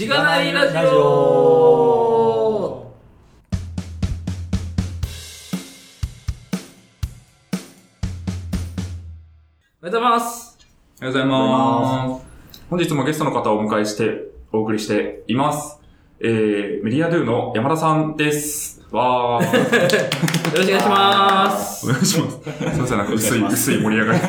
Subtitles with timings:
[0.00, 0.84] しがないラジオお
[9.82, 10.56] はようございます。
[11.02, 12.24] おはようございます。
[12.70, 15.79] 本日もゲストの方をお迎えしてお送りしています。
[16.22, 18.82] えー、メディアドゥの山田さんです。
[18.90, 19.46] わー。
[19.46, 19.52] よ
[20.54, 21.86] ろしくお願いします。
[21.86, 22.40] お願いします。
[22.42, 24.18] すいません、なんか薄い、 薄い盛り上がり。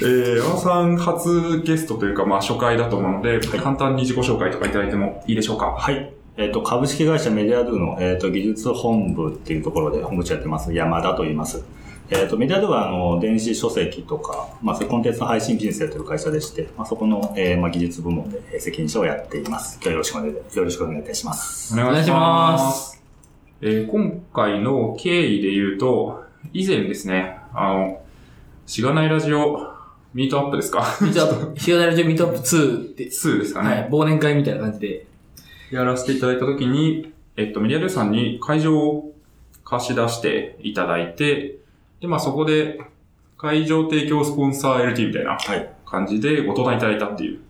[0.00, 5.74] ー、山田さん初ゲストというか、まあ初回だと思うので、簡単に自己紹介とかいただいてもいいでしょうか？
[5.76, 6.10] はい。
[6.38, 11.62] えっ、と、株式会社メディアドゥの、えっ、と、技術本部っていうところで本部長やってます、山田と言います。
[12.10, 19.76] えっ、と、メディアドゥは、あの、電子書籍とか、まあ、コンテンツの配信ビジネスやってる会社でして、まあ、そこの、えーまあ、技術部門でえー責任者をやっています。
[19.76, 21.72] 今日はよろしくお願い、よろしくお願いいたします。
[21.72, 23.02] お願いします。
[23.62, 28.02] えー今回の経緯で言うと、以前ですね、あの、
[28.66, 29.72] しがないラジオ、
[30.12, 30.84] ミートアップですか？
[31.00, 33.68] ミートアップ、 しがないラジオミートアップ2で、2ですかね。
[33.70, 35.06] はい、忘年会みたいな感じで。
[35.70, 39.12] やらせていただいたときに、えっと、メディアルさんに会場を
[39.64, 41.56] 貸し出していただいて、
[42.04, 42.78] で、まあそこで、
[43.38, 45.70] 会場提供スポンサー LT みたいなはい。
[45.86, 47.40] 感じでご登壇いただいたっていう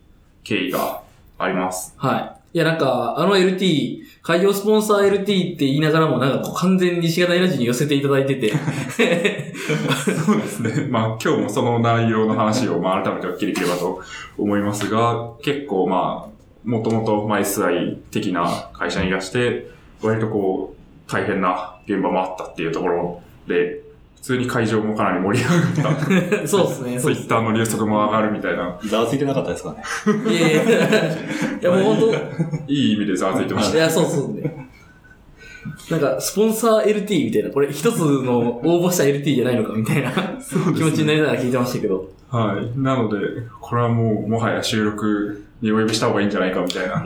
[0.42, 1.02] 経緯が
[1.38, 1.94] あります。
[1.96, 2.56] はい。
[2.56, 8.52] いや、なんか、あの LT、会場スポンサー LT って言いながらも、なんか完全にしがないラジオに寄せていただいてて。
[8.54, 10.86] そうですね。
[10.90, 14.02] まあ今日もその内容の話を、まあ改めてお聞きできればと
[14.38, 23.83] 思いますが、結構まあ、もともとまあ SI 的な会社にいらして、割とこう、大変な現場もあったっていうところで、普
[24.24, 26.48] 通に会場もかなり盛り上がった。
[26.48, 27.24] そうですね、ツそうです。
[27.24, 30.32] イッターの流速も上がるみたいな、ざわついてなかったですかね。
[30.32, 30.66] いやいやい
[31.60, 32.14] や、もう本
[32.66, 34.70] いい意味でざわついてまし当いや、そうそうね。
[35.90, 42.08] なんか、スポンサー LT みたいな、これ一つの応募した LT じゃないのかみたいな気持ちになりながら聞いてましたけど。
[42.30, 42.38] た。
[42.38, 42.78] はい。
[42.78, 43.18] なので、
[43.60, 47.04] これはもう、もはや収録にお呼びした方がいいんじゃないかみたいな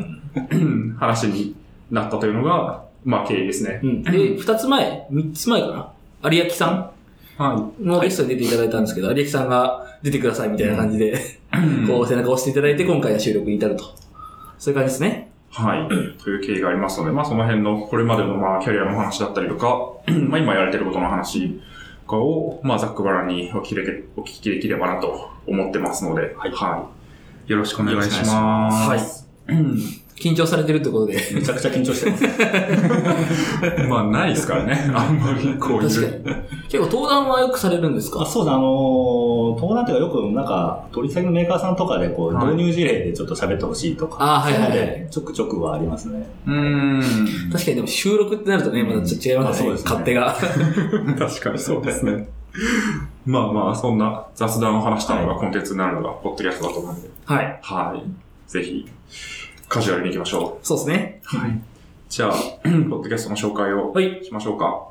[1.00, 1.56] 話に
[1.90, 3.86] なったというのが、まあ経緯ですねう。
[3.86, 4.02] ん。
[4.04, 5.06] で、二つ前？
[5.10, 6.30] 三つ前かな？
[6.30, 6.97] 有明さん？
[7.38, 11.38] はのゲストに出ていただいたんですけど、有明さんが出てくださいみたいな感じで、
[11.86, 13.84] こう背中を押していただいて、今回は収録に至ると。
[14.58, 15.30] そういう感じですね。
[15.50, 15.88] はい。
[16.18, 19.92] という経緯がありますので、まあその辺のこれまでのまあキャリアの話だったりとか、
[20.28, 21.60] まあ今やられてることの話
[22.06, 26.90] とかを、まあざっくばらんにお聞きできお聞きできればなと思ってますので、は
[27.46, 27.50] い。
[27.50, 28.88] よろしくお願いします。
[28.88, 29.54] はい。
[30.20, 31.14] 緊張されてるってことで。
[31.34, 32.24] めちゃくちゃ緊張してます。
[33.88, 34.90] まあないですからね。
[34.94, 35.88] あんまりこういう。
[35.88, 36.34] 確かに。
[36.68, 38.22] 結構登壇はよくされるんですか？
[38.22, 46.26] あそうだ、あのー、登壇っていうかよく、なんか、取り先のメーカーさんとかで、こう、はい導入事例でちょっと喋ってほしいとか、あはいはいはいちょくちょくはありますね。
[46.46, 47.50] うーん。
[47.52, 49.70] 確かにでも収録ってなるとね、またちょっと違いますね。
[49.70, 50.36] あそうですね勝手が。
[51.18, 52.28] 確かにそうですね。
[53.26, 57.08] まあまあ、そんな雑談を話したのがコンテンツになるのが、ポッドキャストだと思うんで。
[57.26, 57.58] はい。
[57.62, 58.50] はい。
[58.50, 58.86] ぜひ、
[59.68, 61.20] カジュアルに行きましょそうですね。
[61.34, 61.36] う。
[61.36, 61.60] はい。
[62.08, 64.24] じゃあ、 ポッドキャストの紹介をはい。
[64.24, 64.88] しましょうか。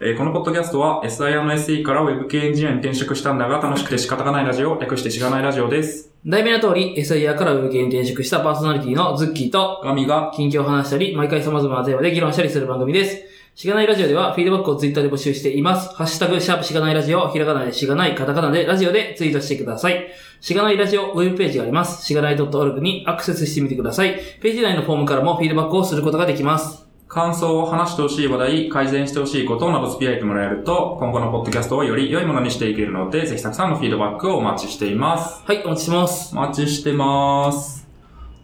[0.00, 6.10] えーこのポッドキャストは SIR&SE から Web 系エンジニアに転職したんだが楽しくて仕方がないラジオ、略してしがないラジオです。
[6.26, 13.33] 題名の通り、SIR からウェブ系に転職したパーソナリティのズッキーと、ガミが、近況を話したり、毎回様々なテーマで議論したりする番組です。
[13.56, 15.94] しがないラジオでは、フィードバックをツイッターで募集しています。
[15.94, 20.08] ハッシュタグ、シャープしがないラジオ、ひらがなでしがない、カタカナでラジオでツイートしてください。
[20.40, 22.04] しがないラジオウェブページがあります。
[22.04, 24.20] しがない .org にアクセスしてみてください。
[24.40, 26.84] ページ内のフォームからもフィードバックをすることができます。
[27.06, 35.44] 感想を話してほしい話題、改善してほしいことなどつぶやいてもらえると、今後のポッドキャストをより良いものにしていけるので、ぜひたくさんのフィードバックをお待ちしています。
[35.46, 36.36] はい、お待ちしてます。
[36.36, 37.86] お待ちしてます。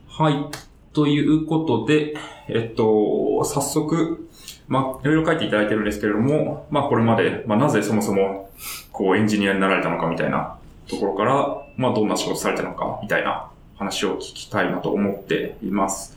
[0.09, 0.34] はい。
[0.93, 2.15] ということで、
[2.49, 4.28] えっと、早速、
[4.70, 8.50] まあ、いろいろ書いていただいてるんですけれども、まあ、これまで、まあ、なぜそもそも、
[8.92, 16.16] こう、エンジニアになられたのかみたいなところから、まあ、どんな仕事されたのかみたいな話を聞きたいなと思っています。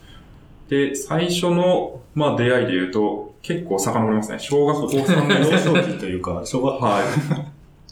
[0.69, 4.37] で、最初の、まあ、出会いで言うと、結構遡りますね。
[4.37, 5.81] 小学校3年幼生。
[5.81, 7.03] 少期というか、小学校、はい。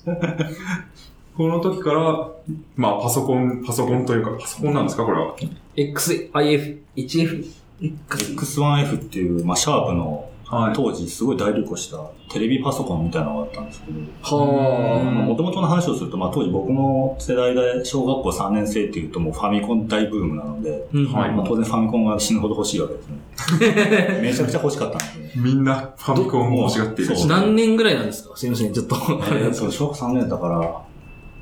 [1.35, 2.29] この時から、
[2.75, 5.35] まあ、パソコン、パソコンというか、パソコンなんですかこれは
[5.75, 7.45] ？XIF、1F、
[7.81, 8.35] X。
[8.35, 10.73] X1F っていう、まあ、シャープの、はい。
[10.73, 11.97] 当時すごい大流行した
[12.29, 13.99] テレビパソコンみたいなのがあったんですけど、
[14.37, 24.19] はもともとの話をすると、まあ、当時僕の世代で小学校3年生っていうともうファミコン大ブームなので、うんはいまあ、当然ファミコンが死ぬほど欲しいわけですね。
[24.21, 25.31] めちゃくちゃ欲しかったんですね。
[25.37, 27.29] みんなファミコンを欲しがっているしそう。
[27.29, 28.35] 何年ぐらいなんですか？
[28.35, 28.95] すいません、ちょっと。
[28.95, 30.59] えーそう小学3年だから、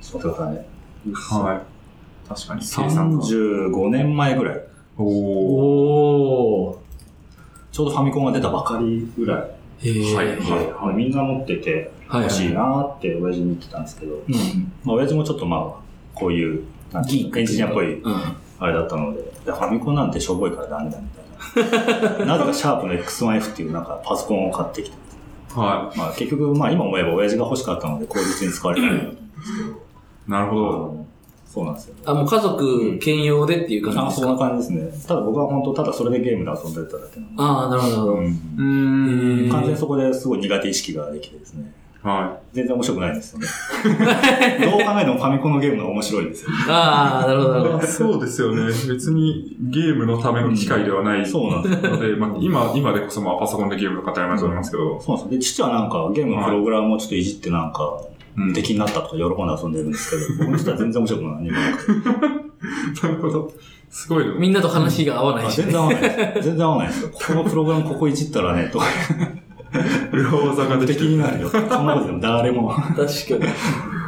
[0.02, 0.66] ちょっと待ってくださいね。
[1.14, 2.30] はい。
[2.30, 2.62] 確かに。
[2.62, 4.60] 計算が35年前ぐらい。
[4.98, 5.08] おー。
[5.08, 6.88] おー。
[7.71, 14.24] ちょうどファミコンが出たばかりぐらいへーはいで、まあみんな持っててはい欲しいなーって親父に言ってたんですけど、うん。
[14.83, 15.81] まあ親父もちょっとまあ、
[16.16, 18.36] こういう、なんていうのエンジニアっぽいうん。
[18.62, 22.25] あれだったので、ファミコンなんてしょぼいからダメだみたいな。
[22.25, 24.98] なぜかシャープの X1F っていうなんかパソコンを買ってきて、
[25.51, 29.15] はまあ結局、まあ今思えば親父が欲しかったので口実に使われたんだけど、い。
[30.27, 31.06] なるほど。
[31.51, 31.96] そうなんですよ。
[32.06, 35.07] あ、もう家族兼用でっていう感じあそんですかな感じですね。
[35.07, 37.36] ただ僕は本当、ただそれでゲームで遊んでただけなので。
[37.38, 38.13] ああ、なるほど、なるほど。
[38.13, 39.50] うんうーん。
[39.50, 41.74] 完全にそこですごい苦手意識ができてですね。
[42.01, 43.48] は全然面白くないんですよね。
[44.63, 46.51] どう考えてもファミコンのゲームの方が面白いんですよ。
[46.69, 47.81] ああ、なるほど、なるほい。
[47.88, 48.68] そうですよね。
[48.88, 51.92] 別にゲームのための機械ではないそうなんですよ。
[51.92, 55.40] ので、まあ、今、今でこそまあパソコンでゲームの方やりますと思いますけど、そうなんですよ。
[55.40, 58.19] で、父はなんかゲームのプログラムをちょっといじってなんか、うん
[58.53, 61.33] 敵になったとか喜んで遊んでるんですけど、僕の人は全然面白くない。
[61.36, 63.53] 何もなくてなるほど。
[63.89, 64.25] すごい。
[64.38, 66.41] みんなと話が合わないし、あ全然合わないです。
[66.41, 67.09] 全然合わないですよ。
[67.09, 68.86] このプログラムここいじったらね、とか、
[70.12, 71.50] 裏技がになるよ。
[71.50, 72.69] そんなことでも誰も。
[72.69, 73.09] 確かに。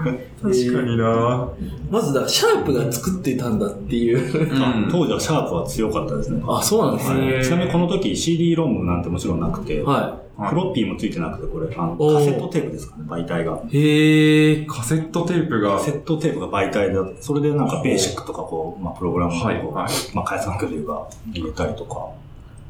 [0.04, 1.50] 確かにな
[1.90, 4.52] まずだ、シャープが作ってたんだっていう。
[4.52, 6.42] うん当時はシャープは強かったですね。
[6.48, 7.34] あ、そうなんですね。
[7.34, 13.62] はいちなみにこの時 CD ロムなんてもちろんなくて、はフロッピーもついてなくて、これ、あの、カセットテープですかね、媒体が。
[13.70, 13.78] い。
[13.78, 14.66] へえ。
[14.66, 19.66] カセットテープが、カセットテープが媒体でそれでなんかベーシックとかこう、まあプログラムをこう、はいはい
[20.14, 22.10] まあ開発環境というか入れたりとか、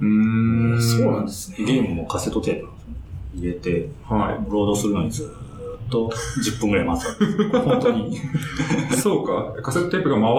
[0.02, 0.82] うーん。
[0.82, 1.58] そうなんですね。
[1.60, 2.96] ゲームもカセットテープなんですよね。
[3.36, 5.51] 入れて、はロードするのにずーっと
[6.00, 7.60] 10分ぐらい待つわけです。
[7.60, 8.16] 本当に。
[8.16, 8.20] い。
[8.96, 9.62] そうか。
[9.62, 10.32] カセットテープが回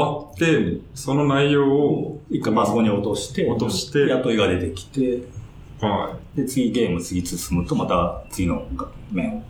[0.49, 5.23] って、その内容を、一回パソコンに落として、落としてやっと絵が出てきて、
[5.81, 8.67] はで、次ゲーム次進むとまた次の
[9.11, 9.43] 面を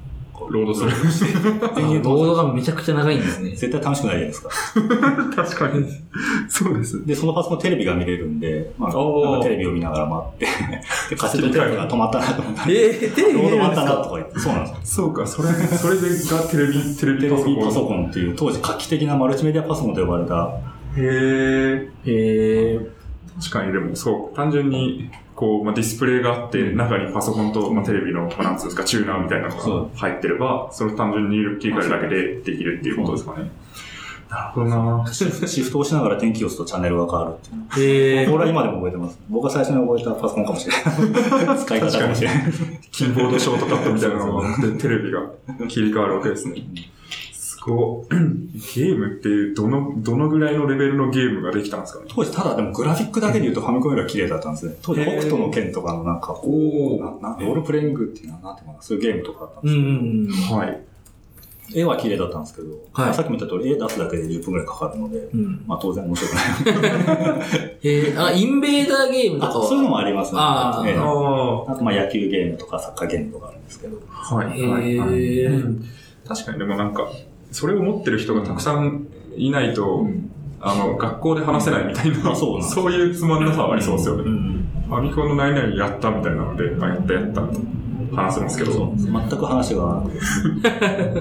[0.50, 0.90] ロードする。
[1.78, 3.50] 延々と動画がめちゃくちゃ長いんですね。
[3.50, 4.50] 絶対楽しくないじゃないですか。
[5.44, 5.86] 確かに。
[6.48, 7.04] そうです。
[7.06, 10.46] で、そのパソコンテレビが見れるんで、まあ、テレビを見ながら待って、
[11.10, 14.78] で、カセットテープが止まったなと思ったら、えー、テレビ見れるんですロード終わったなとかか言って、そうなんですよ。
[14.84, 15.26] そうか。
[15.26, 17.54] それ、それでがテレビ、テレテビパソコン。
[17.54, 20.50] レビパソコンっていう当時画期的なマルチメディアパソコンと呼ばれた、
[20.96, 21.88] へえ。
[22.04, 22.80] へえ。
[23.40, 25.10] 確かにでもそう、単純に、
[25.42, 33.50] こう、まあ、ディスプレイがあって、中にパソコンと、まあ、テレビの、まあ、なんつうんですか、チューナーみたいなのが入ってれば、それを単純に入力切り替えるだけでできるっていうことですかね。
[34.30, 38.20] なるほどなシフシフトをしながら天気を押すとチャンネルが変わるっていう。
[38.20, 38.26] へえ。
[38.26, 39.18] これは今でも覚えてます。
[39.28, 41.58] 僕が最初に覚えたパソコンかもしれない。
[41.58, 42.52] 使い方かもしれない。
[42.92, 45.22] キーボードショートカットみたいなのがあって、テレビが
[45.66, 46.54] 切り替わるわけですね。
[47.64, 48.06] すごい。
[48.74, 52.06] ゲームって、どの、どのぐらいのレベルのゲームができたんですかね？
[52.08, 54.76] 当時ただでもグラフィックだけで言うとファミコンよりは綺麗だったんですね。
[54.82, 59.80] 当時北斗の剣とかのなんかこおう、ななロールプレイングっていうのはなんていうのかな、そういうゲームとかあったんですよ。
[59.80, 60.58] んうん。
[60.58, 60.80] はい。
[61.74, 67.78] 絵は綺麗だったんですけど、はいさっきも言った通り絵出すだけで10分ぐらいかかるので、うん、まあ当然面白くない。
[67.82, 68.14] へ え。
[68.18, 69.64] あ、インベーダーゲームとかは？
[69.64, 70.38] あそういうのもありますね。
[70.42, 73.96] あーええああとまあ野球ゲームとかサッカーゲームとかあるんですけど。
[74.10, 74.34] あ。
[74.34, 74.60] はい。
[74.60, 75.84] へはいはいーうん
[76.28, 77.10] 確かにでもなんか、
[77.52, 79.06] それを持ってる人がたくさん
[79.36, 80.06] いないと、
[80.60, 84.22] あの、学校で話せないみたいな、あそうそういうつまんなさはありそうですよね。
[84.24, 84.68] うん。
[84.88, 87.58] ファミコンの何々やったみたいなので、あ、やったやったって
[88.14, 90.20] 話せますけど、全く話が合わなくて。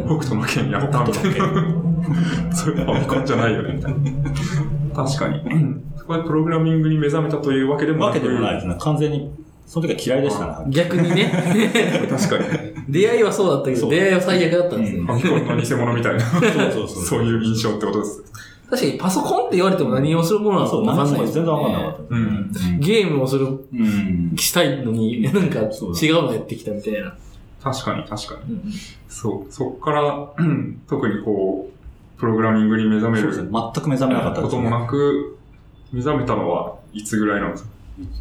[0.06, 2.56] 北斗の剣やったみたいな。
[2.56, 5.06] それファミコンじゃないよね、みたいな。
[5.06, 5.82] 確かに。
[5.98, 8.76] そこでプログラミングに目覚めたというわけでもわけでもないですね。
[8.80, 9.32] 完全に、
[9.66, 10.66] その時は嫌いでしたね。
[10.70, 11.32] 逆にね、
[12.10, 12.61] 確かに。
[12.90, 15.00] 出会いはそうだったけど、出会いは最悪だったんですね。
[15.00, 17.04] うんファミコンの偽物みたいな、そうそうそう。
[17.06, 18.24] そういう印象ってことです。
[18.70, 22.16] 確かにパソコンって言われても何をするものなのかそう、わかんないです全然わかんなかった。
[22.16, 22.52] うん。
[22.80, 24.34] ゲームをする、うん。
[24.38, 25.70] したいのに、なんか違う
[26.24, 27.14] のやってきたみたいな。
[27.62, 28.54] 確かに、確かに。
[28.54, 28.62] うん
[29.10, 29.52] そう。
[29.52, 33.50] そっから、う ん特にこう、プログラミングに目覚めるそうですね。
[33.52, 34.62] 全く目覚めなかったですね。
[34.64, 35.38] こともなく、
[35.92, 37.70] 目覚めたのはいつぐらいなんですか？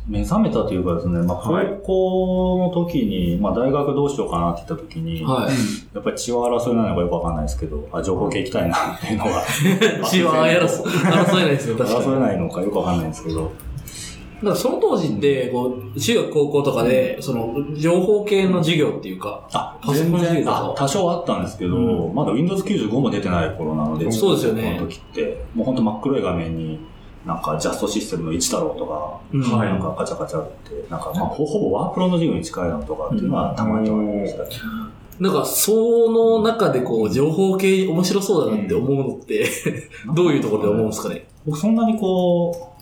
[0.09, 5.95] 目覚めたというかですね、まあ、高はい校の時に、まあ、大学どうしようかなって言った時に、はい。
[5.95, 9.43] やっぱり血は争いなのかよくわかんないですけど、あ、情報系行きたいなっていうのが。
[10.11, 12.05] 血は争争えないですよ、確かに。
[12.05, 13.53] 争えないのかよくわかんないんですけど、
[14.41, 26.81] だからその当時って、こう、中学高校とかで、その、情報系の授業っていうか、あ、パソコン全然、授業とかあ、多少あったんですけど、うまだ Windows 95も出てない頃なので、そうですよねこの時って、もう本当真っ黒い画面に、
[27.27, 34.51] なんかジャストシステムの一太郎とか、うんはいなんかガチャガチャって、なんかまあほほぼワープロの授業に近いのとかっていうのはたまにはありましたね。
[35.21, 39.47] なんか、その中でこう、情報系面白そうだなって思うのって、
[40.15, 41.27] どういうところで思うんですかね？
[41.45, 42.73] 僕そんなにこ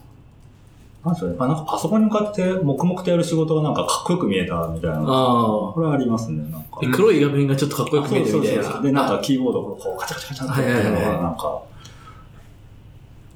[1.03, 1.37] う、なんでしょうね。
[1.37, 4.99] まあなんかパソコンに向かって黙々とやる仕事がなんかかっこよく見えたみたいな。
[5.01, 6.79] あこれはありますね、なんか。
[6.81, 6.87] あ。
[6.93, 8.63] 黒い画面がちょっとかっこよく見えてそうみたいな。
[8.63, 11.63] そうそうで、なんかキーボードをこうカチャカチャカチャってやってるのはいはいはいがなんか、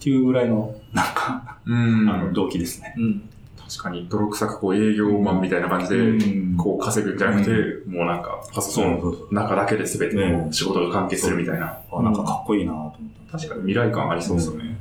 [0.02, 2.92] っていうぐらいの、なんか、うんあの、動機ですね。
[2.98, 3.28] うん。
[3.56, 11.78] 確かに、泥臭くこう営業マンみたいな感じで、うんこう稼ぐんじゃなくて、もうなんか、パソコンの中だけで全て仕事が完結するみたいな。
[11.92, 13.30] あなんかかっこいいなと思って。
[13.30, 14.76] 確かに未来感ありそうですよね。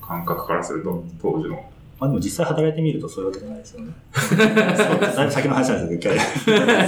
[0.00, 1.70] 感覚からすると、当時の。
[2.02, 3.92] まあでも実際働いてみるとそういうわけじゃないですよね。
[5.14, 6.14] だいぶ先の話なんですけど、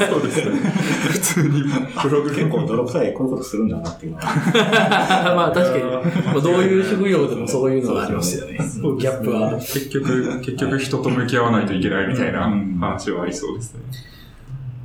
[0.08, 0.56] そうですね。
[0.58, 1.62] 普通に
[2.02, 4.24] プログラ結ム構泥臭いこういうことするんだなっていうのは。
[5.36, 8.58] まあ確かに、まあどういう職業でもそういうのがありますよね。
[8.58, 9.52] ギャップは。
[9.52, 13.82] 結局、結局人と向き合わないといけないみたいなうん話はありそうですね。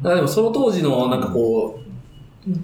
[0.03, 1.88] でもその当時のなんかこう、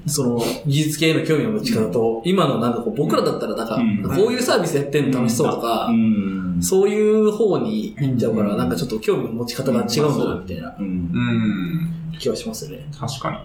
[0.07, 4.03] その技術系への興味の持ち方と、今のなんかこう僕らだったらなんか、うん。
[4.03, 6.57] こういうサービスやってんの楽しそうとか、ん。
[6.61, 10.75] そういう方に行っちゃうから、なんかちょっと興味の持ち方が違うんだなみたいな。
[10.79, 10.85] うん。
[10.85, 12.17] うん。
[12.17, 12.87] 気はしますよね。
[12.97, 13.37] 確かに。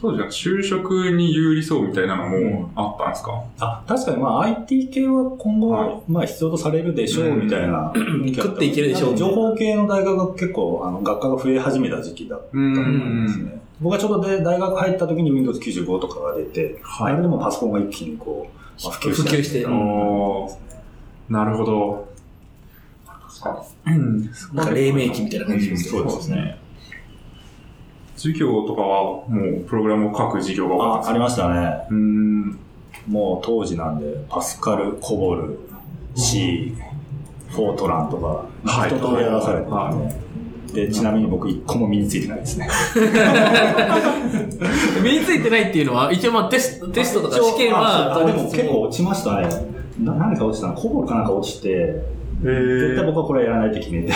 [0.00, 6.00] 当時は就職に有利そうみたいなのもあったんですか、あ、確かにまあ IT 系は今後、はい。
[6.06, 7.92] まあ必要とされるでしょうみたいな、
[8.36, 13.60] 食っていけるでしょう情報系の大学が結構、あの、学科が増え始めた時期だったと思いますね。
[13.80, 19.30] 僕はちょうどで大学入った時に Windows 95とかが出て、はいあれでもパソコンが一気にこう、まあ普及した。
[19.30, 19.62] 普及して
[21.32, 22.08] なるほど。
[24.52, 26.10] なんか黎明期みたいな感じですうんね。
[26.10, 26.58] そうですね。
[28.16, 31.44] 授業とかはもうプログラムを書く授業が多かったんですか？
[31.46, 31.86] あありましたね。
[31.90, 32.58] うーん。
[33.06, 35.58] もう当時なんで、パスカル、コボル、
[36.16, 36.74] C、
[37.48, 38.26] フォートランとか、
[38.64, 40.12] はい一通りやらされてて、は
[40.72, 42.68] で、ちなみに僕一個も身についてないですね。
[45.02, 49.48] 身についてないっていうのは、一応まあテスト、テストとか試験は、あでも結構落ちましたね。
[50.00, 50.74] な何か落ちたの？
[50.74, 51.68] コボルかなんか落ちて、
[52.44, 54.08] え絶対僕はこれやらないって決めて。
[54.08, 54.14] いや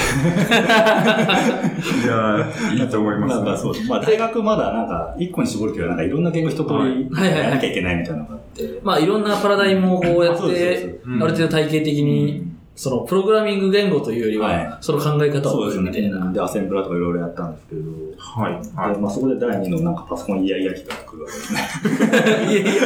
[2.71, 3.75] ーいいと思います、なんかそう。
[3.89, 8.79] まあ大学まだなんか一個に絞るけど、なんかいろんな言語一通りはいはいはいやらなきゃいけないみたいなのがあって。
[8.85, 16.25] まあいろんなパラダイムをこうやって、ある程度体系的に、そのプログラミング言語というよりはいは、その考え方をみたいな。
[16.27, 16.33] ね。
[16.33, 17.83] で、アセンブラとかいろいろやったんですけど、
[18.19, 18.53] はい。
[18.55, 19.01] はいで。
[19.01, 22.53] まあそこで第二のなんかパソコンイヤイヤ期が来るわけですね。
[22.53, 22.83] いやいや、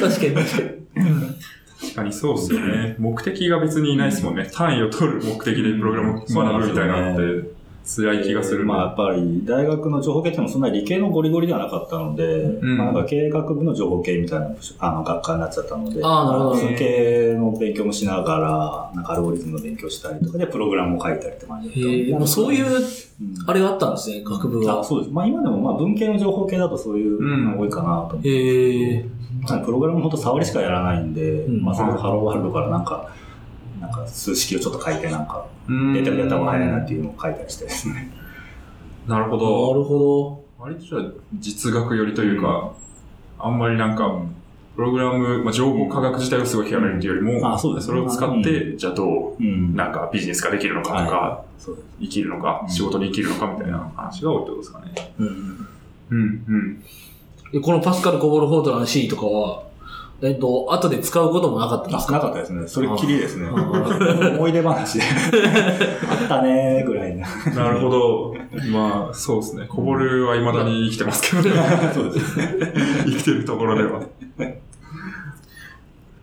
[0.00, 0.86] 確かに確かに。
[1.80, 2.96] 確かにそうですよね。
[2.98, 4.48] 目的が別にいないですもんね。
[4.52, 8.66] 単位を取る目的でプログラムを学ぶみたいなのって辛い気がするんで。
[8.66, 22.82] まあやっぱり大学の情報系ってのもそんな理系のゴリゴリではなかったので、んまあなんか経営学部の情報系みたいなあの学科になっちゃったので、あーなるほどまその経営の勉強もしながら、なんかアルゴリズムの勉強したりとかでプログラムを書いたりとか、へえ、もうそういう、うん
[23.46, 24.84] あれがあったんですね、学部あが。
[24.84, 25.12] そうです。
[25.12, 28.28] まあ今でもまあ文系の情報系だとそういうのが多いかなと思って。
[28.28, 29.04] へえ、
[29.42, 33.08] まあプログラムほんと触りしかやらないんで、うんまあそれこそハローワールドからなんか、
[33.80, 38.10] なんか数式をちょっと書いてなんか、うんデータでやった方が早いなっていうのを書いたりしてですね。
[39.06, 39.74] なるほなど。
[39.74, 41.02] るほ割とじゃあ
[41.34, 42.72] 実学寄りというか、
[43.38, 44.20] あんまりなんか、
[44.74, 51.86] プログラム、まあ、情報科学自体をすごい極めるっていうよりも、あそうですれを使って、じゃあどう、うんなんかビジネスができるのかとか、はそうです。
[52.00, 54.92] 生きるのか、うん仕事に生きるのかみたいな話が多いってことですかね。
[55.18, 55.24] ど。
[55.24, 55.66] うん
[56.10, 56.82] うん、うん。
[57.52, 59.62] でこのパスカル・コボル・フォートラン C とかは、
[60.22, 62.66] えっと、後で使うこともなかったんですあ、なかかったですね。
[62.66, 63.48] それっきりですね。
[63.48, 63.52] あ
[64.36, 65.04] 思い出話で。
[66.10, 67.26] あったねーぐらいな。
[67.54, 68.34] なるほど。
[68.72, 69.66] まあ、そうですね。
[69.68, 71.50] こぼるは未だに生きてますけどね。
[71.92, 72.48] そうですね。
[73.04, 74.00] 生きてるところでは。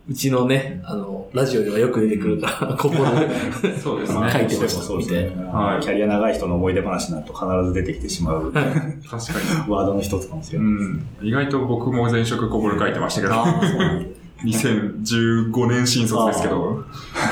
[0.09, 2.95] うちのね、あの、ラジオではよく出てくるから、ここ
[3.61, 3.77] で。
[3.79, 4.29] そうです 書いね。
[4.31, 5.31] てましたそうですね。
[5.51, 8.73] はいキャリア長い人の思い出話になると必ず出てきてしまう確か
[9.69, 10.65] ワードの一つかもしれに。
[10.65, 10.73] ない。
[10.73, 11.05] うん。
[11.21, 14.09] 意外と僕も前職こぼる書いてましたけど、ああ、そうなんだ
[14.43, 16.83] 2015年新卒ですけど、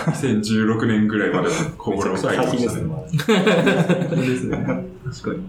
[0.05, 2.57] 2016年ぐらいまでこぼるを書いてましたね。
[2.57, 2.87] 最近ですね。
[2.87, 4.85] まだですね。
[5.13, 5.43] 確かに。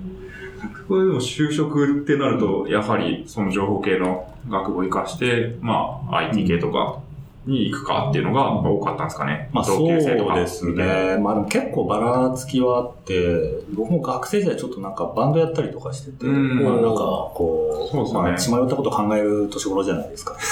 [0.89, 6.99] これでも就職ってなると、やはりその情報系の学部を活かして、まあ IT 系とか
[7.47, 9.51] に行くかっていうのが多かったんですかね。
[9.53, 11.19] まあそう同級生とかですね。
[11.19, 16.89] まあでも結構ばらつきはあって、僕も学生時代ちょっとなんかバンドやったりとかしてて、うんまあなんか
[17.35, 20.37] こう、そうですねまあ血迷ったこと考える年頃じゃないですか。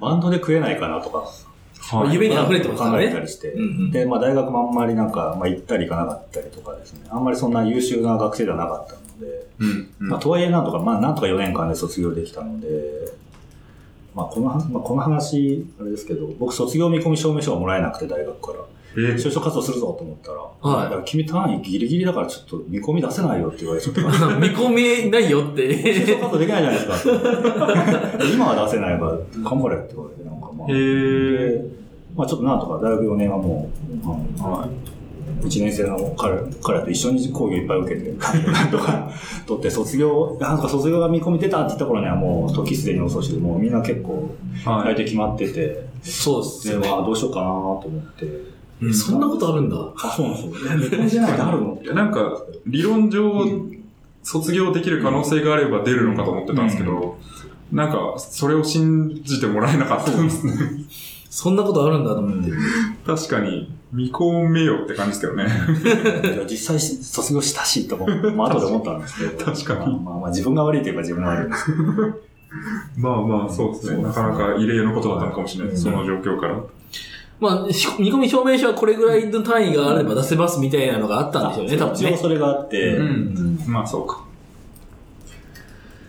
[0.00, 1.24] バンドで食えないかなとか
[1.88, 3.20] はい夢に溢れてますから考えたね。
[3.20, 3.52] りして。
[3.52, 7.06] うんうんで、まあ大学もあんまりなんか、まあ行ったり行かなかったりとかですね。
[7.10, 9.88] あんまりそんな優秀な学生ではなかったので、うん。
[10.00, 12.68] うんまあとはいえなんとか、まあなんとか4年間で卒業できたので、
[14.16, 18.60] まあこの話、まあこの話、あれですけど、僕卒業見込み証明書がもらえなくて大学から。
[18.98, 24.70] えー就職活動するぞと思ったら、はいだから君単位ギリギリだからちょっと見込み出せないよって言われちゃったから、 見込
[25.04, 26.06] みないよっ就て。
[26.06, 28.24] 職活動できないじゃないですか。
[28.32, 29.18] 今は出せないから
[29.50, 30.68] 頑張れって言われて、なんかまあ。
[30.68, 31.64] へーで
[32.16, 33.68] まあちょっとなんとか大学4年はも
[34.02, 34.95] う、あのはい。
[35.42, 38.10] 1年生の彼彼と一緒に講義いっぱい受けて、
[38.70, 39.10] とか
[39.46, 44.84] 取って卒業、なんか卒業が見込み出たって言った頃にはもう時すでに遅しで、もうみんな結構はい。
[44.86, 46.82] 大体決まってて、そうですよね。
[46.82, 48.56] でまあどうしようかなと思って。
[48.82, 49.76] えそんなことあるんだ。
[49.96, 50.70] あ、そうなんですよ。
[50.72, 53.22] え見込みじゃないってあるのなんか、理論上、
[54.22, 57.16] 卒業できる可能性があれば出るのかと思ってたんですけど、
[57.72, 60.52] なんか、それを信じてもらえなかったんですね。
[61.36, 62.50] そんなことあるんだと思って。
[63.04, 65.44] 確かに、見込めよって感じですけどね。
[65.44, 69.44] い や実際し卒業したしとか、まあ後で思ったんですけど。
[69.52, 71.74] 確かにまあまあまあ自分が悪いといえば自分が悪いです。
[72.96, 74.02] まあまあ、そうですね。
[74.02, 75.82] なかなか異例のことだったのかもしれないです。
[75.82, 76.58] その状況から。
[77.38, 82.10] まあ、し見込み証明書はこれぐらいの単位があれば出せますみたいなのがあったんでしょうね、多分ね。
[82.12, 84.24] 一応それがあって、うんまあ、そうか。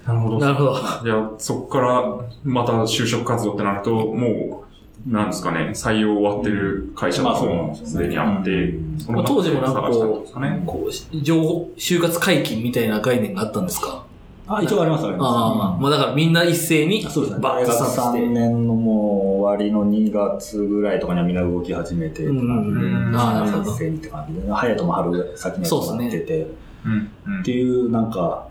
[0.05, 0.39] なるほど。
[0.39, 0.75] なるほど。
[1.03, 2.01] じゃあ、そこから、
[2.45, 4.66] また就職活動ってなると、もう、
[5.07, 10.65] なんですかね、採用終わってる会社とまあそうなんかもですでにあってうん、そまあ当時もなんかこう、。
[10.65, 14.03] こう、情報、就活解禁みたいな概念があったんですか？
[14.49, 15.27] あ、一応あります、あります。
[15.27, 17.41] ああ、まあだからみんな一斉に、そうですね。
[17.41, 18.27] バーッと大学3スタートして。
[18.29, 18.95] 年のもう
[19.41, 23.77] 終わりの2月ぐらいとかにはみんな動き始めて、うんうんああ、なるほど一。
[23.77, 26.47] 斉にって感じで、早いとも春先にやっててて、
[26.85, 27.11] うん。
[27.27, 28.47] うんっていうなんか、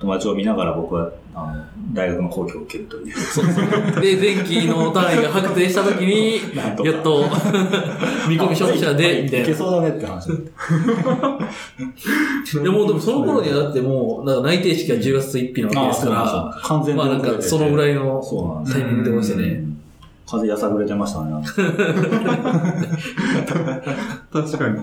[0.00, 3.16] 友達を見ながら僕は、あの、大学の講義を受けるという。
[3.16, 3.64] そうそう。
[4.00, 7.24] で、前期の単位が確定したときに、やっと、
[8.28, 9.46] 見込み証明書がで、みたいな。
[9.46, 10.28] いけそうだねって話。
[12.62, 18.22] でも、でもその頃にはだってもう、なんか内定式は10月1日なわけですから、完全にまあなんかそのぐらいの
[18.70, 19.73] タイミングでましたね。
[20.28, 21.44] うん風やさぐれてましたね。
[24.32, 24.80] 確かに。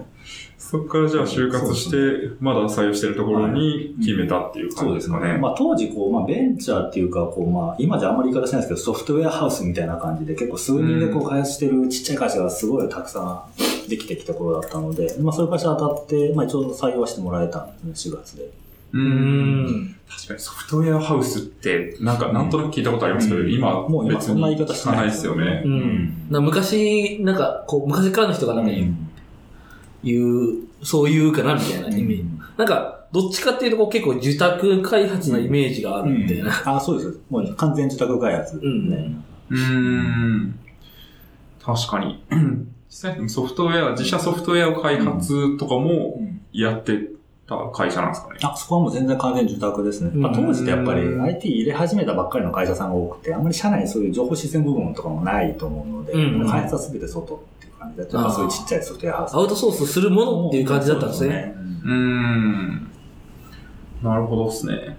[0.57, 1.97] そこからじゃあ就活して、
[2.39, 5.37] まだ採用してるところに決めたっていう感じですかね。
[5.37, 18.60] まあ当時こう、まあベンチャーっていうか、こうまあ今じゃあんまり言い方しないですけど、ソフトウェアハウスみたいな感じで結構数人でこう開発してるちっちゃい会社がすごいたくさんできてきた頃だったので、まあそういう会社当たって、まあ一応採用はしてもらえたんですね、4月で。
[18.93, 18.97] う。
[18.97, 19.95] うんん。
[20.09, 25.67] 確かにソフトウェアハウスって、なんかなんとなく聞いたことありますけど、うん今、もう今別そんな言いに方ない聞かないですよねう。
[25.67, 26.27] ん。
[26.29, 28.95] な昔、なんか、こう、昔からの人がなんか言う、
[30.03, 32.25] 言うそう言うかなみたいなイメージ。
[32.57, 36.51] なんか、どっちかっていうとこう結構受託開発なイメージがあるみたいな。
[36.65, 37.19] あ、そうです。
[37.29, 38.57] もう完全自宅開発。
[38.57, 39.15] うんね
[39.49, 40.59] うーん。
[41.61, 42.23] 確かに。
[42.89, 46.19] 実際ソフトウェア、自社ソフトウェアを開発とかも
[46.51, 47.09] やって
[47.57, 48.39] た会社なんですかね。
[48.43, 50.11] あ、そこはもう全然完全受託ですね。
[50.13, 59.35] まあ、当時ってやっぱりうん IT 入れ始めたばっかりの会社さんが多くて、あんまり社内にそういう情報システム部分とかもないと思うので、うん開発は全て外っていう感じで、やっぱそういうちっちゃいソフトウェアハウス。
[59.35, 61.55] アウトソースするものっていう感じだったんですね。
[61.83, 62.91] うーん。
[64.03, 64.97] なるほどですね。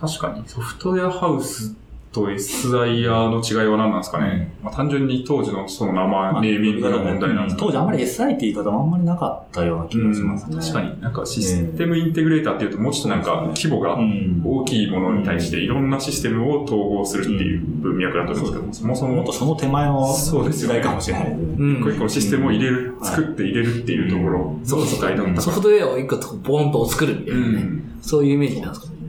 [0.00, 1.76] 確かにソフトウェアハウス
[2.12, 4.52] と SIR の違いは何なんですかね。
[4.62, 10.56] まあ、単純に当時のその名前、まあネーミングの問題なんですか当時あんまり SI って言い方もあんまりなかったような気がしますね。
[10.56, 14.42] 確かになんかシステムインテグレーターっていうともうちょっとなんか規模がうん。
[14.44, 27.40] 大きいものに対していろんなシステムを統合するっていう文脈だと思うんですけど、そもそももっとその手前のそうですよね時代かもしれない一個一個のシステムを入れる、うん作って入れるっていうところ、その時代だったかソフトウェアを一個ボンと作るみたいら。
[27.40, 27.64] なね。
[28.02, 28.99] そういうイメージなんですかね。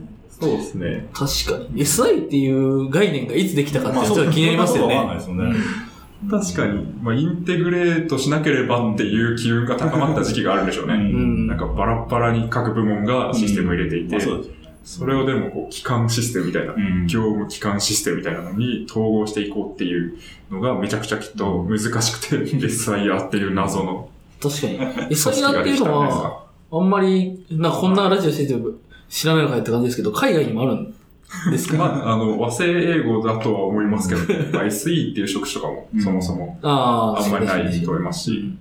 [0.42, 1.08] そうですね。
[1.12, 1.82] 確かに。
[1.82, 4.94] SI っていう概念がいつできたかってちょっと気になりますよね。
[4.96, 5.54] わかんないですよね。
[6.30, 10.94] 確かに、まあ、インテグレートしなければっていう機運が高まった時期があるんでしょうね。
[10.94, 14.62] うんなんかバラッバラに各部門がシステムを入れていて、まあそうですよね。
[14.84, 20.18] それをでもこう、機関システムみたいな、ん業務機関システムみたいなのに統合していこうっていう
[20.50, 24.08] のがめちゃくちゃきっと難しくて、SIR っていう謎の
[24.40, 24.78] 確かに。
[25.10, 26.78] SIR っていうのは、が。
[26.78, 28.54] あんまり、なこんなラジオしてて
[29.12, 30.94] 知らないのかって感じですけど、海外にもあるん
[31.50, 31.76] ですか？
[31.76, 34.20] まあ、あの、和製英語だとは思いますけど、
[34.52, 38.54] まあ SE っていう職種とかもそもそもああ、あんまりないと思いますし、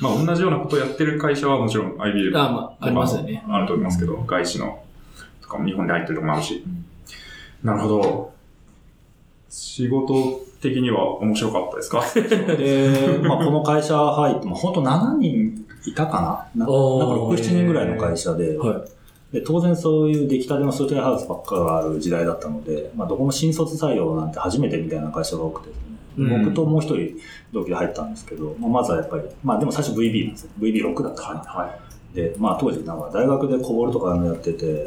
[0.00, 3.44] まあ同じようなことをやってる会社はもちろん IBM ああ、まあ、ありますよね。
[3.48, 4.82] あると思いますけど、外資の
[5.42, 6.62] とかも日本で入ってるとこもあるし。
[7.64, 8.32] なるほど。
[9.48, 12.02] 仕事的には面白かったですか？
[12.56, 16.64] で、 まあ、この会社入って、まあ、本当7人いたかな？
[16.64, 18.84] ななんかおー6、7人ぐらいの会社で、は
[19.36, 25.74] で当然そういう出来たてのソフトウェアハウスばっかがある時代だったので、まあ、どこも新卒採用なんて初めてみたいな会社が多くてね、
[26.16, 27.20] うん僕ともう一人
[27.52, 30.50] 同期で入ったんですけど、まあ、まずはやっぱり、まあでも最初 VB なんですよ。
[30.58, 31.40] VB6 だったかな。
[31.40, 31.78] は
[32.14, 34.86] で、まあ当時なんか大学でコボルとかやってて、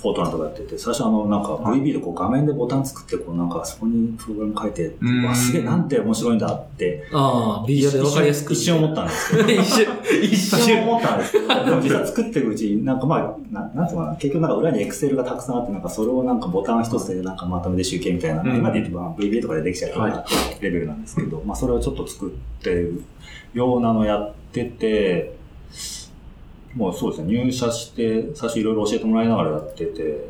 [0.00, 7.14] フォートナンとかやってて、最初あのなんか VB でこう画面でボタン作って、こうなんかそこにプログラム書いて、うんわ、すげえなんて面白いんだって、い。
[7.14, 8.52] ああ、ビリヤで分かりやすく。
[8.52, 9.86] 一瞬思ったんですけど、 一瞬、
[10.22, 10.82] 一一瞬瞬。
[10.82, 20.24] 思ったんですけど、 でも実際作っていくうちに、なんかまあ、ななんていうのかな、結局なんか裏にエクセルがたくさんあって、なんかそれをなんかボタン一つでなんかまとめて集計みたいな、うん今で言うとまあ VB とかでできちゃうようはな
[20.60, 23.02] レベルなんですけど、まあそれをちょっと作ってる
[23.54, 25.36] ようなのやってて、
[26.78, 30.28] もうそうですね、入社して、最初いろいろ教えてもらいながらやってて、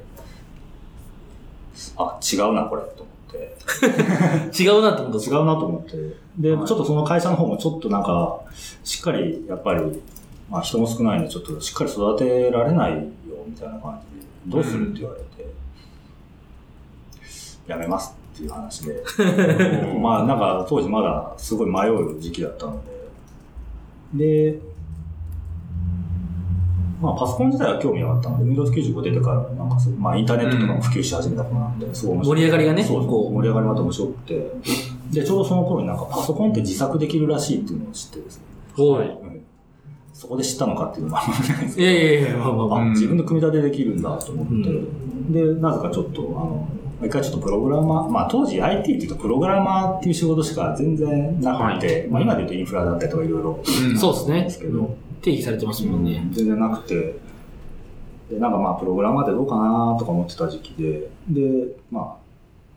[1.95, 4.63] あ、違うな、これ、と思って。
[4.63, 6.17] 違うなって思った違うなと思って。
[6.39, 8.41] で、はいちょっとその会社の方もちょっとなんか、
[8.83, 9.83] しっかり、やっぱり、
[10.49, 13.03] まあ人も少ないんで、ちょっとしっかり育てられないよ、
[13.47, 14.01] みたいな感
[14.47, 15.53] じで、どうするって言われて、
[17.67, 19.03] やめますっていう話で。
[20.01, 22.81] まあなんか当時まだすごい迷う時期だったの
[24.15, 24.55] で。
[24.55, 24.59] で、
[27.01, 32.37] まあパソコン自体は興味があったので、Windows 95出てからなんかそうまあインターネットとかも普及し始めた頃なんで、すごい面白い。
[32.37, 33.33] 盛り上がりがねそうこう。
[33.35, 34.51] 盛り上がりがまた面白くて。
[35.13, 38.45] で、ちょうどその頃になんかパソコンって自作できるらしいっていうのを知ってですね。
[38.77, 39.07] おい。
[39.07, 39.43] うん。
[40.13, 41.89] そこで知ったのかっていうのもあんまりないですけど。
[41.89, 46.69] いやいやいや、まあまあ自分で組み立てできるんだと思って、で、なぜかちょっと、あの、
[47.01, 53.97] 一回ちょっとプログラマー、まあ当時 IT っていうとプログラマーっていう仕事しか全然なくて、まあ今で言うとインフラだったりとかいろいろうん。
[53.97, 56.26] そうですねですけど、定義されてますもんね。
[56.33, 57.18] 全然なくて、
[58.31, 62.04] で、なんかまあプログラマーってどうかなとか思ってた時期で、で、まあ、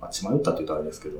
[0.02, 1.20] まあ、血迷ったって言うとあれですけど、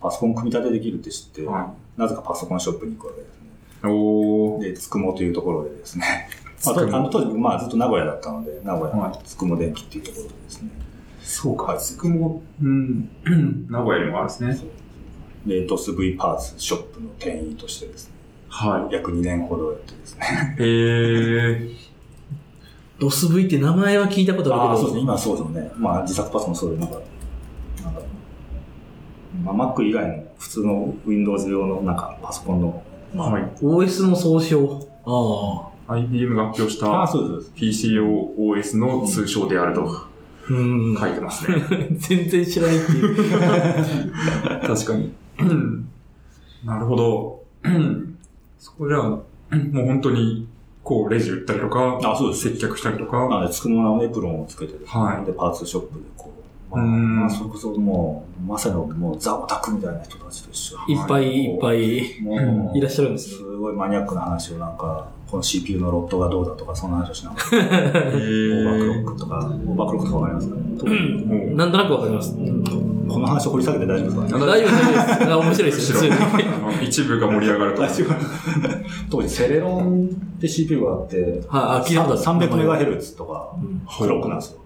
[0.00, 3.90] パソコン組み立てできるって知って、はなぜかパソコンショップに行くわけですね。
[3.90, 4.62] おー。
[4.62, 6.28] で、つくもというところでですね、
[6.64, 10.70] まあ、あの当時、まあ、ずっと名古屋だったので、名古屋はのつくも電機っていうところでですね、
[11.22, 13.08] そうか、つくも、うん、
[13.68, 14.58] 名古屋にもあるんですね。
[15.46, 18.15] で、ドス V パーツショップの店員としてですね、
[18.48, 20.56] は約2年ほどやってですね。
[20.58, 20.62] い。
[20.62, 21.76] へー。
[22.98, 24.86] ドス V って名前は聞いたことあるけど。
[24.86, 25.72] そうですね、今はそうですね。
[25.76, 26.94] まあ、自作パソコンそういうなんか、
[27.84, 28.00] なんか、
[29.44, 32.82] まあ、Mac 以外の普通の Windows 用のなんかパソコンの、
[33.14, 33.42] はい。
[33.62, 34.88] OS の総称。
[35.04, 35.94] ああ。
[35.94, 37.52] IBM が発表しああ、たそうです。
[37.92, 39.88] PCOS の通称であると
[40.48, 40.96] うん。
[40.98, 41.58] 書いてますね。
[41.98, 43.16] 全然知らないっていう。
[44.66, 45.12] 確かに。
[45.40, 45.88] うん
[46.64, 47.42] なるほど。
[48.66, 49.02] うんそこじゃあ、
[49.72, 50.48] もう本当に、
[50.82, 52.50] こう、レジ売ったりとか、あそうです。
[52.50, 55.24] 接客したりとなか、ので、つくものエプロンをつけてですね、はい。
[55.24, 56.45] で、パーツショップでこう、
[56.76, 57.16] まあ、うん。
[57.20, 60.76] まあ、それこそもう、まさにもうザ・オタクみたいな人たちと一緒。
[60.88, 70.60] にいっぱいいっぱいもういらっしゃるんですすごいマニアックな話をなんか、この CPU のロットがどうだとか、そんな話をしながら、へオーバークロッークとか、オーバークロックとかわかりますかね、
[71.46, 72.36] もうなんとなくわかります。
[73.08, 74.38] この話を掘り下げて大丈夫ですか？
[74.40, 76.12] ね大丈夫です、面白いですよ、
[76.82, 77.82] 一部が盛り上がると。
[79.10, 82.46] 当時、セレロンって CPU があって、はい、あ、聞いたことある。
[82.48, 83.50] 300メガヘルツとか、
[83.98, 84.58] クロックなんですよ。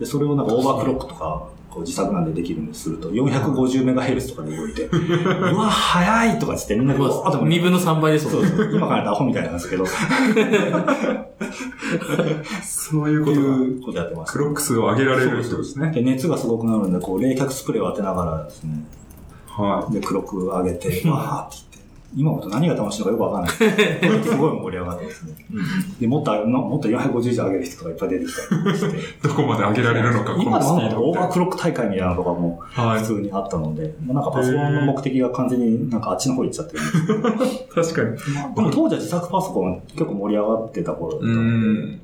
[0.00, 8.48] で、それをなんかオーバークロックとか、こう自作なんでできるんですると、450メガヘルツとかで動いて、 うわ、早いとかつってみんなこう、あ、2分の3倍ですもんね。
[8.48, 8.74] そうそう。
[8.74, 9.86] 今からアホみたいなんですけど、っ
[12.62, 13.42] そういうことだ。
[13.42, 14.32] うことやってます。
[14.32, 15.90] クロック数を上げられるってことですね。
[15.92, 18.84] で、熱がすごくなるんで、こう、冷却スプレーを当てながらですね、
[19.48, 21.69] はで、クロック上げて、 わーって、
[22.14, 23.52] 今思うと何が楽しいのかよくわかんない。
[24.24, 25.34] すごい盛り上がってですね。
[26.00, 28.96] で、もっと、のもっと450以上上げる人とかいっぱい出てきたりして。
[28.98, 29.00] い。
[29.22, 33.06] どこまで上げられるのか、こ今のスピードのオーバークロック大会みたいなのとかもはい普。
[33.06, 37.22] 通にあったので、まあなんかパソコンの目的が完全になんかあっちの方行っちゃってるんですけど、
[37.82, 38.54] 確かに。
[38.56, 42.00] でも当時は自作パソコン結構盛り上がってた頃だったうので、ん。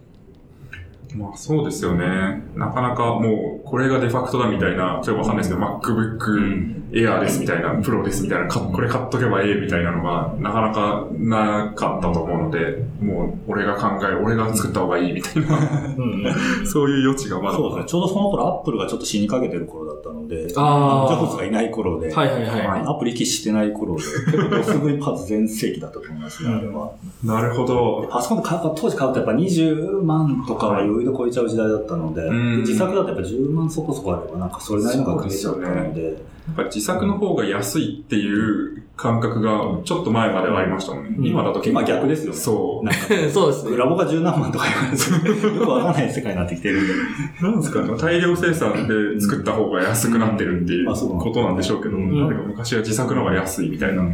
[1.16, 2.42] まあそうですよね。
[2.54, 15.58] なかなかもう、これがデファクトだみたいな、ちょっとわかんないですけど、MacBook Air ですみたいな、プロですみたいな、かこれ買っとけばええみたいなのが、なかなかなかったと思うので、もう、俺が考え、俺が作った方がいいみたいな、
[15.96, 16.34] うんうん。
[16.66, 17.56] そういう余地がまだ。
[17.56, 17.84] そうですね。
[17.86, 22.66] ちょうどその頃アップルがちょっと死にかけてる頃だったので、ジあーョブズがいない頃で、はいはいはい。
[22.66, 26.90] はいアプリ機してない頃で、結構 SV パーツ全盛期だったと思いますね、あれは。
[27.24, 28.06] なるほど。
[28.10, 36.14] パソコンで買う当時買うとやっぱ20万とかは余裕で超えちゃう時代だったので、うん自作だとやっぱ10万そこそこあればなんかそれなりのが組めちゃったので、やっ
[36.56, 41.14] ぱり自作の方が安いっていう感覚がちょっと前まではありましたもんね。
[41.18, 43.00] うん今だと結構今逆ですよねそなんか
[43.32, 43.76] そうですね。
[43.76, 46.92] ラボが十何万とか言われて、よくわかんない世界になってきてるんで。
[46.92, 46.96] う。
[47.44, 47.90] なんですかね。
[47.98, 54.08] 大量生産で作った方が安くなってるっていうことなんでしょうけど、うんなぜか昔は自作の方が安いみたいな、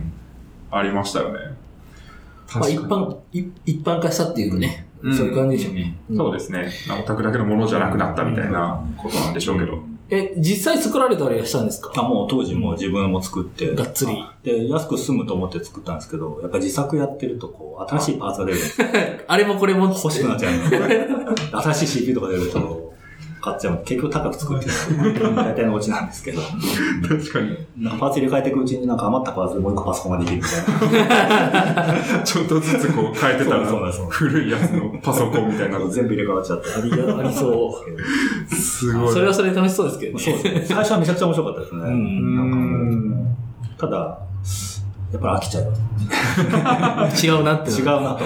[0.70, 1.38] ありましたよね。
[2.54, 3.06] まあ一確かに。
[3.06, 4.86] 般、い一般化したっていうかね。
[5.02, 5.96] うんそういう感じでしょうね。
[6.16, 6.70] そうですね。
[7.00, 9.78] オタクだけのものじゃなくなったみたいなことなんでしょうけど。
[10.10, 11.90] え、実際作られたりはしたんですか？
[11.96, 14.12] あもう当時もう自分も作って、がっつり。
[14.42, 18.86] で、安く済むと思って作ったんですけど、やっぱり自作やってるとこう、新しいパーツが出るんですよ。
[19.26, 20.52] あれもこれも欲しくなっちゃう
[21.62, 22.81] 新しい CPU とか出ると、
[23.42, 27.56] 買っちゃう結局高く作ってる 大体のオチなんですけど、確かに。
[27.76, 32.22] なんかパーツ入れ替えていくうちになんか余ったパーツでもう一個パソコンができるみたいな。
[32.22, 36.68] ちょっとずつこう変えてたらそうなんですそうなんです古いやつのパソコンみたいなの全部入れ替わっちゃって。
[36.72, 37.82] ありがありそ
[38.48, 38.54] う。
[38.54, 39.12] すごい。
[39.12, 40.22] それはそれで楽しそうですけどね。
[40.22, 40.64] そうですね。
[40.66, 41.90] 最初はめちゃくちゃ面白かったですね。
[41.90, 43.26] んなん
[43.76, 44.18] かただ、
[45.12, 47.26] やっぱり飽きちゃいます。
[47.26, 47.70] 違うなって。
[47.70, 48.24] 違うなと。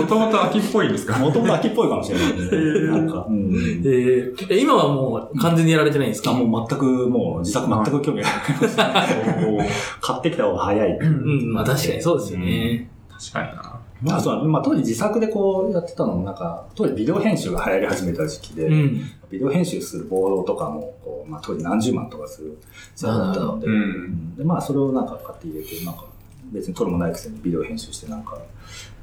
[0.00, 1.18] もともと秋っぽいんですか？
[1.18, 2.90] もともと秋っぽいかもしれないですね。
[2.90, 6.30] なんか、うんえ今はもう完全にやられてないんですか？
[6.30, 9.44] あもう全く、もう自作全く興味がない。
[9.46, 9.66] おー
[10.00, 10.90] 買ってきた方が早い。
[10.98, 12.88] うん、まあ確かにそうですよね。
[13.10, 13.79] 確かにな。
[14.02, 19.10] まあ、そう、まあ、当時自作でこうやってたのも、なんか、当時ビデオ編集が流行り始めた時期で、うん。
[19.30, 22.58] ビデオ編集するボードとかも、こう、まあ、当時何十万とかする
[22.96, 26.04] 時代だったので、うんうんで、まあ、それをなんか買って入れて、なんか、
[26.52, 28.38] 別に撮るもないくせにビデオ編集して、なんか、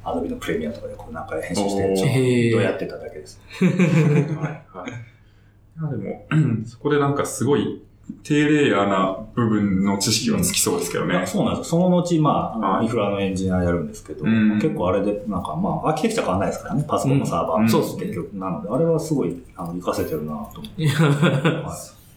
[0.04, 3.40] アドビのプレミアとかでこう、なんか編集して、ちょっとやってただけです。
[3.60, 5.92] はい、はい。
[5.92, 6.26] でも、
[6.66, 7.84] そこでなんかすごい、
[8.24, 11.26] 低レイヤーな部分の知識はつきそうですけどね。
[11.26, 11.80] そうなんですよ。
[11.80, 16.86] その後、まあ、はいインフラのエンジニアやるんですけど、うん結構あれで、なんかまあ、アーキテクチャ変わんないですからね。
[16.88, 18.34] パソコンのサーバーそうですね結局。
[18.34, 20.88] なので、あれはすごい、あの、活かせてるなと思って。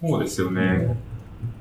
[0.00, 0.96] そうですよね。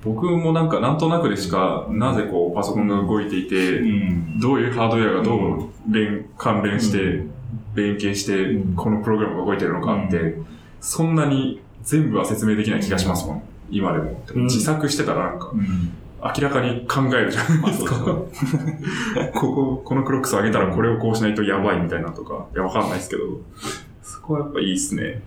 [0.03, 7.31] 僕もなんかなんとなくでしか、なぜこうパソコンが動いていて、んどういうハードウェアがどう連関連して、うん
[7.75, 10.45] 連携してうん、このプログラムが動いてるのかって、う
[10.81, 13.43] そんなに全部は説明できない気がしますもん。
[13.71, 14.05] 今でも。
[14.05, 17.95] でもうん自作してたらなんか、うん明らかに考えるじゃないですか。
[17.95, 23.23] まあ ここ、このクロックス上げたらこれをこうしないとやばいみたいなとか、いや、わかんないですけど、
[24.03, 25.21] そこはやっぱいいですね。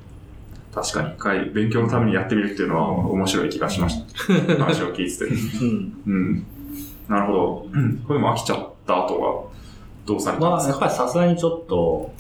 [0.75, 4.35] 確かに一回勉強のためにやってみるっていうのは面白い気がしました。
[4.63, 5.25] 話を聞いてて。
[5.65, 5.93] うん。
[6.07, 6.47] うん。
[7.09, 7.69] なるほど。
[7.73, 9.45] うんこれでも飽きちゃった後は、
[10.05, 10.85] どうされたんまあ、ですか？
[10.85, 12.13] やっぱりさすがにちょっと、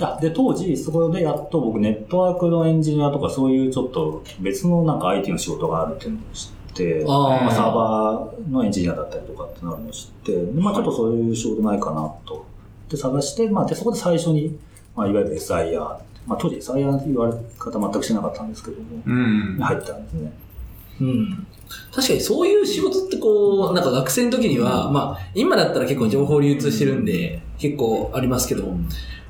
[0.00, 12.44] あで、当時、そこでやっと僕、ネットワークのエンジニアとか、そういうちょっと別のなんか IT の仕事があるっていうのを知って、あーまあ、サーバーのエンジニアだったりとかってなるのを知って、でまあ、ちょっとそういう仕事ないかなと。
[12.88, 14.58] で、探して、まあ、で、そこで最初に、
[14.96, 15.78] まあ、いわゆる SIR、
[16.26, 19.58] まあ、当時 SIR って言われ方全くしてなかったんですけども、うん。
[19.60, 20.32] 入ったんですね。
[21.00, 21.46] うん。
[21.94, 28.64] 確かにそういう仕事ってこう、なんか学生の時には、まあ、今だったら結構情報流通してるんで、結構ありますけど、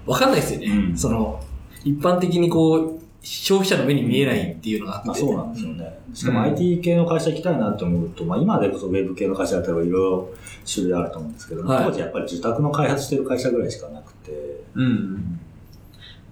[0.07, 0.67] わかんないですよね。
[0.67, 1.41] うんその、
[1.85, 5.09] 一般的にこう、消費者の目に見えないっていうのがあって。
[5.09, 5.99] まあそうなんですよね。
[6.13, 10.29] しかもうん IT 系の会社行きたいなと思うと、まあ今でこそウェブ系の会社だったらいろいろ
[10.71, 14.33] 種類あると思うんですけど、はい当時やっぱり受託の開発してる会社ぐらいしかなくて、
[14.75, 15.41] うん。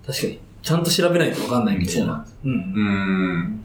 [0.07, 0.39] 確かに。
[0.63, 2.01] ちゃんと調べないとわかんないみたいな。
[2.01, 2.37] そうなんです。
[2.45, 2.53] うん。
[2.53, 2.57] う
[3.39, 3.65] ん。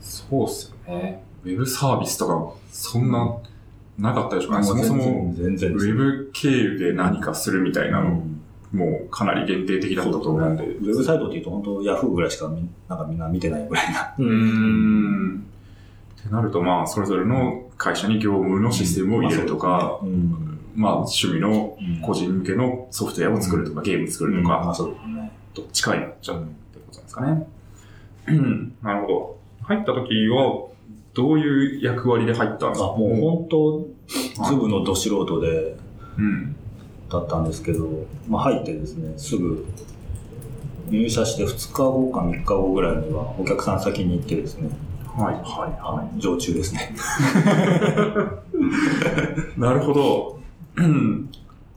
[0.00, 1.22] そうっすよね。
[1.44, 3.36] ウェブサービスとか、そんな、
[3.98, 4.64] なかったでしょうかね。
[4.66, 8.22] そもそも、全然ウェブ経由で何かするみたいなの、
[8.74, 10.64] もうかなり限定的だったと思うんで。
[10.64, 14.14] ウェブサイトっていうと本当ヤフーぐらいしかみなんかみんな見てないぐらいな。
[14.18, 14.22] う。
[14.22, 15.46] うんん。
[16.20, 20.58] ってなると、まあ、それぞれの会社に業務のシステムを入れるとか、うん。
[20.74, 25.32] まあ、趣味の個人向けのソフトウェアを作るとか、ゲーム作るとか、まあそうですね。
[25.54, 27.46] どっちかになっちゃうってことですかね。
[28.26, 29.38] うんなるほど。
[29.62, 30.66] 入った時は、
[31.14, 33.86] どういう役割で入ったんですあ、かもう本当、
[34.48, 35.76] ズブのど素人で、
[36.18, 36.56] うん。
[37.10, 37.88] だったんですけど、
[38.28, 39.66] まあ入ってですね、すぐ
[40.90, 44.68] 入社して2日後か3日後ぐらいにはお客さん先に行ってですね、
[45.16, 46.94] はい、は常駐ですね。
[49.56, 49.60] い。
[49.60, 50.38] なるほど。
[50.76, 51.30] う ん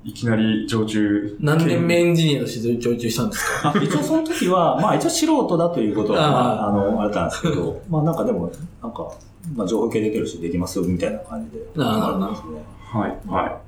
[0.04, 1.38] いきなり常駐。
[1.40, 3.74] 何年目エンジニアとして常駐したんですか？
[3.76, 8.50] あ一応その時は、 まあ一応素人だということは、まあ、あの、あれなんですけど、まあなんかでも、
[8.82, 9.10] なんか、
[9.56, 11.66] まあ情報系できるしできますよみたいな感じで。
[11.76, 12.64] なるんですね。
[12.86, 13.60] はい、は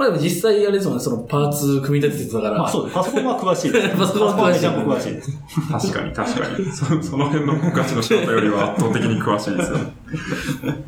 [0.00, 2.58] まあでも実際あれですもんね、そのパーツ組み立ててたから。
[2.60, 2.94] まあそうです。
[2.94, 3.88] パソコンは詳しいです。
[3.98, 5.70] パソコンは詳しい。
[5.70, 6.72] 確かに、確かに。
[6.72, 9.78] そその辺のガチの仕事よりは圧倒的に詳しいですよ。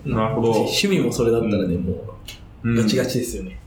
[0.17, 0.51] なるほど。
[0.53, 1.93] 趣味もそれだったらね、うんも
[2.65, 3.61] うガチガチですよね。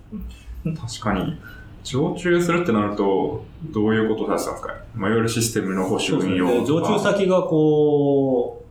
[0.63, 1.37] 確かに。
[1.83, 4.73] 常駐するってなると、どういうことをさせたんですか？
[4.73, 6.39] ねまあ、いわゆるシステムの保守そうですね。
[6.39, 8.63] 運用で常駐先がこ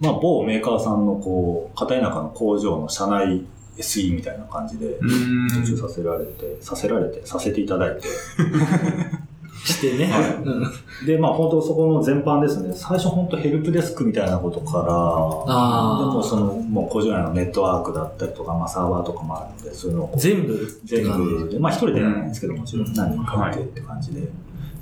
[0.00, 3.42] う、まあ某メーカーさんのこう、片田舎の工場の社内
[3.78, 5.48] SE みたいな感じで、うーん。
[5.48, 8.02] 常駐させられて、させられて、させていただいて、
[9.64, 10.06] してね。
[10.06, 10.42] はい。
[10.42, 11.06] うん。
[11.06, 22.90] で、まあ本当そこの全般ですね、最初本当ヘルプデスクみたいなことから、でもその、もう工場内のネットワークだったりとか、まあサーバーとかもあるので、そういうのを全部全部で、まあ一人でやらないんですけど、もちろうん。
[22.90, 24.28] ん何人かいてって感じで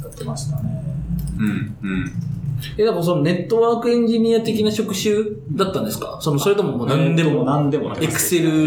[0.04, 0.82] やってましたね。
[1.38, 2.12] うん、うん。
[2.76, 5.14] え、だからそのネットワークエンジニア的な職種
[5.52, 6.18] だったんですか？
[6.20, 8.62] その、それとももう何でも、何でもエクセルい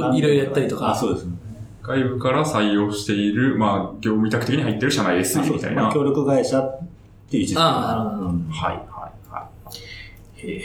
[0.00, 0.90] ろいろやったりとか。
[0.90, 1.36] あ、そうですね。
[1.82, 5.54] 外部から採用している、まあ、業務委託的に入ってる社内 SE。
[5.54, 5.84] みたいな。
[5.84, 6.80] まあ協力会社っ
[7.30, 9.48] ていう位置づけああなるほどうんはい、はい、は
[10.36, 10.62] へえい。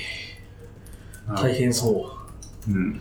[1.36, 2.12] 大変そ
[2.68, 2.72] う。
[2.72, 3.00] うん。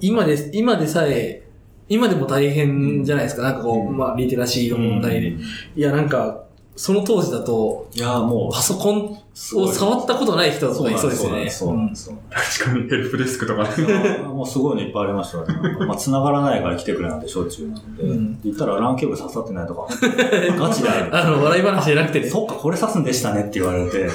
[0.00, 1.47] 今で、今でさえ、
[1.88, 3.42] 今でも大変じゃないですか。
[3.42, 5.28] なんかこう、うんまあ、リテラシーの問題で。
[5.28, 5.40] うん
[5.76, 6.44] いや、なんか、
[6.76, 9.18] その当時だと、いや、もう、パソコン
[9.56, 11.50] を触ったことない人とかいそうでですね。
[11.50, 12.04] そうなんです。
[12.04, 14.18] そうなんです確かにヘルプデスクとかね。
[14.28, 15.38] もうすごいのいっぱいありました
[15.86, 19.88] まあ、繋がらないから来てくれなんてしょっちゅうなので、うん言ったら LAN ケーブル刺さってないとか、
[20.56, 21.16] ガチである。
[21.16, 22.28] あの、笑い話じゃなくてね。
[22.28, 24.08] そっか、これ刺すんでしたねって言われて、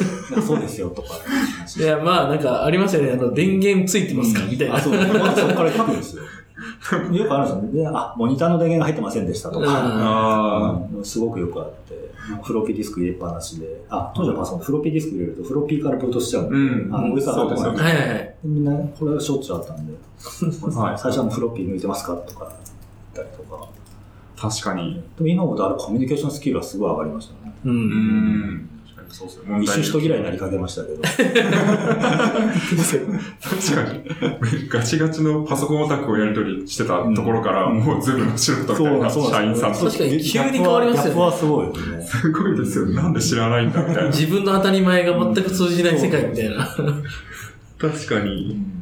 [0.46, 1.10] そうですよとか。
[1.78, 3.12] いや、まあ、なんかありますよね。
[3.12, 4.40] あの、電源ついてますか？
[4.50, 4.76] みたいな。
[4.78, 5.00] あ、そう、ま
[5.34, 6.24] ずそこから書くんですよ。
[7.12, 7.84] よくあるんですよね。
[7.84, 9.66] であ、モニターの電源が入ってませんでしたとか。
[9.68, 18.36] あうんすごくよくあって、フロッピーディスク入れっぱなしで、あ、当時のパソコン、フロッピーディスク入れると、フロッピーからブートしちゃうんで、うんあの、上からそうですよねはいはいはい。
[18.44, 19.94] みんな、これがしょっちゅうあったんで、
[20.80, 22.52] はい最初はもうフロッピー抜いてますかとか、
[23.14, 23.68] 言ったりとか。
[24.38, 25.02] あ、確かに。
[25.18, 27.54] でも今思うとあれコミュニケーションスキルはすごい上がりましたね。
[27.66, 27.70] う。
[27.70, 28.70] うんん。
[28.70, 28.73] 確かに
[29.14, 29.44] そうですよ。
[29.62, 31.02] 一瞬人嫌いになりかけましたけど。
[31.02, 31.20] 確
[33.76, 34.04] かに。
[34.70, 42.02] ガチガチのパソコンオタクをやり取りしてたところから、もう全部の素人みたいな社員さんと確かに急に変わりますよねはすごいですね。
[42.06, 42.96] すごいですよね。
[42.96, 44.10] なんで知らないんだみたいな。
[44.10, 46.68] 自分の当たり前が全く通じない世界みたいな。
[47.78, 48.73] 確かに。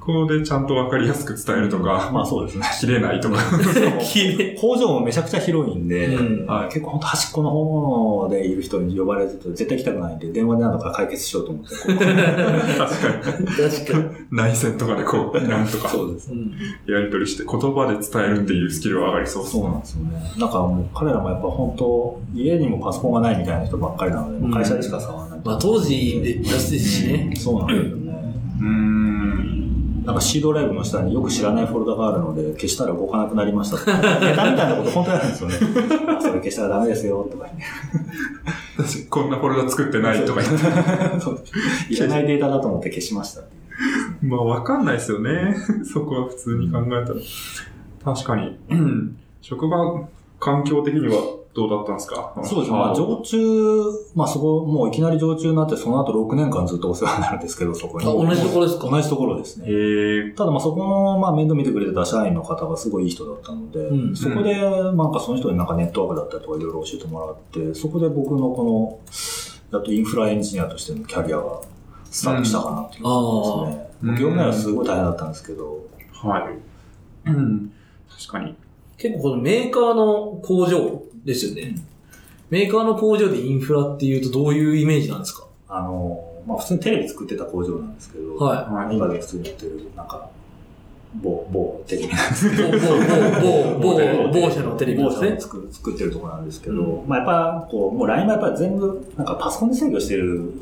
[0.00, 2.66] ここでちゃんとわかりやすく伝えるとか、まあそうですね。
[2.80, 3.36] 切れないとか。
[4.58, 11.74] 工場もめちゃくちゃ広いんで、うんはい結構本当端っこの方でいる人に呼ばれると絶対来たくないんで、電話で何とか解決しようと思って。
[11.76, 12.06] 確か
[12.78, 14.04] 確かに。
[14.04, 14.10] に。
[14.30, 16.32] 内線とかでこう、なんとかそうです。
[16.32, 16.52] うん
[16.88, 20.32] やり取りして、言葉で伝えるっていうスキルは上がりそうですそうなんですよね。
[20.38, 25.40] なんかもう彼らもやっぱ本当、家にもパソコンがないみたいな人ばっかりなので、うん会社でしか触らない。
[25.44, 27.32] まあ当時で安いしね。
[27.36, 28.34] そうなんですよね。
[28.60, 28.99] うーん。
[30.10, 33.96] なんか C ドライブの下によく知らないフォルダがあるので、消したら動かなくなりましたとか。
[34.18, 35.56] ネタみたいなこと本当なんですよね。
[36.18, 37.46] あそれ消したらダメですよ、とか
[39.08, 41.94] こんなフォルダ作ってないとか言って。
[41.94, 43.42] いらないデータだと思って消しました。
[44.20, 45.54] まあ、わかんないですよね。
[45.86, 48.14] そこは普通に考えたら。
[48.16, 48.58] 確かに。
[48.68, 50.08] う ん職場
[50.40, 52.32] 環境的にはどうだったんですか？
[52.44, 52.78] そうですね。
[52.78, 53.36] まあ、常駐、
[54.14, 58.06] まあそこ、もういきなり常駐になって、その後6年間ずっとお世話になるんですけど、そこに。
[58.06, 58.88] あ同じところですか？
[58.88, 60.32] 同じところですね。
[60.36, 68.98] ただまあそこの、まあ面倒見てくれてた社員の方がすごいいい人だったので、うんそこで、なんかその人になんかネットワークだったりとかいろいろ教えてもらって、そこで僕のこの、
[69.72, 71.60] やっとインフラエンジニアとしてのキャリアが
[72.10, 73.84] スタートしたかなっていう感じですね。
[73.84, 76.48] うん業務内はすごい大変だったんですけど、は
[77.26, 77.28] い。
[77.28, 77.70] うん。
[78.08, 78.54] 確かに。
[79.00, 81.74] 結構このメーカーの工場ですよね。
[82.50, 85.46] メーカーの工場でインフラっていうとどういうイメージなんですか？
[85.68, 88.96] あの、まあ普通にテレビ作ってた工場なんですけど、ははい。
[88.96, 90.28] 今で普通にやってる、なんか、
[91.14, 92.50] 某、某テレビなんですい。
[92.50, 92.70] 某、
[93.80, 95.40] 某、某、某、某社のテレビですね某社の。
[95.40, 100.52] 作作ってるところなんですけど、まあやっぱ、こう、もう LINE もやっぱ全部、なんかパソコンで制御してる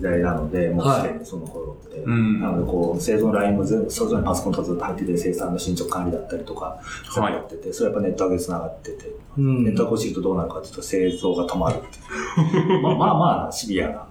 [0.00, 1.98] 時代なので、もうすでにその頃って。
[1.98, 2.40] うん。
[2.40, 6.80] なので、こう、製造のラインも全部、それぞれパソコンとずっと入ってて、生産の進捗管理だったりとか、
[7.14, 12.80] 全部やってて、それやっぱネットワークで繋がってて、うんネットワーク落ちるとどうなるかっていうと、製造が止まるっていう。
[12.82, 14.06] まあまあまあ、シビアな。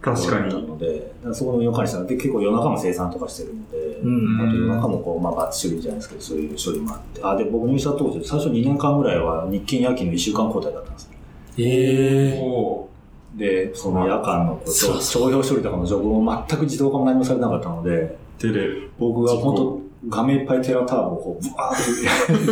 [0.00, 0.66] 確かなに。
[0.66, 7.20] ので、そこの予管理したので、結構夜中も生産とかしてるので、うんあと夜中もこう、まあ、バッチ処理じゃないですけど、そういう処理もあって。
[7.22, 11.10] あ、で、僕入社当時、最初2年間ぐらいは日勤夜勤の1週間交代だったんです。
[11.58, 12.88] ええお
[13.34, 18.88] で、その夜間のこうそう商標処理とかのジョブも全く自動化も何もされなかったので、手で。
[18.98, 22.50] 僕が本当画面いっぱいテラターボをこう、ブワー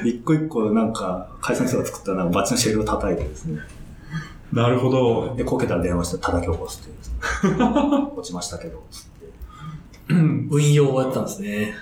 [0.00, 3.60] って、 一個一個なんか、回線数が作ったなんかバッチのシェルを叩いてですね。
[4.52, 5.34] なるほど。
[5.36, 7.56] で、こけたら電話して叩き起こすっていう。
[8.16, 10.12] 落ちましたけど、つって。
[10.14, 11.74] 運用をやったんですね。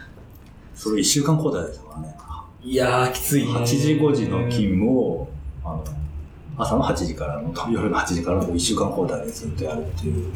[0.74, 2.16] それ1週間交代ですからね。
[2.62, 3.52] いやー、きついね。
[3.52, 5.28] 8時5時の勤務を、
[5.64, 5.84] あの、
[6.62, 10.30] 朝の8時からの、夜の8時からの1週間交代でずっとやるっていう。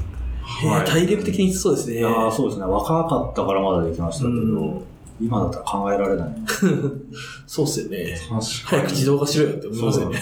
[0.62, 1.98] えー体力的にそうですね。
[1.98, 2.66] いやーそうですね。
[2.66, 4.84] 若かったからまだできましたけど、うん
[5.20, 6.28] 今だったら考えられない。
[7.46, 8.16] そうっすよね。
[8.64, 10.20] 早く自動化しろよって思いますよね。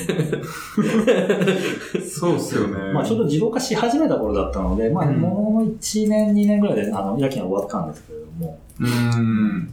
[1.96, 2.02] に。
[2.02, 2.76] そうっすよね。
[2.92, 8.86] まあちょうど自動化し始めた頃だったので、まあうんもう1年、2年ぐらいで、あの、夜勤は終わったんですけれども、うー
[9.18, 9.68] ん。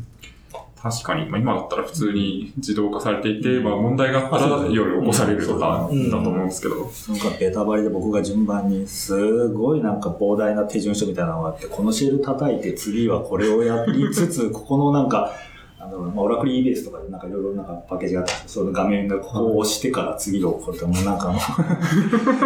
[0.81, 1.29] 確かに。
[1.29, 6.75] まあ、今だったら普通に自動化されていて、まあ問題があったら夜起こされるとかうんだと思うんですけど。
[6.75, 15.33] なんかベタバリで僕が順番に、すごいなんか膨大な手順書みたいなのがあって、このシェル叩いて次はこれをやりつつ、ここのなんか、
[15.79, 21.39] あの、まあ、オラクル EBS とかでなんかいろいろなんかパッケージがあって、その画面がここを押してから次をこれともうなんかも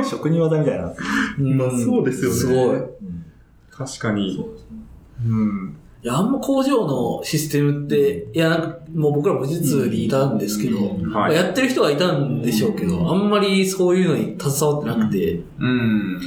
[0.02, 0.94] う、 職人技みたいな。
[1.40, 2.56] うんまあそうですよねすごい。
[2.56, 3.26] いうん
[3.72, 4.36] 確かに。
[4.36, 4.78] そうですね。
[5.28, 5.78] うん。
[6.08, 11.36] や、あんま工場のシステムって、いや、なんかもう僕らも実にいたんですけど、うんまあはい。
[11.36, 16.20] やってる人はいたんでしょうけど、あんまりそういうのに携わってなくて、うん。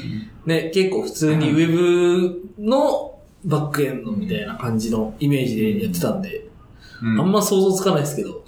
[0.47, 6.49] ね、結構普通にウェブのバックエンドみたいな感じのイメージでやってたんで、
[7.03, 8.43] うんあんま想像つかないですけど。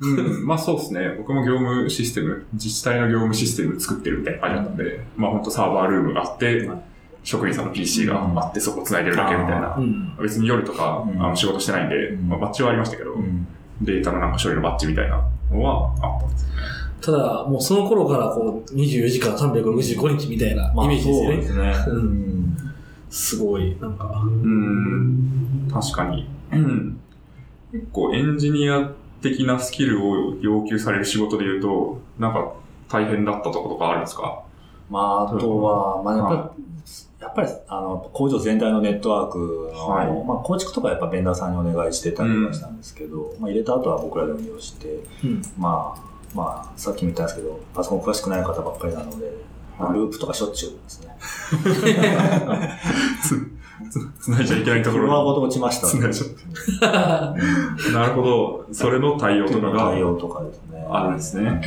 [0.00, 1.16] うん、まあそうですね。
[1.18, 6.70] 僕も業務システム、自治体の業務システム作ってるみたいな感じだったんで、まあ本当サーバールームがあって、
[7.24, 9.80] 職員さんの PC があって、そこ繋いでるだけみたいなう。
[9.80, 10.16] ん。
[10.22, 13.46] 別に夜とか、うんあの仕事してないんで、うんまあバッチはありましたけど、うん
[13.82, 16.54] データのなんか処理のバッチみたいなのはあったんですよね。
[17.00, 21.34] ただ、もうその頃からこう、24時間365日みたいなまあイメージですよね。
[21.34, 21.84] そうですね。
[21.86, 22.04] ううん
[22.44, 22.56] ん
[23.10, 24.22] すごい、なんか。
[24.24, 26.28] うん、確かに。
[26.52, 27.00] うん。
[27.72, 28.90] 結構エンジニア
[29.22, 32.52] 的なスキルを要求される仕事で言うと、なんか
[32.88, 34.42] 大変だったとことかあるんですか？
[34.90, 36.50] まあ、あとは、まあ、やっぱり、は
[37.20, 45.42] やっぱり、あの、工場全体のネットワークの、はいまあ、構築とかやっぱベンダーさんにお願いしてたりはしたんですけど、まあ、入れた後は僕らで運用して、うん。
[45.58, 46.00] まあ、
[46.34, 49.32] まあ、さっきも言ったんですけど、パソコン詳しくない方ばっかりなので、
[49.78, 51.16] まあ、ループとかしょっちゅうですね。
[53.90, 56.10] つ繋いじゃいけないところにフロアごと落ちましたんで。
[56.10, 57.34] 繋いじゃ
[57.90, 57.92] う。
[57.92, 58.66] なるほど。
[58.72, 60.84] それの対応とかが対応とかですね。
[60.90, 61.60] あるんですね。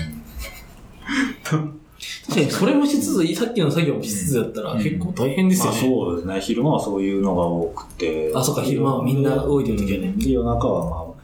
[2.28, 5.88] 確かに、それもしつつ、さっきの作業もしつつだったら結構大変ですまあよね。
[5.90, 6.42] そうですね。
[6.42, 8.32] 昼間はそういうのが多くて。
[8.36, 11.22] あそうか昼間はみんな動いてる時はねで、夜中はまあ、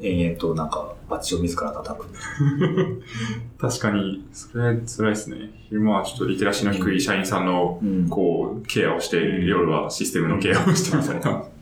[0.00, 2.06] 延々となんか、バッチを自ら叩く。
[3.58, 5.50] 確かに、それ辛いですね。
[5.68, 11.44] 昼間はちょっとリテラシーの低い社員さんの、うんこう、ケアをして、夜はシステムのケアをしてみたいな。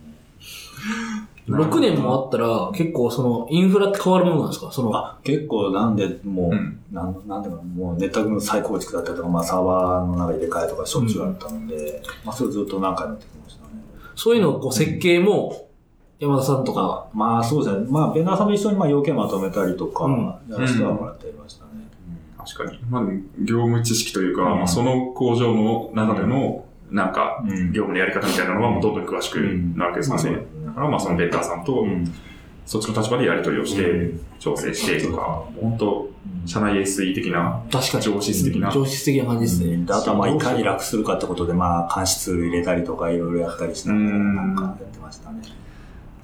[1.47, 4.73] 6年もあったら、結構その、インフラって変わるものなんですか？
[4.73, 6.81] その、あ、結構なんで、もう、うん。
[6.91, 13.69] なん、なんでも、もうネットワークの再構築だったりとか、まあサーバーの中入れ替えとかしょっちゅうあったので、まあそれをずっと何回もやってきましたね。
[14.17, 15.69] そういうのをこう設計も、
[16.19, 17.87] 山田さんとか、まあそうですね。
[17.91, 20.27] まあベンダーさんと一緒にまあ要件まとめたりとか、うん。
[20.49, 21.71] やらせてはもらっていましたね。
[22.39, 22.79] 確かに。
[22.91, 23.03] まあ、
[23.41, 24.59] 業務知識というか、うん。
[24.59, 27.73] まあ、その工場の中での、なんか、うん。
[27.73, 29.39] 業務のやり方みたいなのはもうどんどん詳しく
[29.77, 30.47] なるわけですよね。
[30.77, 32.13] からまあそのベンダーさんと、うん
[32.67, 36.11] そっちの立場でやり取りをして、うん調整してとか、本当
[36.45, 38.05] 社内 SE 的な、確かに。
[38.05, 38.71] 上質的な。
[38.73, 39.85] 上質的な感じですね。
[39.85, 45.43] であとはまあいかに楽するかってことで、まあ監視ツール入れたりとかいろいろやったりしながら、うんなんかやってましたね。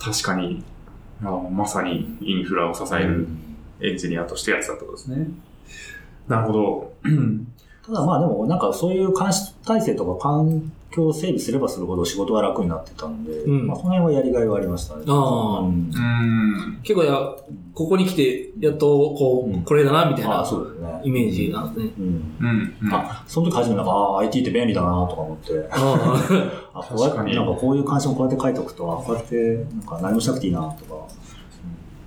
[0.01, 0.65] 確かに、
[1.23, 3.29] あまさにインフラを支える
[3.81, 5.29] エンジニアとしてやってたってことですね。
[6.27, 6.93] なるほど。
[7.87, 15.05] ただまあでもなんかそういう監視体制とか環境を整備すればするほど仕事は楽になってたので、うんまあその辺はやりがいはありましたね。
[15.09, 16.81] ああうんうん。
[16.83, 17.19] 結構や、
[17.75, 21.01] ここに来て、やっと、こう、うんこれだな、みたいあな。
[21.05, 21.93] イメージなんですね。
[21.99, 22.07] うん。
[22.41, 22.75] うん。
[22.83, 25.77] うんあ、その時初めてなんか、ああ、IT って便利だなとか思って、あ
[26.75, 31.07] あ、 あ、こうやって、確かになんかこういう関心をこうやって書いておくと、あこうやって、なんか何もしなくていいなとか。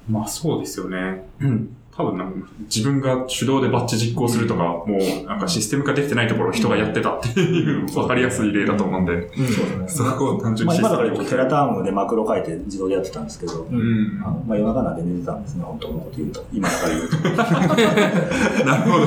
[0.09, 1.27] まあそうですよね。
[1.41, 1.75] うん。
[1.97, 10.09] 多分なんか自分が手動でバッチ実行するとか、もうなんかシステム化できてないところを人がやってたっていう、わかりやすい例だと思うんで、うんそうですね。
[10.09, 14.21] そこを単純まあにシステム今だからテラタームでマクロ書いて自動でやってたんですけど、ううん。
[14.25, 16.45] あのまあ夜中なんで寝てたんですね、本当のこと言うと。
[16.51, 17.15] 今だから言うと。
[18.65, 19.05] なるほど。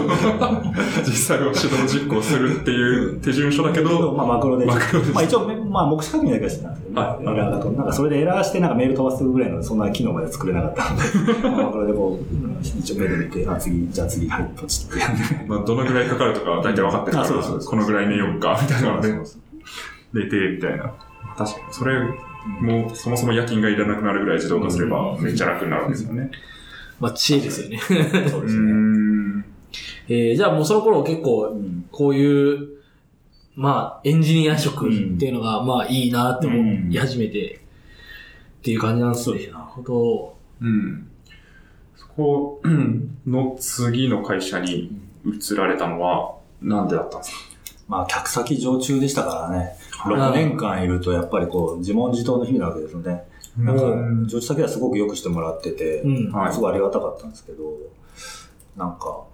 [1.04, 4.64] 実際は手動実行するっていう手順書だけど、まあマクロで。
[4.64, 7.70] マクロでまあ一応、まあ目視確認だけはしてたんですけど、はいエラーだと。
[7.70, 10.96] なんかそれでエラーしてなんかメール飛ばすぐらいのそんな機能まで作れなかったの
[11.42, 15.46] で、マクロでこう、一応メール見て、あ、次、じゃあ次、はい、ポチって。
[15.46, 19.12] まあどのぐらいかかるとか大体分かってるから、あそうそうそうこのぐらい寝ようか、みたいなので
[20.12, 20.92] 寝て、みたいな。
[21.36, 21.72] 確かに。
[21.72, 22.00] それ、
[22.60, 26.30] もうそもそも夜勤がいらなくなるぐらい自動化すればめっちゃ楽になるわけですよね。
[27.00, 27.76] まあ、知恵ですよね。
[27.76, 27.80] う
[28.28, 28.72] そうですね。
[28.72, 29.44] ん。
[30.08, 32.77] えー、じゃあもうその頃結構、うんこういう、
[33.58, 37.56] まあ、エンジニア職っていうのが、まあ、いいなって思い始めて、
[38.58, 39.48] っていう感じなんですね。
[39.48, 40.36] なるほど。
[40.60, 41.08] うん。
[41.96, 44.92] そこうん の次の会社に
[45.24, 47.38] 移られたのは、なんでだったんですか？
[47.88, 49.74] まあ、客先常駐でしたからね。
[49.92, 53.24] い6年間いると、やっぱりこう、自問自答の日々なわけですよね。
[53.56, 56.32] なんかうん、常駐先はすごく良くしてもらってて、うん。
[56.32, 57.64] はいすごいありがたかったんですけど、
[58.76, 59.24] なんか、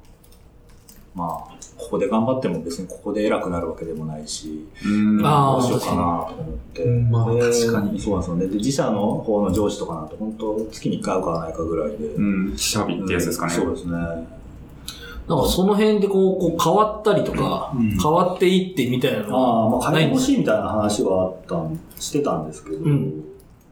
[1.14, 6.84] まあ、ここで頑張っても別にここで偉くなるわけでもないし、うんどうしようかなと思って。
[6.84, 8.46] まあで確かにそうなんですよね。
[8.48, 12.06] で、自社の方の上司とかなんて、本当月に1回会うかないかぐらいで。
[12.06, 13.52] うん、シャビってやつですかね。
[13.52, 13.92] そうですね。
[13.92, 23.24] なんかその辺でこう、こう変わったりとか、うん変わっていってみたいなのはああ、まあ、変えてほいしいみたいな話はあったん、してたんですけど、うん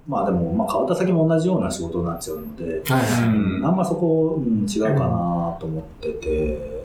[0.09, 3.29] まあでも、まあ変わった先も同じような仕事になっちゃうので、はいはい。
[3.29, 6.85] うんあんまそこ、うん、違うかなと思ってて、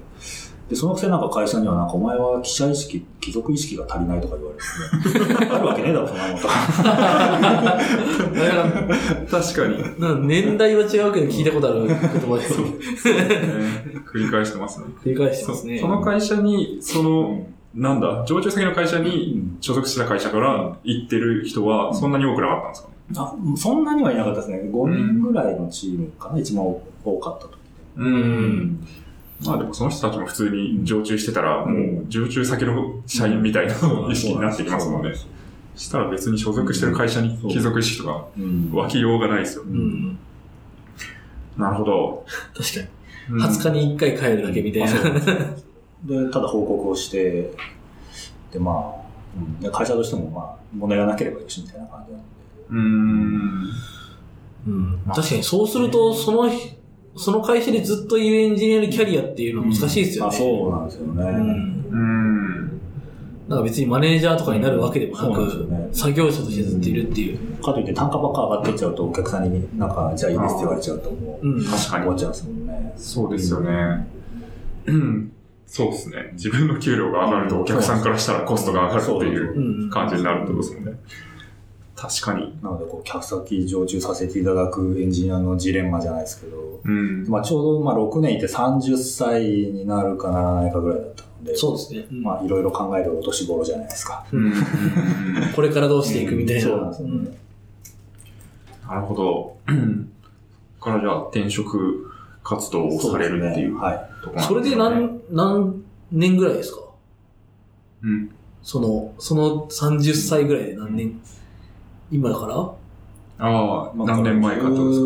[0.70, 5.48] で、そのくせなんか会社にはなんかお前は記者意識、貴族意識が足りないとか言われてね。
[5.56, 6.54] あるわけねえだろ、そんなもんとか。
[9.32, 9.84] 確かに。
[9.84, 12.74] か年代は違うけど聞いたことある言葉ですよね。
[14.12, 14.88] 繰り返してますね。
[15.04, 15.80] 繰り返してそますね。
[15.80, 22.96] その会社に、その、なんだ、常駐先の会社うにん所属してた会社から行ってる人はそんなに多くなかったんですかね？
[23.16, 24.70] あそんなにはいなかったですね。
[24.72, 27.52] 5人ぐらいのチームかな、一番多かった時
[27.98, 28.04] う。
[28.04, 28.80] うん
[29.46, 33.74] まあでもその人たちも普通に常駐してたら、もう常駐先の社員みたいな
[34.10, 35.14] 意識になってきますもんね。
[35.76, 38.72] したら別に所属してる会社に貴族意識とかうん。
[38.74, 39.64] 湧きようがないですよ。
[39.64, 40.18] うん。
[41.56, 42.26] なるほど。
[42.56, 42.86] 確かに。
[42.86, 42.98] うん
[43.30, 44.90] 20日に1回帰るだけみたいな。
[46.06, 47.52] で、ただ報告をして、
[48.52, 49.02] で、まあ、
[49.38, 52.28] うんで会社としても、まあ、問題がなければよしみたいな感じなんで。
[52.70, 53.70] うーん。
[54.68, 55.02] うん。
[55.14, 56.50] 確かにそうすると、その、
[57.18, 60.38] その会社でずっといるエンジニアのキャリアっていうのは難しいですよあ、ね。
[60.38, 61.24] そうなんですよね。
[61.24, 61.86] うん。
[61.90, 62.82] うん。
[63.48, 67.40] なんか別にマネージャーとかになるわけでもなく、ね作業者としてずっといるっていう。
[67.64, 71.66] かといって単価ばっか上がっていっちゃうと、お客さんになんか、じゃあいいですって言われちゃうと、もう、うん。
[71.66, 72.18] 確かに終わっ。
[72.18, 72.94] ちゃうんですもんね。
[72.98, 74.08] そうですよね。
[74.86, 75.32] うん。
[75.66, 76.30] そうですね。
[76.34, 79.90] 自分の給料が上がるとお客さんからしたらコストが上がるっていううん。
[79.90, 81.00] 感じになるってことですもんね。
[82.00, 82.56] 確かに。
[82.62, 87.28] なので、こう、客先常駐させていただくエンジニアのジレンマじゃないですけど、うん。
[87.28, 92.06] まあ、ちょうど、まあ、6年いて30歳になるかならないかぐらいだったので、そうですね。
[92.12, 94.24] うんまあ、いろいろ考えるお年頃じゃないですか。
[94.32, 94.46] うん。
[94.46, 94.54] うん
[95.56, 96.62] これからどうしていくみたいな。
[96.62, 97.38] そうなんですよね。
[98.88, 99.58] なるほど。
[99.68, 100.12] う ん
[100.80, 102.12] からじゃあ転職
[102.44, 103.80] 活動をされるっていうね
[104.24, 106.82] ところなんそれで何、何年ぐらいですか？
[108.04, 108.30] うん。
[108.62, 111.20] その、その30歳ぐらいで何年？
[112.12, 112.56] 今だから？
[113.40, 113.98] ああ、はい。
[114.06, 115.06] 何年前かってことですか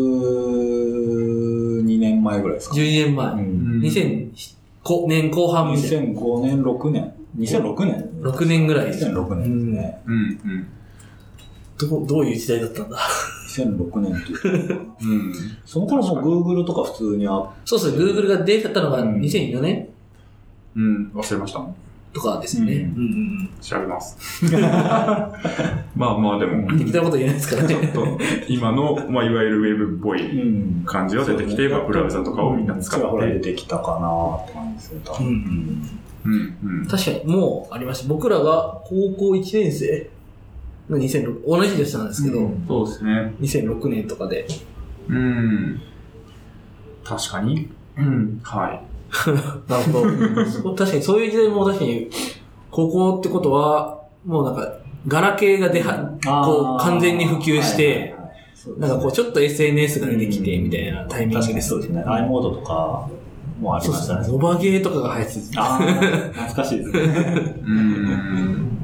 [1.84, 2.74] ？12年前ぐらいですか。
[2.76, 3.32] 12年前。
[3.32, 5.98] うん2005年後半みたいな。
[5.98, 7.14] 2005年、6年。
[7.38, 10.02] 2006年6年ぐらいです2006年ですね。
[10.06, 10.66] うん、うん。
[11.78, 12.98] どうどういう時代だったんだ
[13.48, 14.74] ？2006年っていうか。
[15.00, 15.32] うん。
[15.64, 19.88] その頃も Google とか普通にあっそうですね、Google が出たのがうん2004年？
[20.76, 21.66] うん、忘れました。
[22.12, 22.74] とかですよね。
[22.74, 23.08] うんうんう
[23.44, 24.44] ん調べます。
[25.96, 26.78] まあまあでも、うん。
[26.78, 27.90] 適当なこと言えないですからね。
[27.94, 33.52] と今の、まあいわゆるウェブっぽいうん感じが出てきて、まあブラウザとかをみんな使ちらほら出って。
[33.52, 35.26] てきたかなって感じですね、多分。
[35.26, 35.88] うん
[36.24, 36.86] うん、うん。
[36.86, 38.08] 確かに、もうありました。
[38.08, 40.10] 僕らが高校1年生
[40.90, 43.34] の2006、同じ年なんですけど、うんそうですね。
[43.40, 44.46] 2006年とかで。
[45.08, 45.80] うん。
[47.04, 47.68] 確かに。
[47.96, 48.91] うん、はい。
[49.68, 50.46] なるほど。
[50.46, 52.08] そう確かにそういう時代も確かに、
[52.70, 54.72] 高校ってことは、もうなんか、
[55.06, 58.14] ガラケーが出は、こう、完全に普及して、
[58.78, 62.02] なんかこう、ちょっと SNS が出てきて、みたいなタイミング確かでそうですね。
[62.06, 63.08] i モードとか
[63.60, 64.14] もありそうですね。
[64.16, 64.38] ましたね。
[64.38, 67.54] ノバゲーとかが流行っててああ、懐かしいですね。
[67.66, 68.78] うん。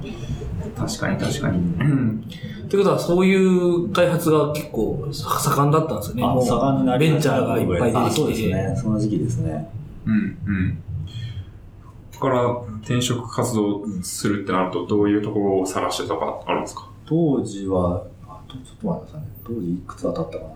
[0.77, 1.59] 確かに確かに。
[1.59, 2.25] うん。
[2.65, 6.23] ってことは、そういう開発が結構盛んだったんですよね。
[6.23, 8.21] 盛んになりベンましたチャーがいっぱいあ出てきて。
[8.21, 8.77] そうですね。
[8.77, 9.78] その時期ですね。
[10.09, 10.83] うん、うん。
[12.13, 12.51] ここから
[12.83, 16.89] 転職活動するってなると、どういうところを探してとかあるんですか？
[17.07, 19.37] 当時は、あとちょっと待ってくださいね。
[19.45, 20.51] 当時いくつ当たったかな？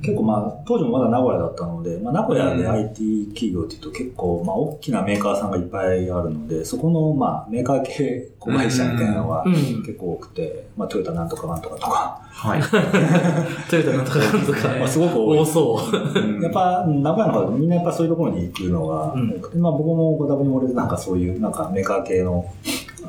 [0.00, 9.54] 結構まあ、当時もまだ名古屋だったので、まあ、名古屋でうん IT 企業っていうと結構、まあ、大きなメーカーさんがいっぱいあるので、そこの、まあ、メーカー系子会社みたいなのがうん。
[9.54, 12.62] 結構多くて、まあ、トヨタなんとかなんとかとか、はい。
[13.70, 14.58] トヨタなんとかなんとか。
[14.78, 16.42] まあ、すごく多そう。
[16.42, 22.46] やっぱ、名古屋の方みんなやっぱそういうところに行くのがうん多くて、まあ僕もご多分に漏れてなんかそういうなんかメーカー系の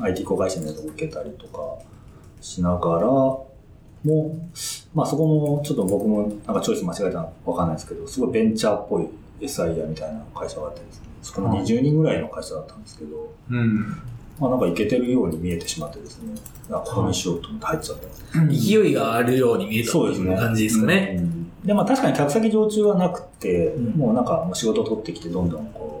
[0.02, 1.60] IT 子会社のやつを受けたりとか
[2.40, 3.06] しながら、
[4.04, 4.48] も
[4.94, 9.08] まあそこもちょっと僕もなんかチョイス間違えたのかわかんないですけど、すごいベンチャーっぽい
[9.40, 13.78] SIA みたいな会社があってですね、そこも20人ぐらいの会社だったんですけど、うん。
[14.38, 16.34] まあなんかいけてるように見えてしまってですね、
[16.70, 17.98] あここにしようと思って入っちゃっ
[18.32, 18.40] た。
[18.40, 18.48] ん。
[18.48, 21.16] です勢いがあるように見えたっていう感じですかね。
[21.18, 21.66] うん。
[21.66, 23.84] で、まあ確かに客先常駐はなくて、うん。
[23.98, 25.99] もうなんかもう仕事を取ってきてどんどんこう、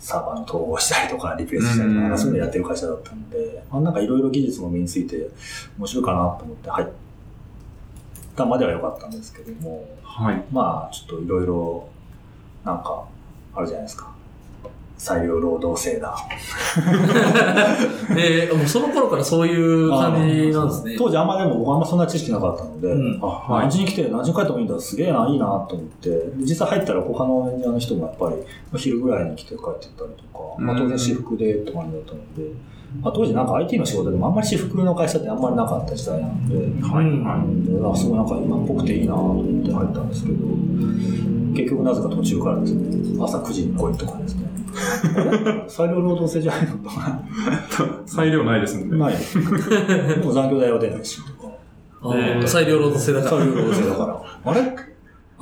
[0.00, 5.28] サーバーの統合したりとかリプレイスしたりとか、うんそういうのやってる会社だったので、まあなんかいろいろ技術も身について
[5.78, 6.88] 面白いかなと思って入っ
[8.34, 10.42] たまでは良かったんですけども、はい。
[10.50, 11.88] まあちょっといろいろ
[12.64, 13.04] なんか
[13.54, 14.12] あるじゃないですか。
[15.00, 16.14] 裁量労働制だ。
[18.14, 20.94] えー、もうその頃からそういう感じなんですね。
[20.98, 23.18] 当時あんまでも僕あんまそんな知識なかったので、うん。
[23.22, 23.62] あ、はい。
[23.62, 28.42] 何時に来て何時に帰ってもいいんだ、すげえな、いいなと思って、実際入ったら他のエンジニアの人もやっぱり、ま
[28.74, 32.52] あ昼ぐらいに来て帰ってったりとか、まあ当然私服でって感じだったので、
[33.00, 37.06] まあ当時なんか IT の仕事でもあんまり私服の会社ってあんまりなかった時代なので、はい。
[37.06, 40.44] うんはであすごいなんか今っぽくていいなと思って入ったんですけど、
[41.56, 44.49] 結局なぜか途中からですね、朝9時に来いとかですね、
[45.68, 46.76] 裁量労働制じゃないの？
[46.78, 47.22] とか、
[48.06, 48.08] い。
[48.08, 48.98] 裁量ないですもんね。
[48.98, 49.14] ない。
[49.16, 52.48] でも残業代は出ないしとか。
[52.48, 53.30] 裁量労働制だから。
[53.30, 54.22] そういう労働制だから。
[54.52, 54.76] あれ？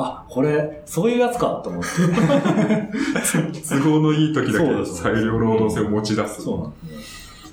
[0.01, 1.89] あ、これ、そういうやつかと思って。
[3.69, 6.43] 都合のいい時だけ裁量労働制を持ち出す。
[6.43, 7.53] そうなんです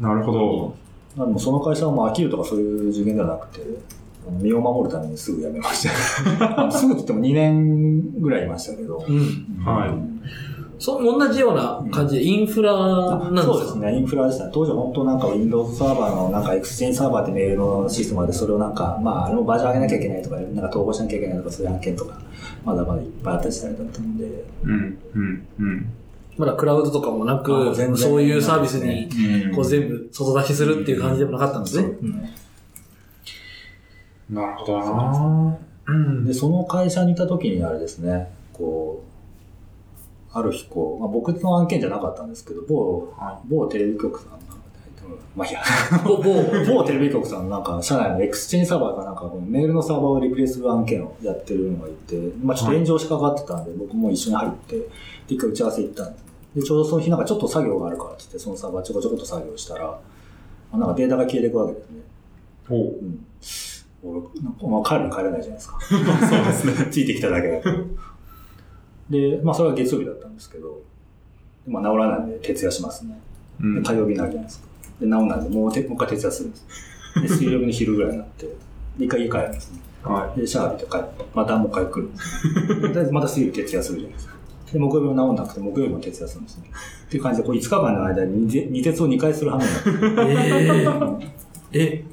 [0.00, 0.74] なるほど。
[1.16, 3.60] まあでもその会社はもう飽きるとかそういう次元ではなくて、
[4.40, 6.70] 身を守るためにすぐ辞めました。
[6.72, 9.04] すぐって言っても2年ぐらいいましたけど。
[9.06, 9.62] うん。
[9.64, 9.90] はい
[10.78, 13.54] そう、同じような感じでインフラなんですか？
[13.54, 14.50] そうですね、インフラでしたね。
[14.52, 22.18] 当時は本当なんか Windows サーバーのなんか Exchange サーバーってメールのシステムでそれをなんか、まああれもバージョン上げなきゃいけないとか、なんか統合しなきゃいけないとかそういう案件とか、
[22.64, 24.44] まだまだいっぱいあった時代だったので。
[24.64, 25.92] うん、うん、うん。
[26.36, 29.08] まだクラウドとかもなあく、そういうサービスに、
[29.48, 29.54] うん。
[29.54, 31.88] こう全部外出しするっていう感じでもなかったんですね。
[32.02, 32.04] う。
[32.04, 32.28] ん。
[34.34, 35.58] なるほどな。
[35.88, 39.06] うんで、その会社にいた時にあれですね、こう、
[40.36, 45.62] ある日こう、まあ、僕の案件じゃなかったんですけど、某、は某テレビ局さんなんかで、多分まあいいや、
[46.04, 54.84] 某、某、某テレビ局さんのなんか、社内のエクスチェンジサーバーがなんか、メールのサーバーをリプレイする案件をやってるのがいて、まあちょっと炎上しかかってたんで、僕も一緒に入って、で、
[55.28, 56.18] 一回打ち合わせ行ったんで。
[56.56, 59.98] で、ちょうどその日なんかちょっと作業があるからって言って、そのサーバーちょこちょこっと作業したら、ま
[60.72, 62.00] あなんかデータが消えていくわけですね。
[62.68, 62.78] ほう。
[62.80, 63.24] うん。
[64.02, 65.78] 俺、なんかまあ帰るに帰れないじゃないですか。
[65.88, 66.88] そうですね。
[66.90, 67.70] ついてきただけだと。
[69.10, 70.80] で、まあそれは月曜日だったんですけど、
[71.66, 73.18] まあ治らないんで徹夜しますね。
[73.60, 73.82] うん。
[73.82, 74.66] で火曜日になるじゃないですか。
[75.00, 76.66] で、治らないんで、もうてもう一回徹夜するんです。
[77.22, 78.46] で、水曜日の昼ぐらいになって、
[78.98, 79.80] で、一回家帰るんですね。
[80.02, 84.34] はで、シャワー浴びて帰って、またもう一回来るんですとりあえずまた水曜日徹夜するじゃないですか。
[84.72, 86.70] で、木曜日も治んなくて、木曜日も徹夜するんですね。
[87.06, 91.26] っていう感じで、こう5日間の間に二二徹を2回する羽目になって
[91.72, 92.04] ええ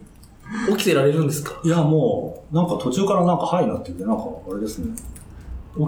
[0.70, 1.60] え、起きてられるんですか？
[1.64, 4.96] いや、もう、なんか途中からなんかハイになってて、なんかあれですね、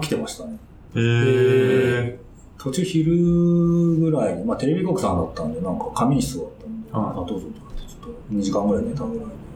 [0.06, 0.58] きてましたね。
[0.96, 1.04] い。
[1.04, 2.18] へえ。
[2.58, 3.16] 途中昼
[3.96, 9.46] ぐらいに、まあテレビ局さんだったんで、なんか仮眠室があったんで、はいあ、どうぞとかって、ちょっと2時間ぐらい寝たぐらいで。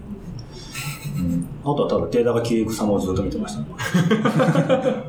[1.19, 3.67] うん、あとはただデータが消えゆく様をずっと見てましたね。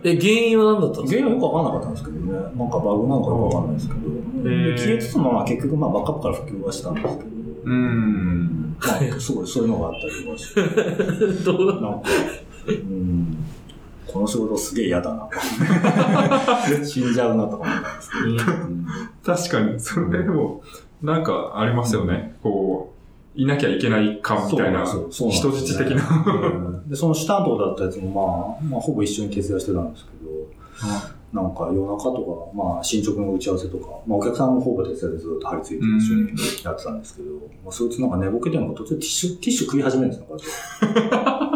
[0.04, 2.32] え、原因は何だったんです原か因はよくわかんなかったんですけどね。
[2.34, 4.00] なんかバグなんかよくわかんないですけど。
[4.00, 7.30] ーで消えつつもまあ結局まあバックアップから復旧はしたんですけど。
[7.64, 8.76] うん。
[8.80, 11.44] まあすごいそういうのがあったりとかして。
[11.46, 12.10] どうなんか、
[12.68, 13.21] うん、
[14.08, 15.30] この仕事すげえ嫌だな。
[16.86, 18.52] 死んじゃうなとか思ったんですけど。
[18.52, 18.86] う ん
[19.24, 20.62] 確かに、それでも、
[21.02, 22.36] なんかありますよね。
[22.44, 22.94] こ
[23.36, 26.24] う、いなきゃいけない感みたいな、人質的な。
[26.26, 37.32] うんで、その下担当だったやつもまあ、まあ、ほぼ一緒に徹夜してたんですけど、なんか夜中とか、まあ、進捗の打ち合わせとか、まあ、お客さんもほぼ徹夜でずっと張り付いて一緒にやってたんですけど、
[37.64, 41.46] まあ、そいつなんか寝ぼけてるのか途中でティッシュ、ティッシュ食い始めるんですよ、こうやって。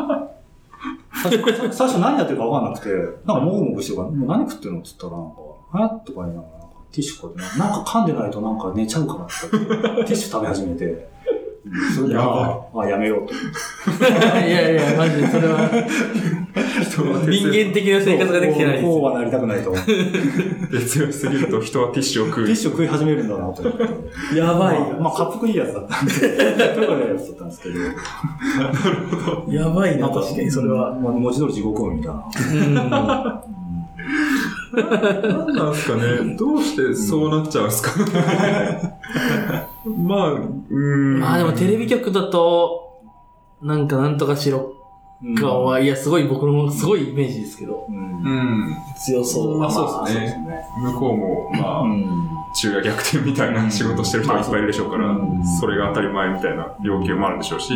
[1.24, 2.90] 最初最初何やってるか分かんなくて、
[3.26, 11.10] なんかもぐもぐしてるから、もう何食ってるのって言ったら、なんか、はとか言いながら、なんかティッシュこうやって、なんか噛んでないとなんか寝ちゃうからって、ティッシュ食べ始めて、
[11.96, 13.34] それで、やばいああ、やめようと。
[14.46, 15.70] いやいや、マジでそれは、
[17.28, 18.90] 人間的な生活ができてないですよ。
[18.92, 19.92] こうはなりたくないと思って。
[20.78, 22.56] で強すぎると人はティッシュを食うティッ。
[22.58, 24.38] シュ食い始めるんだなと思って。
[24.38, 29.52] やばいまあ、まあ、滑腹いいやつだったんで、とかでやつだったんですけど。
[29.52, 30.94] やばいな、確かにそれは。
[30.94, 32.14] まあ、文字通り地獄みたい
[32.74, 33.42] な。
[34.76, 37.92] なんですかねどうしてそうなっちゃうんですか？
[39.86, 41.20] まあ、うーん。
[41.20, 43.02] まあでもテレビ局だと、
[43.62, 44.74] なんかなんとかしろ
[45.24, 48.76] うん感は、いや、すごい僕のすごいイメージですけど、うんうん。
[48.98, 49.60] 強そう。
[49.60, 50.66] まあそうですねね。
[50.82, 57.74] 向こうも、まあ、うん昼夜逆転みたいな仕事してる人がいっぱいいるでしょうからうん、それが当たり前みたいな要求もあるでしょうし、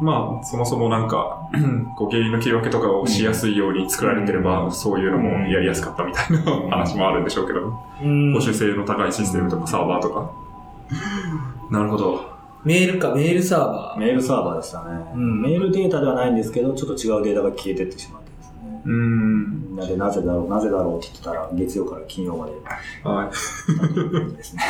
[0.00, 1.48] まあ、そもそもなんか、
[1.96, 7.60] こう原因の切り分けとかをしやすいように作られてれば、そういうのもやりやすかったみたいな話もあるんでしょうけど、
[8.02, 10.47] うん保守性の高いシステムとかサーバーとか。
[11.70, 12.20] なるほど。
[12.64, 14.00] メールか、メールサーバー。
[14.00, 14.84] メールサーバーでしたね。
[15.14, 18.82] うんメールデータではないんですけど、ちょっと違うデータが消えてってしまってですね。
[18.84, 19.76] うーん。
[19.76, 22.52] なでなぜだろう、なぜだろうって言ってたら、月曜から金曜まで
[23.04, 23.28] はい。
[24.36, 24.62] ですね。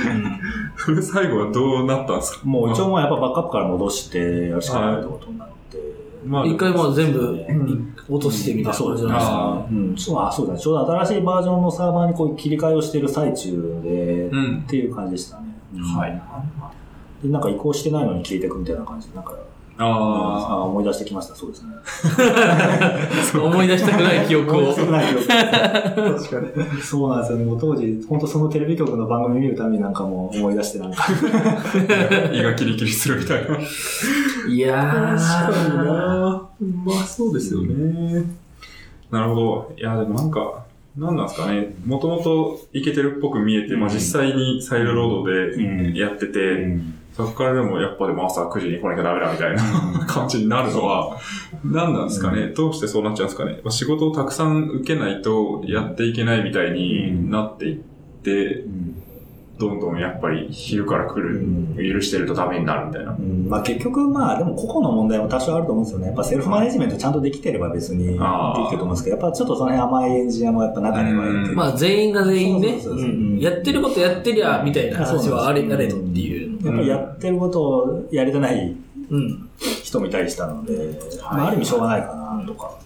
[0.76, 2.46] それ最後はどうなったんですか？
[2.46, 5.76] もう一応もうやっぱバックアップから戻してやるしかないってことになって。
[6.26, 9.12] まあ、一回もう全部うん落としてみたいなそうですね。
[9.12, 10.58] うん、そうあそうだね。
[10.58, 15.45] ちょうど新しいバージョンのサーバーにこう切り替えをしている最中で、うんっていう感じでしたね。
[15.74, 16.22] うんはい。
[17.22, 19.34] で、なんか移行してないのに消えていくみたいな感じで、なんか、
[19.78, 21.34] ああ思い出してきました。
[21.34, 21.74] そうですね。
[23.38, 24.72] 思い出したくない記憶を思い出。
[24.72, 26.82] したくない記憶あ、確かに。
[26.82, 27.44] そうなんですよね。
[27.44, 31.04] もう当時、本当そのテレビ局の番組見るためになんかもう思い出してなんか。
[32.32, 33.58] 胃がキリキリするみたいな。
[34.48, 35.84] いやー。
[35.84, 36.42] な
[36.84, 38.24] まあそうですよね。
[39.10, 39.74] なるほど。
[39.76, 40.64] いや、でもなんか、
[40.96, 41.74] なんなんですかね。
[41.84, 45.92] もともとイケてるっぽく見えて、まあ実際にサイドロードうん。
[45.92, 46.78] でやってて、
[47.14, 49.62] そこからでもやっぱでも朝9時に来なきゃダメだみたいな
[50.08, 51.18] 感じになるのは、
[51.64, 52.52] 何なんですかね。
[52.56, 53.60] どうしてそうなっちゃうんですかね。
[53.62, 58.64] まあ仕事をたくさん受けないとやっていけないみたいになっていって、
[59.58, 61.46] どんどんやっぱり昼から来る、
[61.76, 63.12] 許してるとダメになるみたいな。
[63.12, 66.06] うんまあ結局まあでも個々の問題も多少あると思うんですよね。
[66.08, 71.50] やっぱセルフマネジメントちゃんとできてれば別にできると思うんですけど、やっぱちょっとその辺甘いエンジニアもやっぱ中にはいて。
[71.50, 76.64] うんまあ全員が全員ね、やってることやってりゃ、みたいな話はあれ、あれとっていう。
[76.66, 78.76] やっぱりやってることをやれてない
[79.10, 79.48] うん。
[79.82, 82.64] 人もいたりしたので、まあある意味しょうがないかなとか。
[82.64, 82.78] だか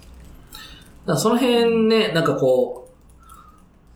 [1.07, 2.90] らその辺ね、なんかこう、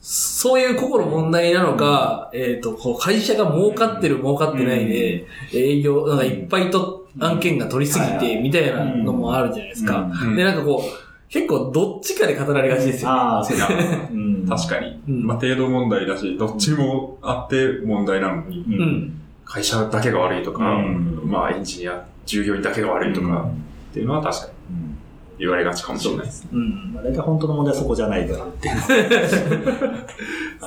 [0.06, 10.00] そういう個々の問題なのか、えっ、と、こう会社が儲かってる儲かってないで、営業、なんかいっぱい取っ案件が取りすぎて、みたいなのもあるじゃないですか。
[10.00, 10.36] うん。
[10.36, 13.10] で、なんかこう、結構どっちかで語られがちですよ。
[13.10, 13.16] ね。
[13.18, 13.68] ああ、そういや
[14.10, 14.14] う。
[14.14, 14.46] ん。
[14.48, 15.00] 確かに。
[15.08, 15.26] うん。
[15.26, 19.20] まあ、程度問題だし、どっちもあって問題なのに、ううんん。
[19.44, 21.22] 会社だけが悪いとか、うん。
[21.24, 23.48] まあ、エンジニア、従業員だけが悪いとか、
[23.90, 24.52] っていうのは確かに。
[24.76, 24.98] うん
[25.38, 26.46] 言われがちかもしれないです。
[26.52, 26.92] うん。
[26.94, 28.80] まあ、大体本当の問題はそこじゃないからっていう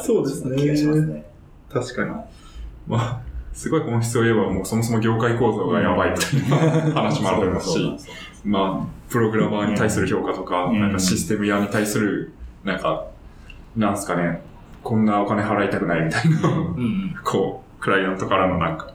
[0.03, 1.25] そ うですね気がしますね。
[1.71, 2.11] 確かに。
[2.87, 3.19] まあ、
[3.53, 7.97] すごい本質を言えば、もうそもそも業界構造がやばいみたいな話もありますし
[8.45, 12.31] まあ、プログラマーに対する評価とか、うんなんかシステム屋に対する、
[12.63, 13.07] なんか、
[13.75, 14.41] なんすかね、
[14.83, 17.15] こんなお金払いたくないみたいな、うん。
[17.23, 18.93] こう、クライアントからのなんか、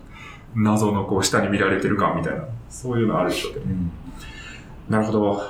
[0.55, 3.67] 謎のこう、下に見られてる感みたいな、そういうのあるでしょうけど。
[3.67, 3.91] うん
[4.89, 5.43] なるほど。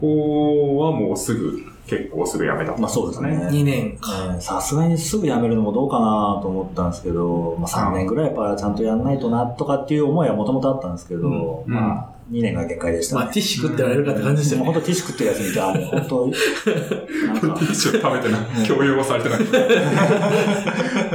[0.00, 2.76] そこはもうすぐ、結構すぐ辞めた。
[2.76, 3.30] まあそうですね。
[3.50, 4.34] 2年か。
[4.34, 13.22] ねさすがにすぐ辞めるのもどうかなと思ったんですけど、まあ3年ぐらいやっぱちゃんとやんないとなとかっていう思いはもともとあったんですけど、うんまあ2年が限界でした、ね。
[13.24, 14.64] まあ、ティッシュ食ってられるかって感じですよね。
[14.64, 16.26] もう本当ティッシュ食ってるやつ見て、あ、もう本当、
[17.26, 18.66] なんか、一応食べてない。
[18.66, 19.40] 共有はされてない。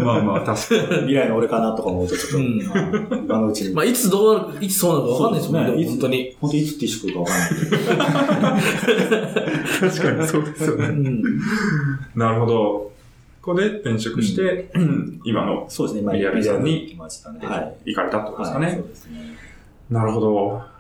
[0.04, 1.02] まあまあ、確かに。
[1.02, 3.74] 未来の俺かなとか思うとちょっと、うんまあ今のうちに。
[3.74, 6.38] まあ、いつどうなる、いつそうなるかわかんないですもんね、本当に。
[6.42, 8.62] 本当いつティッシュ食うかわかんない。
[9.80, 10.86] 確かにそうですよね。
[10.86, 11.24] うん。
[12.16, 12.94] なるほど。
[13.42, 14.72] ここで転職して、
[15.26, 16.98] 今のそうですね、今リアルさんに。
[16.98, 18.66] 行かれたってことですかね。
[18.68, 19.36] はい、そうですね。
[19.90, 20.73] なるほど。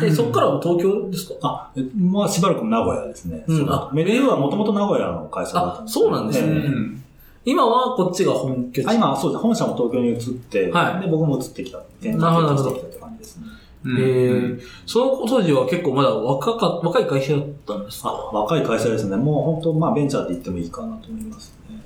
[0.00, 1.34] で、そっからは東京ですか？
[1.42, 3.44] あ、えまあしばらく名古屋ですね。
[3.46, 7.02] そううんあメディアはもともと名古屋の会社だったんあそうなんですねええうん
[7.48, 8.88] 今はこっちが本拠地。
[8.88, 9.40] あ今、そうです。
[9.42, 10.18] 本社も東京に移っ
[10.50, 11.78] て、はいで、僕も移ってきた。
[12.00, 13.44] 転なるほど転してきたって感じですね。
[13.86, 19.16] えー、その当時は結構まだ若か、若い会社だったんですあ、か若い会社ですね。
[19.16, 21.80] もう本当、まあベンチャーって言ってもいいかなと思いますね。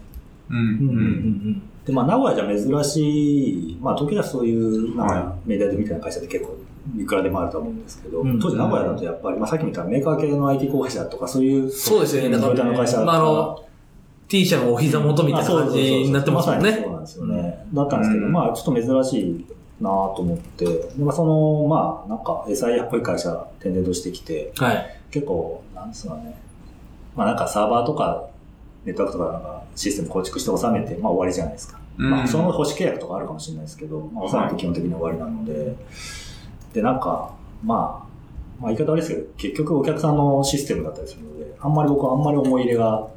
[0.48, 0.56] うん。
[0.56, 0.70] うんうんう
[1.50, 1.62] ん。
[1.84, 2.46] で、まあ名古屋じゃ
[2.82, 6.56] 珍しい、まあ東京ではそういう、なんはかメディアみたいな会社って結構
[6.99, 12.30] いくらでもあると思うんですけど、うん当時名古屋だとやっぱり、まあさっきみたメーカー系の IT 候補者とかそういう、そうですよね。
[12.30, 13.64] だから、トヨタの会社まあ、あの、
[14.28, 16.82] T 社のお膝元みたいな感じになってますもんまさにね。
[16.82, 17.66] そうなんですよね。
[17.72, 19.47] だったんですけど、うんまあちょっと珍しい
[19.80, 24.97] なと思って、でまあその、まあなんか SIA っぽい会社転々としてきて、はい。
[25.11, 26.38] 結構、なんですかね、
[27.16, 28.28] まあなんかサーバーとか
[28.84, 31.80] ネットワークとかなんかシステム構築して収めて、まあ終わりじゃないですか。
[31.99, 35.74] うんまあその保守契約とかあるかもしれないですけど、まあ収めて基本的に終わりなので、
[36.73, 43.09] でなんか、まあ、まあ言い方悪いですけど、結局お客さんのシステムだったりするので、あんまり僕はあんまり思い入れが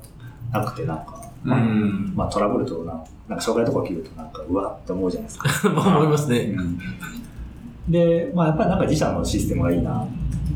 [0.52, 2.94] なくて、なんか、まあうんまあトラブルとな、
[3.28, 5.70] なんか障害とか起きるとなんか、うわって思うじゃないですか。
[5.70, 6.56] まあ思いますね。
[7.90, 10.08] で、まあやっぱりなんか自社のシステムがいいな、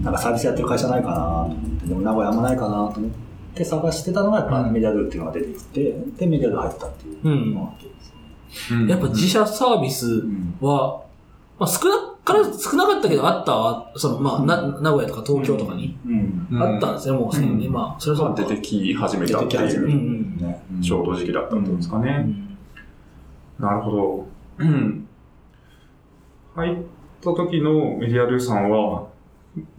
[0.01, 3.11] なんかサービスやってる会社ないかなでも名古屋あんまないかなと思っ
[3.55, 8.11] て探してたのがやっぱメディアドゥっていうのが出てきて、で、メディアドゥ入ったっていうのがわけです
[8.71, 8.77] ね。
[8.81, 11.03] うんやっぱ自社サービスうんは、
[11.59, 15.97] まあ少なから少なかったけどあったわ、その、まあ、な、名古屋とか東京とかに、
[16.51, 17.69] あったんですね、もうすでに。
[17.69, 19.75] まあ、それは出てき始め出たってい。
[19.77, 19.87] う。
[19.87, 20.61] んね。
[20.83, 22.11] ちょうど時期だったってことですかうね。
[22.17, 22.57] ん。
[23.57, 24.25] なるほど。
[24.57, 25.07] う ん
[26.55, 26.75] 入っ
[27.21, 29.07] た時のメディアルーさんは、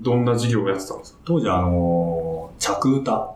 [0.01, 1.19] どんな事業をやってたんですか？
[1.27, 3.35] 当時あのー、着歌。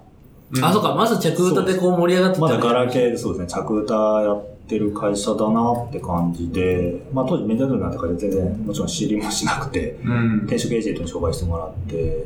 [0.62, 10.38] あ、そうか、まず着歌でこう盛り上がってたねまだガラケーでそうですね、着歌やってる会社だなって感じで、まあ当時メディアドゥなんて会社全然もちろん知りもしなくて、うん。
[10.44, 12.24] 転職エージェントに紹介してもらって、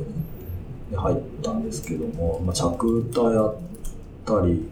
[0.89, 3.55] で入ったんですけども、まあ、着歌やっ
[4.25, 4.69] たり、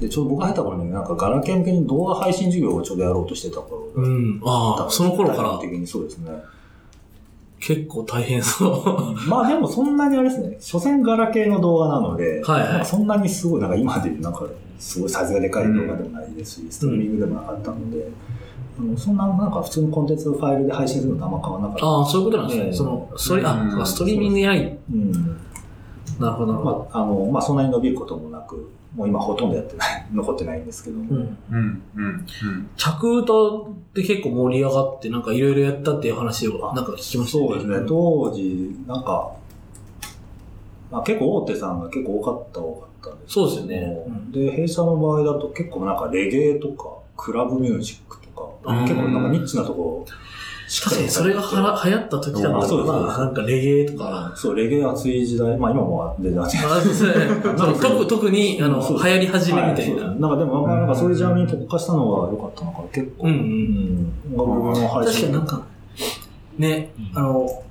[0.00, 4.40] で、ちょうど僕が入った頃になんかガラケー向けに動画配信授業をちょうどやろうとしてた頃うん。
[4.44, 6.30] ああ、その頃から的にそうですね。
[7.60, 9.28] 結構大変そう。
[9.28, 14.46] まあでもそんなにあれですね、所詮ガラケーの動画なので、はいはいそんなにすごい、なんか今でなんか
[14.78, 18.08] すごいサイズがでかい動画でもないですし、ストリーミングでもなかったので、
[18.78, 21.86] あのそんななんか普通のコンテンツファイルで配信するのとあんま変わらなかった。
[21.86, 22.66] ああ、そういうことなんですね。
[22.66, 24.78] ええその、ストリ、あ、うんそうかストリーミングやい。
[24.90, 25.12] うん。
[26.18, 26.88] なるほど、なるほど。
[26.92, 31.14] まあ、あの、まあそんなに伸びることもなく、もう今ほとんどやってない、残ってないんですけども。
[31.14, 31.38] うん。
[31.50, 31.82] うん。
[31.94, 32.04] うん。
[32.04, 32.70] うん。
[32.76, 33.32] 着歌
[33.70, 39.32] って結構盛り上がって、なんかいろいろやったっていう話をなんか聞きましたそうですね、当時、なんか、
[40.90, 44.04] まあ、結構大手さんが結構多かった多かったんですそうですよね。
[44.08, 50.04] うんで、弊社の場合だと結構なんかレゲエとか、クラブミュージックとか、うん結構なんかニッチなとこ
[50.70, 53.16] しっ確かにそれがはら流行った時だもんあそうですそうです。
[53.16, 54.32] まあ、なんかレゲエとか。
[54.36, 56.60] そう、レゲエ熱い時代、まあ今も全然熱い。
[56.60, 57.12] あそうですね。
[57.58, 60.14] その特特に、あの、そう流行り始めみたいな。
[60.14, 62.82] なんかでも、まあなんかそういうジャンルに特化したのが良かったのか。
[62.82, 63.26] な、結構。
[63.26, 64.12] うんうんうん。
[64.36, 64.48] 僕
[64.78, 65.46] の配確信かになん。
[65.48, 65.62] か、
[66.58, 67.62] ね、あの、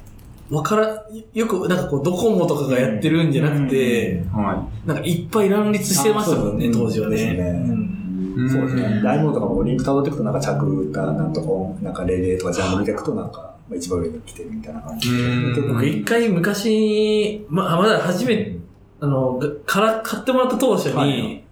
[0.51, 1.77] わから、よくなん。
[1.77, 3.31] かこう、ドコモとかがやってるん。
[3.31, 4.97] じゃなくて、はなん。
[4.97, 6.57] かいっぱい乱立してましたもん。
[6.57, 7.15] ね、当時はね。
[7.15, 7.75] ですねうん。
[7.75, 8.08] い。
[8.49, 9.01] そうですね。
[9.03, 15.09] ライブとかもリンク辿っていくとなんか着歌なんとか、なんかレゲエとかジャンル見ていくとなんか、あ、一番上に来てるみたいな感じ
[15.67, 18.57] 僕一回昔、まあ、まだ初めて、
[18.99, 21.43] あの、がから買ってもらった当初に、はい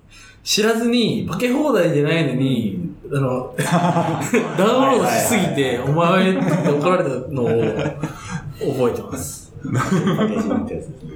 [0.47, 2.79] 知らずに、化け放題じゃないのに、
[3.13, 9.53] あの、 ダウンロードしすぎて、お前って怒られたのを覚えてます。
[9.61, 11.11] パッケージにってやつですね。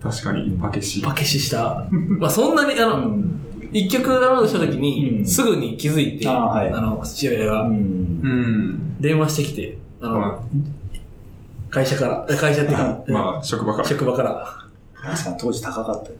[0.00, 1.02] 確かに、パケシ。
[1.02, 1.84] パケシした。
[1.90, 3.40] まあそんなに、あの、うん
[3.78, 7.70] 一曲ダウンロードした時うに、んすぐに気づいて、あの、父親が。
[9.00, 10.40] 電話してきて、あの、は
[11.68, 13.88] 会社から、え会社っていうか、まあ、職場から。
[13.88, 14.48] 職場から。
[14.94, 16.18] 確かに当時高かったよね。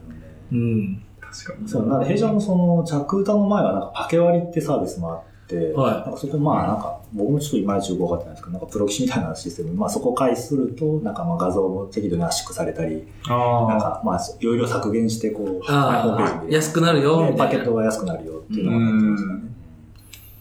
[0.51, 1.03] うん。
[1.19, 1.67] 確かに。
[1.67, 12.95] そう、なんか弊社もその、着歌の前はなんかパケ割りってサービスもあって、はいなんかそこまあなんか、僕もちょっといまいちよくわかってないんですけど、なんかプロキシみたいなシステム、まあそこを開始すると、なんかまあ画像も適度に圧縮されたり、
[13.27, 16.53] なんあかまあいろいろ削減してこう、ホームペああ、ージで。
[16.55, 17.73] 安くなるよ、ねパケット。
[17.73, 19.39] が安くなるよっていうのがなってましたね。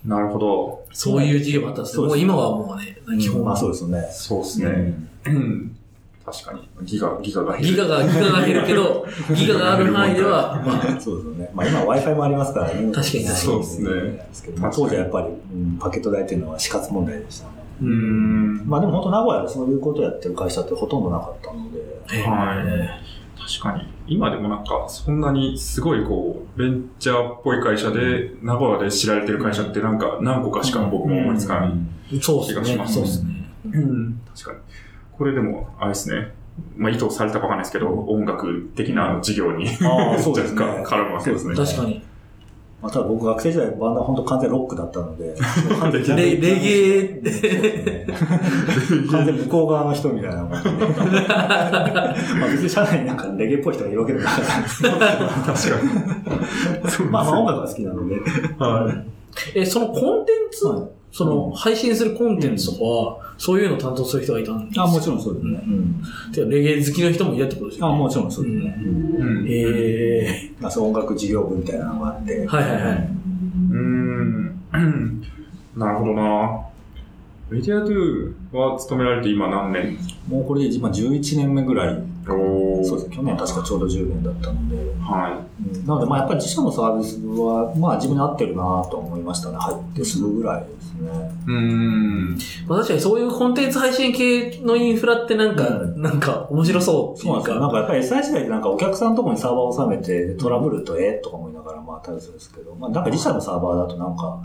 [0.07, 0.85] あ、なるほど。
[0.93, 4.09] そういう事業もあったんですけど、もう今はもうね、基本まあはそうですよね。
[4.13, 4.67] そうですね。
[5.27, 5.76] うんうん。
[6.27, 6.68] 確かに。
[6.83, 7.68] ギガ、ギガが減る。
[7.68, 11.51] ギガが、ギガが減るけど、 ギガがある範囲では、まあ、そうですよね。
[11.55, 12.93] まあ今 Wi-Fi もありますからね。
[12.93, 17.53] 確かにそうですねですけどまあ当時はやっぱり、うんパケット代っていうのは死活問題でしたね。
[17.81, 18.62] うーん。
[18.66, 23.16] まあでも本当名古屋でそういうことをやってる会社ってほとんどなかったので、はい。
[23.47, 23.87] 確かに。
[24.09, 32.20] 今でもなんか、そんなにすごいこう、ベンチャーっぽい会社で、名古屋で知られてる会社ってなんか何個かしか僕も思いつかない。
[32.20, 32.64] そうですね。
[32.64, 33.49] 気がしますそうですね。
[33.66, 34.20] うん。
[34.35, 34.59] 確かに。
[35.19, 36.33] これでも、あれですね。
[36.77, 40.62] まあ、意図されたかわかんないですけど、音楽的な事業にああ、 そうですね。
[40.62, 41.55] 若干絡むわけですね。
[41.55, 42.03] 確かに。
[42.83, 45.35] まあ、ただ僕学生時代バンドは本当完全ロックだったので、
[45.81, 48.07] 完全レレゲエって、ね、
[49.11, 50.71] 完全向こう側の人みたいな感じで。
[52.39, 57.11] まあ別に社内になんかレゲエっぽい人がいるわけでもなかったんですけど、確かに。
[57.11, 58.17] まあまあ音楽が好きなので、
[58.59, 58.93] は
[59.55, 59.59] い。
[59.61, 65.62] え、そのコンテンツ、はいその、配信するコンテンツとかは、そういうのを担当する人がいたんですあもちろんそうですね。
[65.66, 66.03] うん。
[66.32, 67.95] てかレゲエ好きの人もいたってことですよね。
[67.95, 68.74] あもちろんそうですね。
[68.78, 69.47] うんうん。
[69.49, 72.97] えまあ、そう音楽事業部みたいなのがあって、ー、はいはいはい。
[72.97, 74.62] うーん。
[75.76, 76.66] なるほどな。
[77.51, 79.99] メディアドゥは勤められて今何年？
[80.28, 89.57] もうこれで今11年目ぐらい、おそうですね、去年確かちょうど10年だったので、はうんなのでまあやっぱり自社のサービスは、まあ自分に合ってるなと思いましたね。
[89.59, 91.09] 入ってすぐぐらいですね。
[91.09, 91.12] い。
[91.12, 92.39] うーん。
[92.66, 97.61] まあ確かにそういうコンテンツ配信系のインフラってなんか、うなんか面白そうそうなんですよ。
[97.61, 97.74] なんか。
[97.74, 101.12] かやっぱり SI 時代ってなんかお客さんのところにサーバーを収めてトラブルとえ？
[101.22, 104.43] とか思いながらまああったりするんですけど、まあなんか自社のサーバーだとなんか、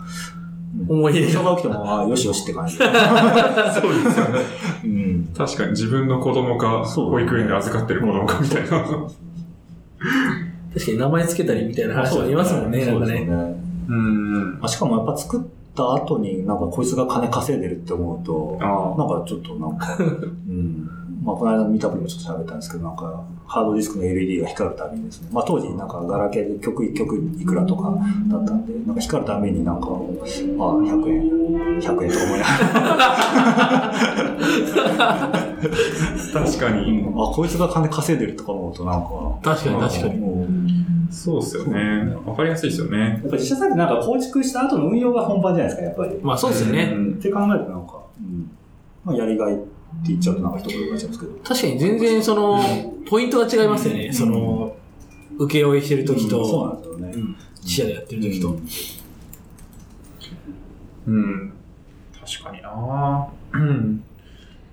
[0.88, 2.76] 思い入れ異常が起きても、 ああ、よしよしって感じ。
[2.76, 2.98] そうです
[4.18, 4.40] よね。
[4.84, 5.28] うん。
[5.36, 8.68] 確かに自分の子供か、そう保育園で預かってる子供かみたいな。
[8.68, 8.88] 確
[10.86, 13.26] かに名前つけたりみたいな話もありますもんね、なんかね。
[13.26, 13.32] そ
[13.88, 14.52] うん。
[14.54, 15.40] まあ、しかもやっぱ作っ
[15.74, 20.02] た後になんかこいつが金稼いでるって思うと、あなんかちょっとなんか、う
[20.52, 20.88] ん。
[21.22, 27.98] まあ、この間の見たぶりもちょっと喋ったんですけど、なんか、ハードディスクの LED が光るたびにですね、まあ当時なんかガラケーで曲1曲いくらとか
[28.28, 31.28] だったんで、なんか光るたびになんか、ああ、100円、
[31.78, 32.44] 100円とか思いな
[34.96, 35.32] が
[36.32, 37.04] 確かに。
[37.04, 40.14] ら、あ、こいつが金稼いでるとか思うとなんか、確かに確かに。
[40.14, 40.68] うん
[41.10, 42.16] そうですよね。
[42.24, 42.98] わかりやすいですよね。
[42.98, 46.24] やっぱ自社サイトなんか構築した後の運用が本番じゃないですか、やっぱり。
[46.24, 46.94] まあそうですよね。
[46.96, 48.50] うんって考えるとなんか、うん
[49.04, 49.60] まあ、やりがい
[50.00, 51.38] って言っちゃうとなんか一言言われちゃうんですけど。
[51.44, 52.60] 確かに全然その、
[53.08, 54.12] ポイントが違いますよね。
[54.12, 54.76] その、
[55.38, 57.22] 請負いしてる時うんそうと、なんですよね。
[57.22, 58.58] うん自社でやってる時と。
[61.06, 61.52] うん。
[62.20, 64.04] 確かになうん。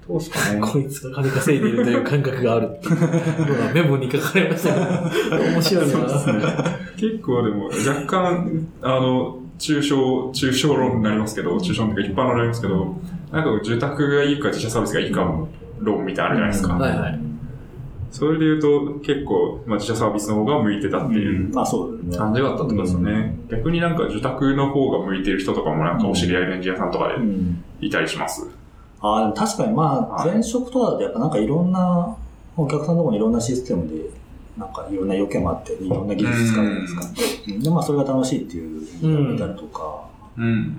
[0.08, 0.62] どうですかね。
[0.66, 5.94] こいつが金稼いでいるという感覚があるっていうのがメモに書かれましたけど、面白いな。
[6.98, 12.96] 結構でも、若干、あの、抽象、抽象論になりますけど、抽象論というか一般論になりますけど、
[13.32, 15.22] なんか住宅がいいか自社サービスがいいか
[15.80, 16.84] 論みたいなのあるじゃないですか。
[16.84, 17.20] はいはい。
[18.12, 22.18] それで言うと、結構、まあ、自社サービスの方が向いてたっていうあ、そうですね。
[22.18, 23.38] 感じがあったってことですよね。
[23.52, 27.64] 逆になんか住宅の方が向いてる人とかもなんかお知り合いのエンジニアさんとかでうん。
[27.82, 28.48] いたりします？
[29.02, 32.18] あでも確かにまあ、はい前職とかだとやっぱなんかいろんな、
[32.58, 34.10] お客さんのところにいろんなシステムで、
[34.58, 37.02] なんかいろんな要件もあって、いろんな技術使うじゃないですか？
[37.48, 40.06] うんで、まあそれが楽しいっていう人もいたりとか、
[40.36, 40.76] うん。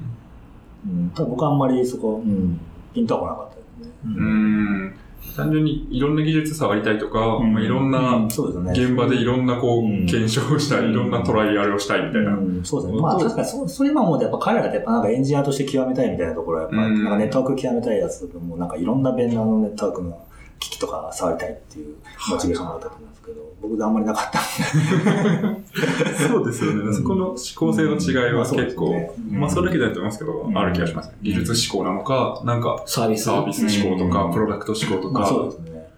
[0.86, 1.10] うん。
[1.10, 2.60] ただ僕はあんまりそこ、うん、
[2.94, 3.92] ピンとは来なかったですね。
[4.04, 4.94] うーん。
[5.36, 8.72] 単純にいろんな技術触りたいとか、うんまあ、いろんなうんそうですよね。
[8.72, 12.32] 現場でいろんなこう、うん検証をしたい、いろんなトライアルをしたいみたいな。
[12.32, 13.00] うん、そうですね。
[13.00, 20.26] まあ確かにそ、それ今もうやっぱ彼らってやっぱなんかエンジニアとして極めたいみたいなところはやっぱ、うんなんかネットワーク極めたいやつもなんかいろんなベンダーのネットワークの
[20.60, 21.96] 機器とか触りたいっていう
[22.30, 25.60] モチベーションがあったと思うんですけど、僕あんまりなかったんで。
[26.28, 26.92] そうですよね。
[26.94, 31.10] そこの思考性の違いは結構、うんまあそれだけじゃないと思いますけど、うんある気がします。
[31.22, 33.24] 技術思考なのか、なんかサービス。
[33.24, 35.88] サービス思考とか、うんプロダクト思考とまあそうか、ですね。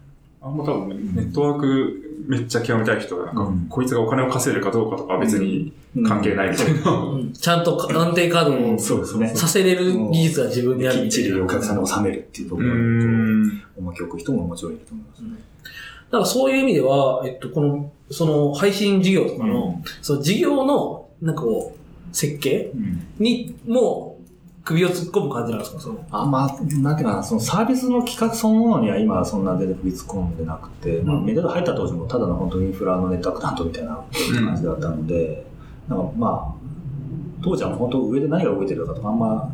[0.40, 1.98] あんま多分ねネットワーク
[2.28, 5.72] めっちゃ極めたい人が、なんか、うんこいつがお金を稼いでるかどうかとかは別に
[6.06, 6.90] 関係ないみたいな。
[6.92, 9.32] うんちゃんと安定カードうんをそうですね。
[9.34, 11.44] させれる技術が自分にあるきっちりみたいな。
[11.46, 12.74] お客さんに収めるっていうとこうろ。
[13.76, 15.30] 重きを置く人ももちろんいると思いますね。
[16.10, 23.06] だからそういう意味では、えっと、この、その配信事業とかの、その事業の、なんかこう、設計うん。
[23.18, 24.18] にも
[24.64, 25.80] 首を突っ込む感じなんですか？
[25.80, 26.04] その。
[26.10, 34.04] あまあ、なんていうかな、そのサービスの企画そのものには今そんな全然首突っ込んでなくて、まあ、うんメディア入った当時もただの本当にインフラのネットワーク担当みたいな
[34.44, 35.46] 感じだったので、
[35.88, 36.62] なんかまあ、
[37.42, 39.50] 当時は本当上で何が動いてるかとかあんま、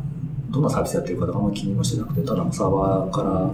[0.49, 3.51] どんなサービスやってるかとかあんま気にもしてなくて、ただもうサーバーから、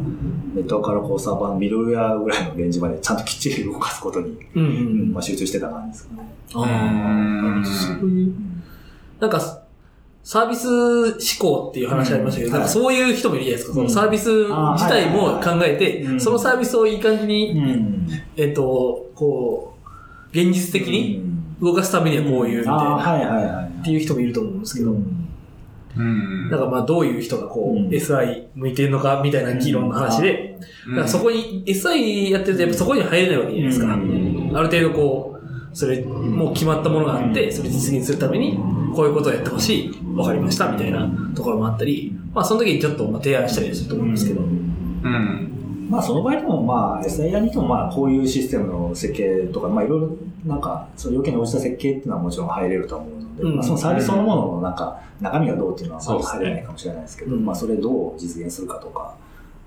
[0.55, 5.13] ネットワークからこうサーバーのミドルウェアぐらいのレンジまでちゃんときっちり動かすことに、うんううんん。
[5.13, 6.35] まあ、集中してた感じですかね。
[6.53, 8.33] あうんあ、そういう、
[9.19, 9.61] なんか、
[10.23, 13.73] サービス思考っていう話ありましたけど、うんなんかそういう人もいるじゃないですか。
[13.75, 18.07] そのサービス自体も考えて、うんそのサービスをいい感じに、ん。
[18.35, 21.21] えっと、こう、現実的に
[21.61, 23.65] 動かすためにはこういうみたいああ、な、はいはいはい。
[23.81, 25.24] っていう人もいると思うんですけど、うん。
[25.97, 30.57] なんかまあどういう人がこう、うん SI 向いてるのかみたいな議論の話で、
[30.89, 33.85] だからそこに、SI やってるとやっぱそこには入れないわけじゃないですか。
[33.93, 38.57] うんある程度こう、それ、もう決まったものがあって、それ実現するために、
[38.95, 44.41] こういうことをやってほしい、わかりました、みたいなところもあったり、まあその時にちょっとまあ提案したりすると思うんですけど。
[44.41, 45.54] うん。
[45.89, 50.09] まあその場合でもまあ SIR にともまあこういうシステムの設計とかまあいろいろ
[50.45, 59.15] なんかその要件に応じた設計っていうのはもちろん入れるとは思うので、うんまあ、そのサービスそのもののなんか中身がどうっていうのはまだ入れないかもしれないですけど、うんまあそれどう実現するかとか、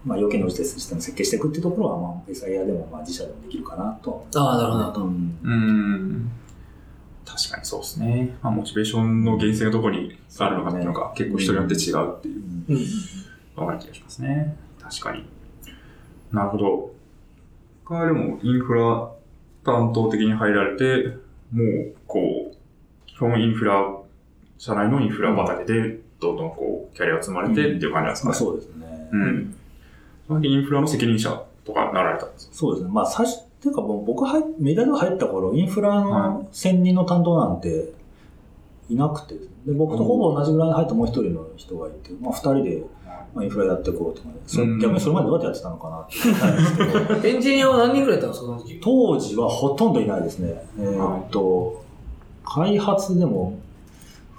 [0.05, 4.27] まあ要件に応じたシステムを設計していくっていうところはまあ SIR でもまあ自社でもできるかなと。
[4.35, 5.05] ああ、なるほど。
[5.05, 6.31] うんうん。
[7.25, 8.37] 確かにそうですね。
[8.43, 13.63] まあ、モチベーションの源泉がどこにあるのかっていうのが結構人によって違うっていううんうん。
[13.63, 14.57] わかる気がしますね。
[14.81, 15.25] 確かに。
[16.33, 16.91] なるほど。
[17.85, 19.11] これはでも、インフラ
[19.65, 21.17] 担当的に入られて、
[21.53, 22.57] もう、こう、
[23.07, 23.97] 基本インフラ、
[24.59, 28.31] 社内のインフラ畑で、どんどんこう、キャリアを積まれてっていう感じなんですかね。
[28.31, 29.09] まあそうですね。
[29.13, 29.55] うん。
[30.27, 32.55] その時インフラの責任者とかなられたんですか？
[32.55, 32.91] そうですね。
[32.93, 37.93] まあ最初、っていうかもう僕入っ、メダル入った頃、インフラの専任の担当なんて
[38.89, 42.83] いなくて、で僕とほぼ同じぐらいに入ったもう一人の人がいて、まあ二人で、
[43.39, 48.81] まあ、インフラやっていこうとか、ね、それうん逆にそれまでどうやってやってたのかなって エンジニアは何人ぐらいいたんですか、その時？
[48.83, 50.65] 当時はほとんどいないですね。
[50.79, 51.83] えーっと、
[52.45, 53.59] 開発でも、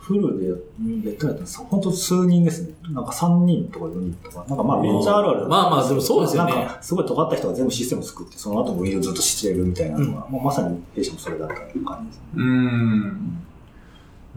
[0.10, 0.58] フルでやっ
[1.18, 2.74] たやったんです本当数人ですね。
[2.92, 12.22] なんか3人とか4人とか、なんかまあベンチャーあるあるまあまあでもそうですよねなんかすごい尖った人が全部システム作って、その後も運用ずっとしてるみたいなのが、もうまさに弊社もそれだった感じです。
[12.36, 13.38] うーん。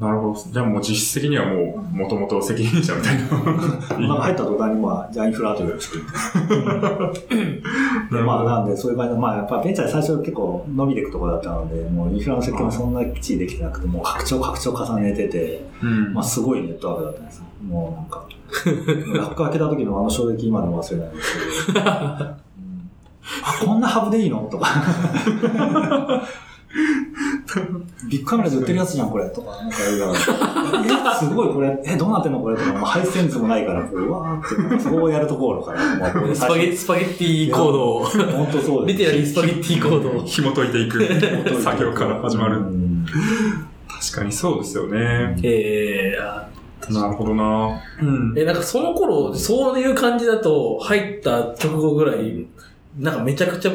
[0.01, 0.41] なるほど。
[0.53, 3.23] じゃあもう実質的にはもう、もともと責任者みたいな。
[3.29, 5.73] なんか入った途端にまあ、じゃあインフラといな。
[8.11, 17.45] でまあなんでそういう感じで、まあやっぱベンチャー最初結構伸びていくところだったので、もうインフラの設計もそんなきっちりできてなくて、もう拡張拡張重ねてて、うんまあすごいネットワークだったんですよ。
[17.69, 18.25] もうなんか、
[19.19, 21.87] ラック開けた時のあの衝撃今でも忘れないんですけど、 うん
[23.45, 24.49] あ、こんなハブでいいの？
[24.51, 24.67] とか。
[28.09, 29.29] ビッグカメラで売ってるやつじゃん、これ。
[29.31, 29.77] とか、なんか。
[31.17, 35.81] え、すごい、これ、え、どうなってんのこれとか、もう配線図もないから、こう、うわーって、そうやるところから、
[36.35, 38.99] スパゲスパゲッティコードを、本当そうです。
[38.99, 40.25] リテラリースパゲッティコードを。
[40.25, 42.59] 紐解いていく作業から始まる。
[42.59, 43.07] うん
[44.03, 45.37] 確かにそうですよね。
[45.45, 46.49] えーあ
[46.91, 48.35] なるほどなうん。
[48.37, 52.47] え、なんかその頃、そういう感じだと、入った直後ぐらい、
[52.99, 53.73] なんかめちゃくちゃ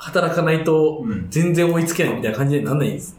[0.00, 1.26] 働かないとうん。
[1.30, 3.16] 全然追いつけないみたいな感じになんないです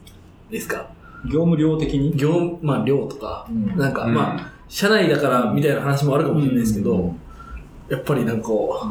[0.50, 0.86] ですか？
[1.24, 2.12] 業務量的に？
[2.16, 3.76] 業務、まあ量とか、うん。
[3.78, 4.14] なんかうん。
[4.14, 7.16] まあ、社内だからみたいな話もあるかもしれないですけど、うん。
[7.88, 8.82] やっぱりなんかこ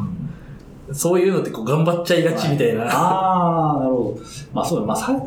[0.88, 2.84] う、そういうのってこう頑張っちゃいがちみたいな。
[2.86, 4.20] ああ、なるほど。
[4.52, 5.20] まあそうだ、まあさ、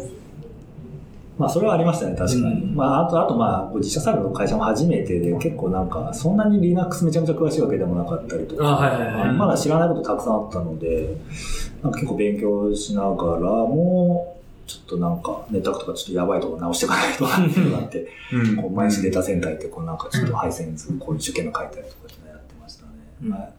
[1.37, 2.61] まあそれはありましたね、確かに。
[2.61, 2.75] うん。
[2.75, 9.33] まああと、あとまあ、自社サービスの会社も初めてで、結構なんか、そんなに Linux めちゃめちゃ詳しいわけでもなかったりとか、あはいはいはい。
[9.33, 11.17] まだ知らないことたくさんあったので、
[11.83, 18.55] なんか結構勉強しながらも、ちょっとなんか、ネットワークとかちょっとやばいとこ直していかないとなっていうのがあって、 うん。
[18.55, 22.89] こう毎日データセンター行って、こうなんかちょっと配線図、こういう受験の書いたりとかやってましたね。
[23.25, 23.31] うん。
[23.31, 23.49] はい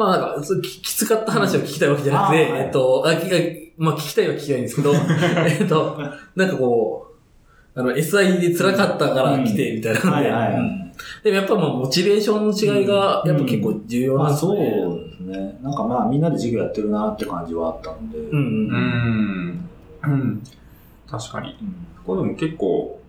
[0.00, 4.94] まあなんか、そうききつかった話を聞きたいわけじゃなくて、うんはいえっと、あ、きまあ聞きたいは聞きたいんですけど、
[5.46, 5.98] えっと、
[6.36, 7.06] なんかこ
[7.76, 10.80] う、あの、SI で辛かったから来て、みたいなので、はいはいはいうん
[11.24, 14.64] でもやっぱまあモチベーションの違いが、やっぱ結構重要なんですまあそうね。
[15.10, 15.58] ですね。
[15.62, 18.18] なんかまあみんなで授業やってるなって感じはあったので。
[18.18, 19.48] うんううん。
[19.48, 19.68] ん。
[20.04, 20.42] うん。
[21.10, 21.56] 確かに。
[22.06, 22.99] これでも結構、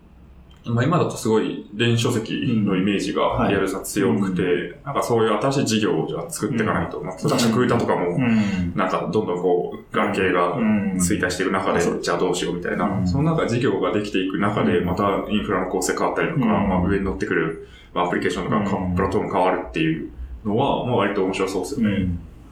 [0.64, 2.34] まあ今だとすごい電子書籍
[2.64, 8.76] のイメージがリアルさ強くて、なんかそういう新しい事業をじゃあ作っていかないと、まあ、例えば着板とかも、うん。
[8.76, 10.94] なんかどんどんこう、眼形がうん。
[10.98, 12.02] 衰退していく中で、うん。
[12.02, 13.08] じゃあどうしようみたいな、うん。
[13.08, 16.50] その中事業ができていく中で、またインフラの構成変わったりとか、うん。
[16.50, 18.96] まあ上に乗ってくる、まあ、アプリケーションとか、うん。
[18.96, 20.12] プラットフォーム変わるっていう
[20.46, 21.96] のは、まあ割と面白そうですよね。
[21.96, 22.02] うん。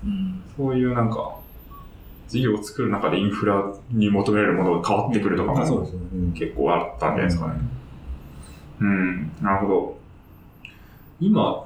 [0.05, 1.35] うんそういうなんか、
[2.27, 5.89] 事業を作る中でインフラに求められるものが変わってくるとかも、
[6.33, 7.53] 結構あったんじゃないですかね。
[8.79, 9.97] うん、なるほど。
[11.19, 11.65] 今は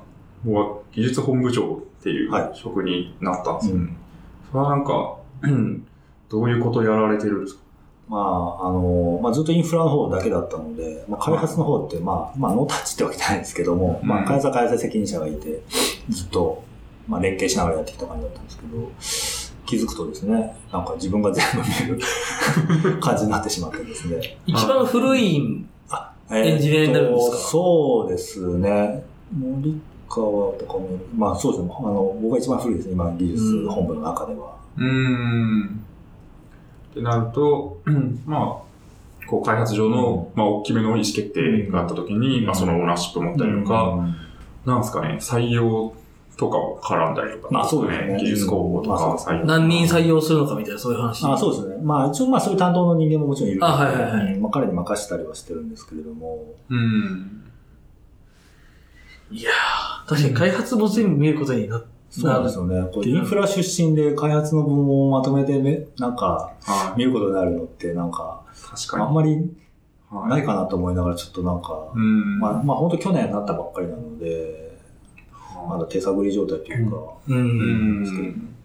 [0.91, 3.81] 技術本部長っていうはい職になったんですよね。
[3.81, 3.97] うん
[4.51, 5.87] それはなんか、うん
[6.29, 7.61] どういうことやられてるんですか？
[8.09, 15.61] まあ、あの、まあ、ずっとインフラの方だけだったので、まあ、開発の方って、まあ、まあ、ノータッチってわけじゃないですけども、まあ、うん開発は開発責任者がいて、
[16.09, 16.63] ずっと、
[17.07, 18.91] まあ、連携しながらやってきた感じだったんですけど、
[19.65, 21.61] 気づくとですね、なんか自分が全部
[21.93, 24.37] 見る 感じになってしまってですね。
[24.45, 25.65] 一番古い、
[26.31, 27.35] エンジニアになるんですか？
[27.37, 29.03] えーとそうですね。
[29.37, 31.71] 森川とかも、まあそうですね。
[31.77, 32.93] あの、僕が一番古いですね。
[32.93, 34.55] 今、技術本部の中では。
[34.77, 35.85] うーん。
[36.91, 44.15] ってなると、う んまあ、こう開発上の、まあ、大きめの意思決定があったときに、うんまあ、そのオーナーシップを持ったりとか、うん
[44.65, 45.93] なんですかね、採用
[46.37, 49.43] とかを絡んだりとか、まあそうですね技術工房とか。
[49.45, 51.25] 何人採用するのかみたいな、そういう話。
[51.25, 51.83] あそうですね。
[51.83, 57.43] まあ一応まあそういう担当の人間ももちろんいるので、あはいはいはいうんまあ彼に任せたりはしてるんですけれども、うん。
[59.31, 62.79] いやー、確かに開発も全部見ることになっそうなんですよね。
[62.93, 66.99] こうインフラ出身で開発の部門をまとめてめ、なんかはい。
[66.99, 69.03] 見ることになるのってなんか、確かに。
[69.03, 69.51] あんまり
[70.11, 72.37] はいないかなと思いながらちょっとなんか、うん。
[72.39, 74.72] まあまあ本当去年なったばっかりなので、
[75.67, 76.97] まだ手探り状態というか、
[77.27, 77.33] う。
[77.33, 78.55] うんん。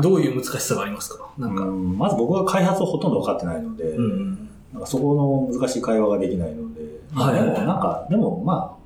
[0.00, 1.30] どういう難しさがありますか？
[1.38, 1.64] なんか。
[1.64, 4.48] うんまず僕は開発をほとんど分かってないので、うん。
[4.72, 5.14] なんかそこ
[5.50, 6.80] の難しい会話ができないので、
[7.12, 8.84] まあはいでもなんか、でもまあ、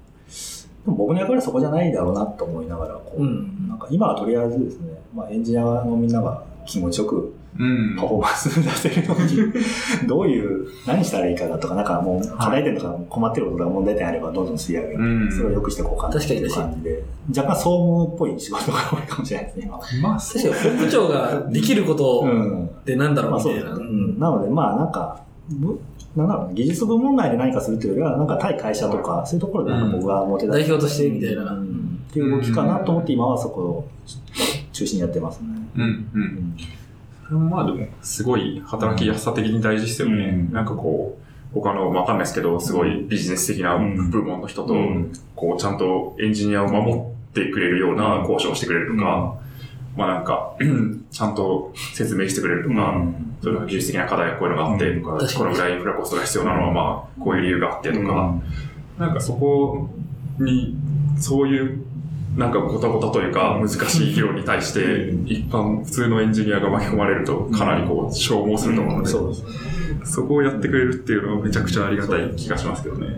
[0.84, 7.96] でも僕の役割はそこじゃないだろうなと思いながら、こう、うんなんか今はとりあえずですね、まあエンジニアのみんなが気持ちよくうん。
[7.96, 9.52] パフォーマンス出せるように、
[10.06, 17.02] どういう、何したらいいかなとか、なんかもう課題点とか困ってることが問題点あればどんどん吸い上げて、うんそれを良くしていこうかなっていう感じで、
[17.36, 19.82] 若干総務っぽい仕事が多いかもしれないですね、今は。
[20.02, 22.64] まあ、確かに本部長ができることうん。
[22.66, 23.70] ってなんだろまあうみたいな。
[23.70, 23.98] そうですね。
[23.98, 24.18] うん。
[24.18, 25.80] なので、まあなんか、ぶ
[26.16, 33.88] なんだろうな、技術部門内で何かするというよりは、なんか対会社とか、そういうところでなんか僕が表立代表としてみたいなうんっていう動きかなと思って今はそこを
[34.72, 35.48] 中心にやってますね。
[35.76, 35.82] うん。
[35.82, 35.86] う。
[36.14, 36.56] うん
[37.30, 40.24] れもまあでも、すごい働きやすさ的に大事ですよね。
[40.24, 40.52] うん。
[40.52, 44.10] なんかこう、他の、わかんないですけど、すごいビジネス的なうん。
[44.10, 45.12] 部門の人と、うん。
[45.34, 47.04] こう、ちゃんとエンジニアを守っ
[47.34, 49.38] てくれるような交渉をしてくれるとか、
[49.96, 50.54] まあなんか、
[51.10, 53.02] ちゃんと説明してくれるとか、
[53.42, 58.34] その技術的な課題がこういうのがあってとか、このぐらいインフラコストが必要なのはまあ、こういう理由があってとか、
[58.98, 59.90] なんかそこ
[60.38, 60.76] に、
[61.18, 61.84] そういう、
[62.38, 73.08] なんかごたごたというか難しい議論に対して、一般、普通のエンジニアが巻き込まれるとかなりこう消耗すると思うので、そこをやってくれるっていうのはめちゃくちゃありがたい気がしますけどね。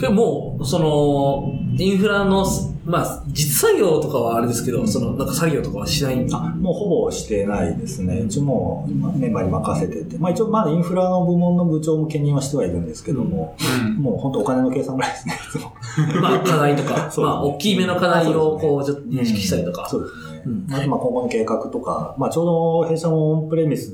[0.00, 2.46] でもその、インフラの、
[2.84, 6.38] まあ、実作業とかはあれですけど、その、なんか作業とかはしないんだ。
[6.38, 8.22] あ、もうほぼしてないですね。
[8.22, 13.56] 一応もメンバーに任せてて、まあ一応まだインフラの部門の部長も兼任はしてはいるんですけども、
[13.98, 15.72] もう本当お金の計算ぐらいですね、いつも。
[16.20, 19.88] まあ、課題とか、 まあ、大きめの課題をこう、ちょっと認識したりとか。
[19.88, 20.42] そうですね。
[20.46, 23.92] うんあとまあ今後の計画とか、まあちょうど弊社もオンプレミス、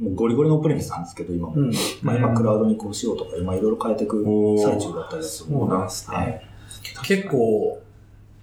[0.00, 1.54] もうゴリゴリのオンプレミスなんですけど、今も。
[1.54, 1.72] うん。
[2.02, 4.24] まあ今クラウドにこうしようとか、今いろいろ変えていく
[4.58, 6.42] 最中だったりするそうなんですねはい。
[7.06, 7.80] 結構、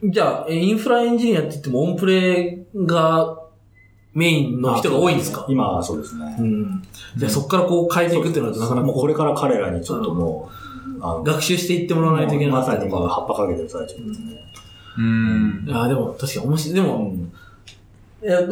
[0.03, 3.39] じゃあ、えインフラエンジニアって言っても、オンプレが
[4.13, 5.45] メインの人が多いんですか？
[5.49, 6.43] 今はそうですねう。
[6.43, 6.83] ん。
[7.17, 10.49] じゃあ、そこからこう変えていくっていうのは、なかなかもうこれから彼らにちょっとも
[10.99, 12.75] う、あの、学習していってもらわないといけなかまさ。
[12.77, 14.39] に今葉っぱかけてる最中ですね。
[14.97, 15.67] うん。
[15.71, 16.75] ああ、でも確かに面白い。
[16.75, 17.33] でも、うん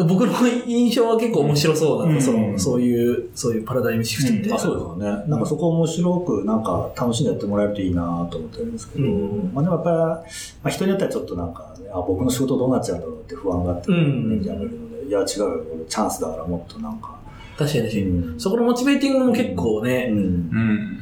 [0.08, 0.34] 僕の
[0.68, 4.56] 印象は結構面白そうな、うんその、うんそういう、そういうパラダイムシフトみたいな。
[4.56, 5.24] あそうですよね。
[5.30, 10.24] なんかそこを面白く、なんか楽しんでやってもらえるといいなと思ってるんですけど、うんまあでもやっぱり、ま
[10.66, 17.18] あ人によってはちょっとなんか、ね、あ、僕の仕事どうなっちゃうんだろうって不安があって、うんいるので、いや違うチャンスだからもっとなんか、
[17.58, 20.14] 確かにそこのモチベーティングも結構うね、ん。
[20.14, 21.02] うん。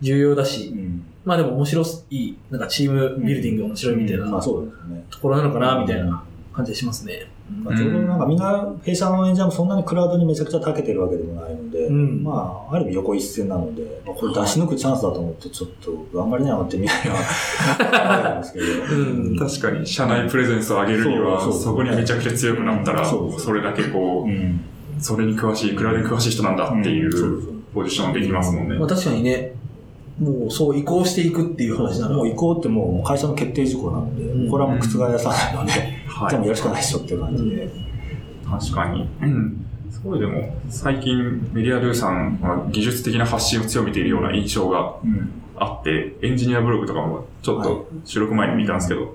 [0.00, 5.04] 重要だし、うんまあでも面白い、なんかチームビルディングが面白いみたいなまあそうですよね。
[5.10, 6.24] ところなのかな、みたいな
[6.54, 7.26] 感じがしますね。
[7.64, 8.18] まあちょうどなん。
[8.18, 12.22] かみんな、弊社のエンジニアもそんなにクラウドにめちゃくちゃ長けてるわけでもないので、うん。
[12.22, 17.14] まあ、ある意味横一線なので、まあ、これ出し抜くチャンスだと思って、ちょっと頑張りなよってみたいな、
[18.24, 18.66] あるんですけど。
[18.66, 19.38] うん。
[19.38, 24.60] 確かに、社内プレゼンスを上げるには、そこにめちゃくちゃ強くなったら、それだけこう、うん。
[24.98, 27.60] それに詳しい、クラウドに詳しい人なんだっていう。
[27.72, 28.76] ポジションできますもんね。
[28.76, 28.88] まあ。
[28.88, 29.52] 確かにね、
[30.18, 32.16] もうそう移行していくっていう話なら。
[32.16, 34.50] もう移行ってもう会社の決定事項なので、うん。
[34.50, 35.72] これはもう覆さないので、
[36.24, 37.70] はいじゃあもうやるしかないでしょっていう感じで。
[38.48, 39.08] 確かに。
[39.22, 39.66] うん。
[39.90, 45.30] すごいでも、最近メディアドゥさんは技術的な発信を強めているような印象がうん。
[45.56, 49.14] あって、エンジニアブログとかもちょっと収録前に見たんですけど、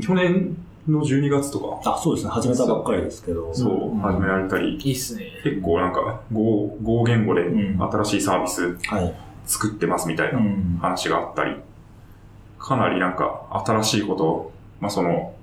[0.00, 0.56] 去年
[0.88, 2.30] の12月とか、あ、そうですね。
[2.32, 3.52] 始めたばっかりですけど。
[3.54, 5.26] そう、ん始められたり、いいっすね。
[5.44, 9.14] 結構なんか、Go、Go 言語でうん新しいサービスはい。
[9.44, 10.78] 作ってますみたいなうん。
[10.80, 11.54] 話があったり、
[12.58, 15.33] かなりなんか新しいことを、まあその、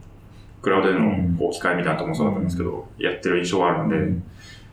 [0.62, 4.24] クラウドでうんのこう機械みたいなとこもそうだったんですけど、やってる印象があるんで、うん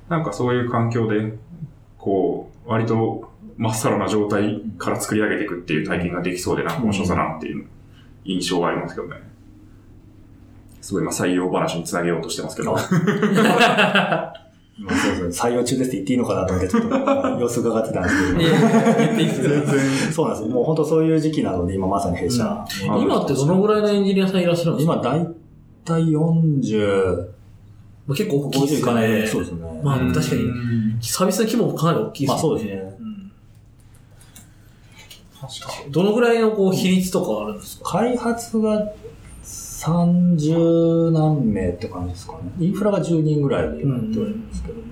[0.09, 1.35] なんかそういう環境で、
[1.99, 7.67] こう、割とまっさらな状態から作り上げていくっていう体験ができそうで、なんか面白さなっていう
[8.25, 9.17] 印象がありますけどね。
[10.81, 12.73] すごい今採用話につなげようとしてますけど。
[14.81, 15.51] まあそうですね。
[15.51, 18.41] 採用中ですって言っていいのかなと思って、ちょっと様子伺ってたんですけど。
[18.41, 19.51] いやいや言っていいっすよ。
[20.13, 20.51] そうなんです。
[20.55, 22.65] もう本当そういう時期なので、今まさに弊社。
[22.95, 24.95] うん今ってどのぐらいのエンジニアさんいらっしゃるんですか？
[24.95, 25.31] 今、だ
[25.97, 27.17] いたい40、
[28.07, 29.29] まあ結構大きいっ50すよねいかない。
[29.29, 29.81] そうですね。
[29.83, 32.99] まあ確かにうんサービスの規模もかなり大きいですまあそうですね。
[35.91, 37.91] どのぐらいのこう比率とかあるんですか？
[37.91, 38.93] 開発が
[39.45, 42.53] 30何名って感じですかね。
[42.59, 44.83] インフラが10人ぐらいで今やってはいるんですけども。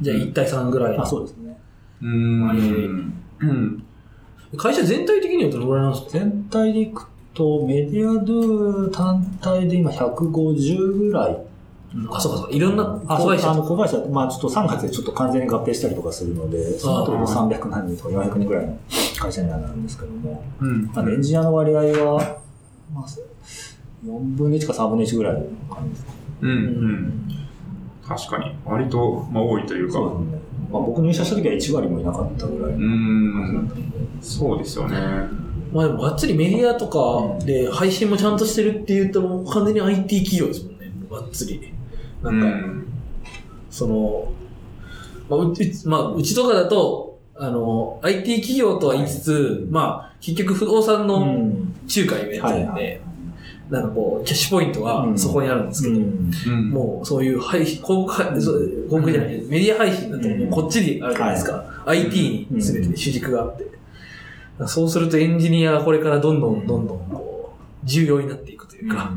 [0.00, 1.58] じゃあ1対3ぐらいのあ、そうですね。
[2.02, 2.08] に。
[2.08, 3.22] うん。
[3.40, 3.82] うん。
[4.58, 6.10] 会社全体的にはどのぐらいなんですか？
[6.12, 11.38] 全体でいくと、メディアドゥ単体で今150ぐらい。
[12.10, 12.50] あ、そうかそうか。
[12.50, 18.78] いろんなあ、子会社あの、子会社、まあちょっと3月でちょっと完全に合併したりとかするので、その後でも300何人とか400人ぐらいの
[19.18, 20.90] 会社にはなるんですけども、うん。
[20.94, 22.40] まあ、エンジニアの割合は、
[22.92, 23.06] まあ、
[24.04, 25.40] 4分の1か3分の1ぐらいの
[25.74, 26.12] 感じですね。
[26.40, 26.50] うん。
[26.50, 27.28] うん。
[28.06, 28.56] 確かに。
[28.64, 29.94] 割と、まあ、多いというか。
[29.94, 30.40] そうですね。
[30.72, 33.70] まあ、僕入社した時は1割もいなかったぐらいのうん。
[34.20, 35.45] そうですよね。
[35.76, 40.90] まあでもがっつりメディアとかで配信もちゃんとしてるって言ったらもう完全に IT 企業ですもんね。
[41.10, 41.72] がっつり。
[42.22, 42.86] なうんか、ん。
[43.70, 44.32] その、
[45.28, 51.74] まあ、うち、まあ、うちとかだと、あの、IT 企業とは言いつつ、まあ、結局不動産のん。
[51.94, 53.00] 仲介をやってるんはいで、
[53.68, 56.30] なんかこう、キャッシュポイントはうんそこにあるんですけど、うん。
[56.46, 56.70] うん。
[56.70, 61.64] もうそういう配信、広告広告じゃない、メディア配信だとこっちにあるじゃないですか。
[61.84, 63.75] IT に全て主軸があって。
[64.66, 67.54] そうするとエンジニアがこれからどんどんどんどんこ
[67.84, 69.12] う、重要になっていくというか、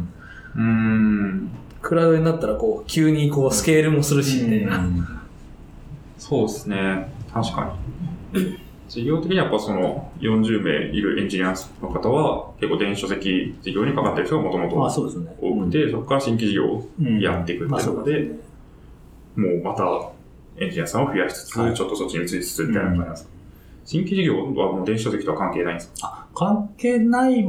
[0.56, 1.50] うん。
[1.82, 4.86] クラウドになったらこう、急にこう、スケールもするし、みたいな。
[6.18, 7.10] そうですね。
[7.32, 7.78] 確か
[8.34, 8.70] に。
[8.90, 15.08] 事業的にはやっぱその40名いるエンジニアの方は結構電子書籍事業にかかってる人がもともまあと。
[15.40, 18.32] 多くて、そこから新規事業をうんやっていくっていうので、
[19.36, 20.10] もうまた
[20.58, 23.30] エンジニアさんを増やしつつ、はいちょっとそっちに移りつつみたいな感じなんですか、
[23.90, 26.28] 新規事業はもう電子書籍とは関係ないんですか？
[26.36, 27.44] 関係ない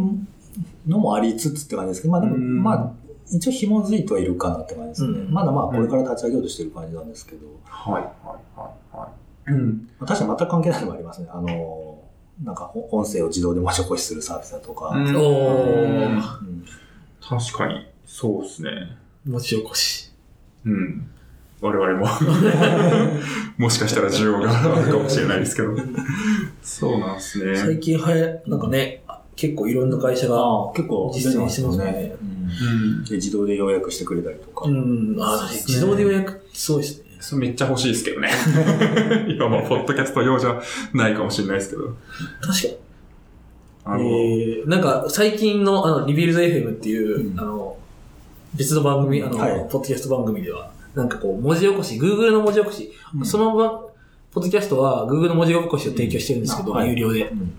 [0.87, 2.93] のもありつつって感じですけど、まあでも、うんまあ、
[3.31, 5.19] 一応紐づいてはいるかなって感じですね。
[5.19, 8.05] うんまだまあこれから立ち上げようとしてる感じなんですけど、はい、はい、
[8.59, 9.13] はい、は
[9.49, 9.53] い。
[9.53, 9.89] うん。
[9.99, 11.29] まあ確かに全く関係ないのもありますね。
[11.31, 11.99] あの、
[12.43, 16.65] なんか音声を自動で文字起こしするサービスだとか、うんおーうん
[17.21, 18.71] 確かに、そうですね。
[19.27, 20.11] 持ち起こし。
[20.65, 21.11] うん。
[21.61, 22.07] 我々も、
[23.59, 25.77] もしかしたら需要があるかもしれないですけど。
[26.63, 27.57] そうなんですね。
[27.57, 29.03] 最近はや、なんかね、
[29.37, 32.17] 結構いろんな会社が、結構実践してますよね。
[32.21, 33.05] うん。
[33.05, 34.69] で自動で要約してくれたりとか。
[34.69, 37.05] うん、あね自動で予約、すごいですね。
[37.21, 38.31] それめっちゃ欲しいですけどね。
[39.29, 40.61] 今もポッドキャスト用じゃ
[40.95, 41.95] ないかもしれないですけど。
[42.41, 42.77] 確かに。
[43.85, 47.77] あの、えー、なんか最近のあの、リビルズ FM っていう、うんあの、
[48.55, 53.25] 別の番組、あの、はいポッドキャスト番組では、なんかこう、文字起こし、Google の文字起こし、うん。
[53.25, 53.81] その番、
[54.33, 56.91] ポッドキャストは Google の文字起こしを提供してるんですけど、あはい。
[56.91, 57.29] 有料で。
[57.29, 57.53] うん。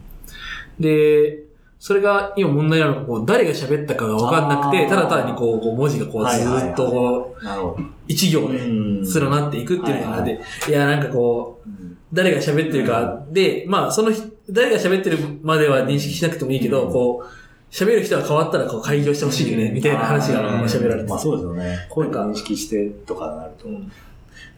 [0.79, 1.43] で、
[1.79, 7.35] それが今問題なのが、こう、誰が喋ったかが分かんなくて、ただ単にこう、こう文字がこう、ずっとこ
[7.77, 7.81] う。
[8.07, 11.97] 一行で、うん連なっていくっていうのがあって、はいや、なんかこう、うん。
[12.13, 16.93] 誰が喋ってるかで、まあ、その人、誰が喋ってるまでは認識しなくてもいいけど、うん。
[16.93, 17.41] こう、
[17.71, 21.87] 喋る人が変わったらこう開業してほしいよね、みたいな話がうん喋られてまあそうですよね。
[21.89, 23.67] 声なんか認識してとかなると。
[23.67, 23.91] うん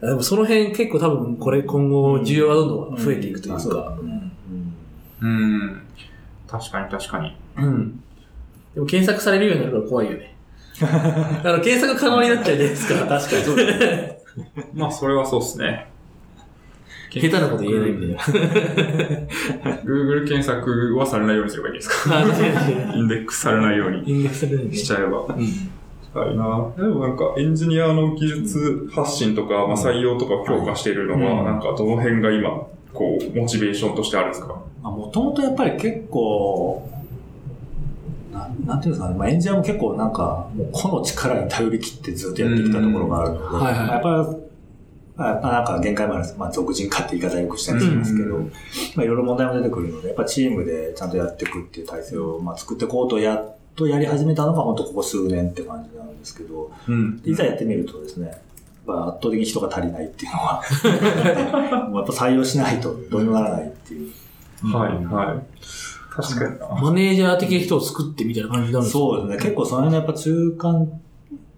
[0.00, 3.96] でもその辺結構多分これ今後需要がどんどん増えていくというか、
[5.20, 5.82] うん。
[6.46, 7.36] 確かに確かに。
[7.56, 8.02] うん。
[8.74, 10.36] でも検索されるようになるから怖いよね。
[10.82, 13.06] あの、検索可能になっちゃうじゃないですか。
[13.06, 14.18] 確かにそうですね。
[14.74, 15.86] まあ、それはそうですね。
[17.10, 19.76] 下手なこと言えないみたいな。
[19.84, 22.20] Google 検索はされないようにすればいいですか？
[22.20, 22.24] イ
[23.02, 25.08] ンデックスされないようにインデックスされるんでしちゃえば。
[25.08, 25.70] うん。
[26.14, 26.82] はいな。
[26.86, 32.50] でもなんかエンジニアの技術発信とか、まあ、採用とかを強化しているのは、うんなんかどの辺が今、
[32.92, 34.54] こう、モチベーションとしてあるんですか？
[34.82, 36.88] もともとやっぱり結構、
[38.32, 44.43] ななんていうんですかね、まあ、エンジニアも結構なんか、もう個の力に頼り切ってずっとやってきたところがあるので、うんはいはいまあやっぱり、
[45.16, 46.38] まあ、やっぱなんか限界もあるんです。
[46.38, 48.44] まあ、俗人化って言い方よくしたりするんですけど、うん
[48.96, 58.38] まあ、いろいろ問題も出てくるので、やっぱチームでちゃんとやっていくっていう体制を、まあ、作っていこうとやっとやり始めたのが本当ここ数年って感じなんですけど、うんいざやってみるとですね、やっ
[58.86, 60.62] ぱ圧倒的に人が足りないっていうのは、
[61.90, 64.10] もうやっぱ採用しないとどうにもならないっていう。
[64.64, 65.42] はい、はい。
[66.10, 66.68] 確かにな。
[66.80, 68.98] マネージャー的な人を作ってみたいな感じになるんですか？
[68.98, 69.44] そうですね。
[69.44, 71.00] 結構その辺のやっぱ中間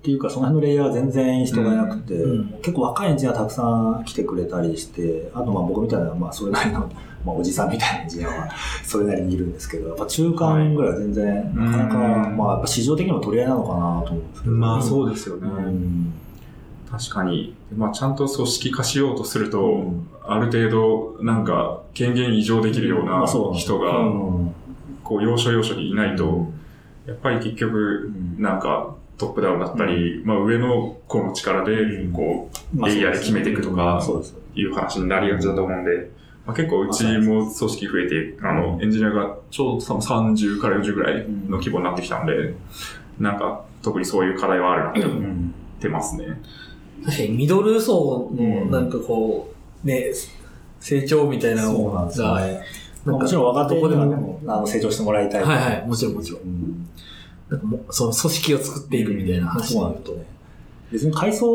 [0.07, 2.49] っていうか、その辺のレイヤーは全然人がいなくて、うん。
[2.63, 6.89] 結構若いエンジニアたくさん来てくれたりして、あとまあ僕みたいな、まあそれなりの、
[7.25, 8.49] まあおじさんみたいなエンジニアは
[8.87, 11.97] それなりにいるんですけど、やっぱ中間ぐらいは全然、なかなか、
[12.31, 14.55] うんまあやっぱ市場的にも取り合いなのかなと思うんですけど。
[14.55, 15.49] まあそうですよね。
[15.49, 16.13] うん。
[16.89, 17.55] 確かに。
[17.77, 20.07] まあちゃんと組織化しようとすると、うん。
[20.25, 24.55] ある程度、なんか、権限移譲できるような人が、うん。
[25.03, 26.47] こう、要所要所にいないと、
[27.07, 28.41] やっぱり結局、うん。
[28.41, 34.35] なんか、トップダウンだったり、まあ上の子の力で、こまあレイヤーで決めていくとかそうです。
[34.55, 36.11] う、いう話になりがちだと思うんで、
[36.47, 42.55] まあ、結構うちも組織増えて、あの、エンジニアがちょうど多分30から40ぐらいの規模になってきたんで、
[43.19, 46.41] なんか、特にそういう課題はあるなって思っうんてますね。
[47.05, 49.53] 確かにミドル層のうんなんかこ
[49.85, 50.13] う、ね、
[50.81, 52.63] 成長みたいなのそうなんですね。
[53.05, 55.45] もちろん若手でねもあの成長してもらいたい。
[55.45, 56.41] はいはい、もちろんもちろん。
[57.51, 60.27] うんなんかもう、その組織を作っていくみたいな話そうなんですよね。
[60.93, 61.47] 別に階層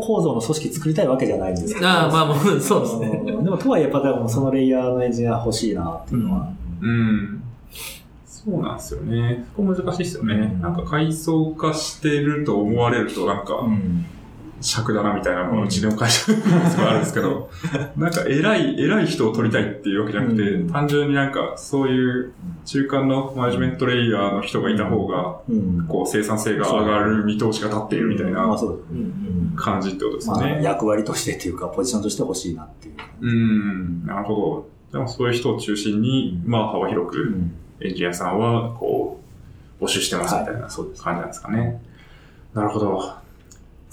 [0.00, 1.88] 構造の組織作りたいわけじゃないんですけど。
[1.88, 3.08] ああ、まあまあ、そうですね。
[3.08, 6.52] うんでもとはいえやっぱでもそのレイヤーのエンジニア欲しいなっていうのは。
[6.80, 7.42] うん。
[8.24, 9.44] そうなんですよね。
[9.56, 10.34] そこ難しいですよね。
[10.34, 14.06] うんなんか階層化してると思われると、なんか、うん
[14.64, 16.42] 尺だなみたいなのがうちの会社に
[16.78, 17.50] あるんですけど、
[17.96, 22.32] なんか偉い、偉い人を取りたいっていうわけじゃなくて、うん単純になんかそういう
[22.64, 25.84] 中間のマネジメントレイヤーの人がいた方が、うん。
[25.86, 28.56] こう生産性が上がる見通しが立っているみたいな
[29.56, 30.60] 感じってことですまあね。
[30.62, 32.94] 役割としてっていうか、ポジションとして欲しいなっていう。
[33.20, 34.98] うん、なるほど。
[34.98, 39.20] でもそういう人を中心に、まあ幅広くうんエンジニアさんは、こ
[39.80, 41.82] う、募集してますみたいな、はいそういう感じなんですかね。
[42.54, 43.23] なるほど。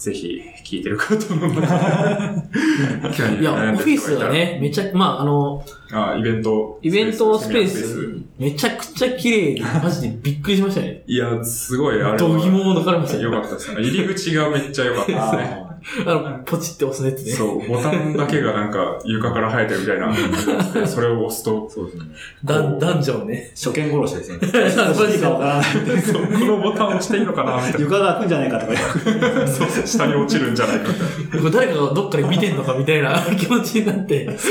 [0.01, 6.79] ぜひ、聞いてる方の中いや、オフィスはね、めちゃ、まあ、あの、あ、イベント。
[6.81, 11.03] イベントスペース、めちゃくちゃ綺麗で、 マジでびっくりしましたね。
[11.05, 12.17] いや、すごい、あれは。
[12.17, 13.25] 度肝を抜かれましたね。
[13.25, 13.81] 良かったですね。
[13.83, 15.63] 入り口がめっちゃ良かったですね。
[16.05, 17.31] あの、ポチって押すやつね。
[17.31, 22.03] そう、ボタンだけがなんか床から生えてるみたいなやつで、それを押すと、そうですね。
[22.45, 23.51] ダン、ダンジョンね。
[23.55, 24.39] 初見殺しですね。
[24.41, 26.01] マジかわからない。
[26.01, 28.73] そうこのボタン押していいのかなみたい 床が開くんじゃないかとか。
[28.73, 29.47] な。
[29.47, 30.89] そう下に落ちるんじゃないか
[31.33, 34.41] みた誰かがどっかで見てんのかみたいな気持ちになって、なんか、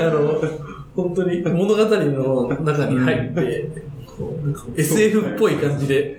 [0.00, 0.42] あの、
[0.94, 3.70] 本当に物語の中に入って、
[4.16, 6.18] こうなんか SF っぽい感じで、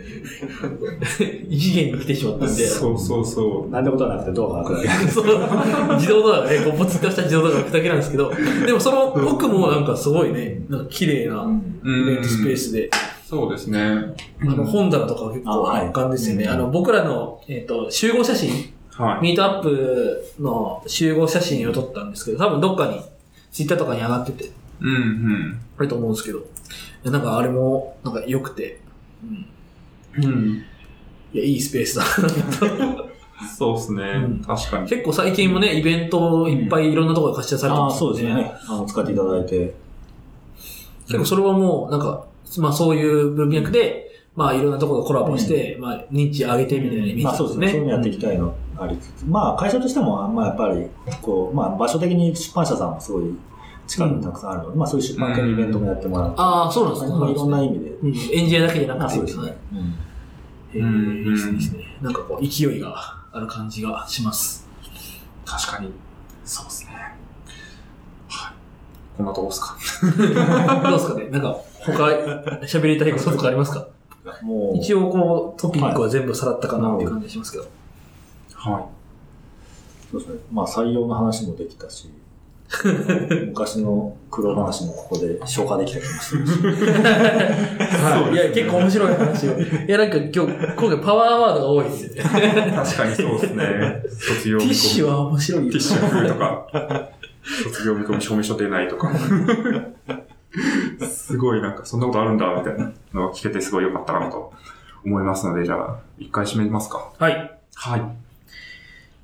[1.49, 3.69] 異次元に来てしまったんで、そうそうそう。
[3.69, 5.07] なんてことはなくてドアが開くだけ。
[5.07, 8.31] その自動ドアがね、こうポチッとした自動ドアが開くだけなんですけど、
[8.65, 11.43] でもその奥もなんかすごいね、なんか綺麗な
[11.83, 12.89] イベントスペースで、
[13.25, 13.79] そうですね。
[13.79, 16.45] あの本棚とか結構あはい圧巻ですよね。
[16.45, 19.21] うんあの僕らの、えっ、と、集合写真、はい。
[19.21, 23.01] ミートアップの集合写真を撮ったんですけど、多分どっかに、
[23.51, 24.51] ツイッターとかに上がってて、
[24.81, 25.59] うんうん。
[25.77, 26.41] あると思うんですけど、い
[27.03, 28.79] やなんかあれも、なんか良くて、
[30.15, 30.25] うん。
[30.25, 30.63] うん。
[31.33, 32.03] いや、いいスペースだ。
[33.55, 34.89] そうですね、うん確かに。
[34.89, 38.51] 結構最近もね、イベントをいっぱいいろんなところで貸し出されてああ、ますそうですね。
[38.67, 39.75] あの、使っていただいて。
[41.05, 42.25] 結構それはもう、なんか、
[42.57, 47.67] まあそういう文脈で、まあいろんなところとコラボして、まあ認知上げてみたいなイメージまあそうですね。
[47.69, 50.87] そういうのやっていきたいのありつつ、まあ会社としても、まあやっぱり、
[51.21, 53.35] こう、まあ場所的に出版社さんもすごい
[53.87, 57.15] 近くにたくさんあるので、まあそういう出版系のイベントもやってもらって、ああ、そうなんですね。
[57.17, 57.89] まあいろんな意味で。
[57.91, 59.57] うん、エンジニアだけじゃなくて、あそうですね。
[59.73, 59.95] うん
[60.73, 61.83] へーいいですね。
[62.01, 62.93] なんかこう、勢いが
[63.31, 64.67] ある感じがします。
[65.45, 65.91] 確かに。
[66.43, 66.91] そうですね。
[68.27, 68.53] はい。
[69.15, 69.77] こんなとこですか？
[70.83, 71.29] どうですかね？
[71.29, 71.93] なんか、他、
[72.63, 73.87] 喋りたいこととかありますか？
[74.43, 77.63] もう、一応こう、トピックは全部さらったかなっていう感じがしますけど。
[78.55, 78.89] は
[80.11, 80.39] そうですね。
[80.51, 82.11] まあ採用の話もできたし、
[83.47, 86.51] 昔の苦労話もここで消化できた気もするし。
[86.61, 88.33] はい。
[88.33, 89.59] いや、結構面白い話を。
[89.59, 90.39] いや、なんか今日、
[90.75, 92.23] 今回パワーワードが多いですよね。
[92.75, 94.03] 確かにそうですね。
[94.19, 94.73] 卒業ティッ。
[94.73, 96.67] シュは面白いよティッシュ風とか、
[97.63, 99.11] 卒業見込み証明書出ないとか。
[101.09, 104.53] すごいなんか、そんなことあるんだ、みたいなのが聞けてすごい良かったかなと
[105.05, 107.13] 思いますので、じゃあ、一回締めますか。
[107.17, 107.57] はい。
[107.75, 108.26] はい。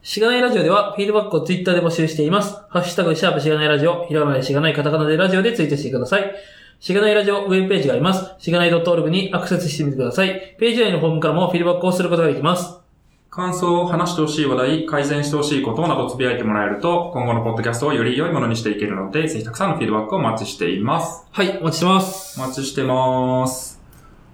[0.04, 2.58] しがないラジオでは、フィードバックをツイッターで募集しています。
[2.68, 6.36] ハッシュタグ、シャープしがないラジオ、ひらがなでしがないカタカナでラジオでツイートしてください。
[6.82, 8.36] しがないラジオウェブページがあります。
[8.38, 10.58] しがない .org にアクセスしてみてください。
[10.60, 12.82] ページ内のフォームからもフィードバックをすることができます。
[13.30, 21.26] 感想を話してほしい話題、改善してほしいことなどつぶやいてもらえると、今後のポッドキャストをより良いものにしていけるので、ぜひたくさんのフィードバックをお待ちしています。
[21.32, 22.42] はい、お待ちしてます。
[22.42, 23.82] お待ちしてます。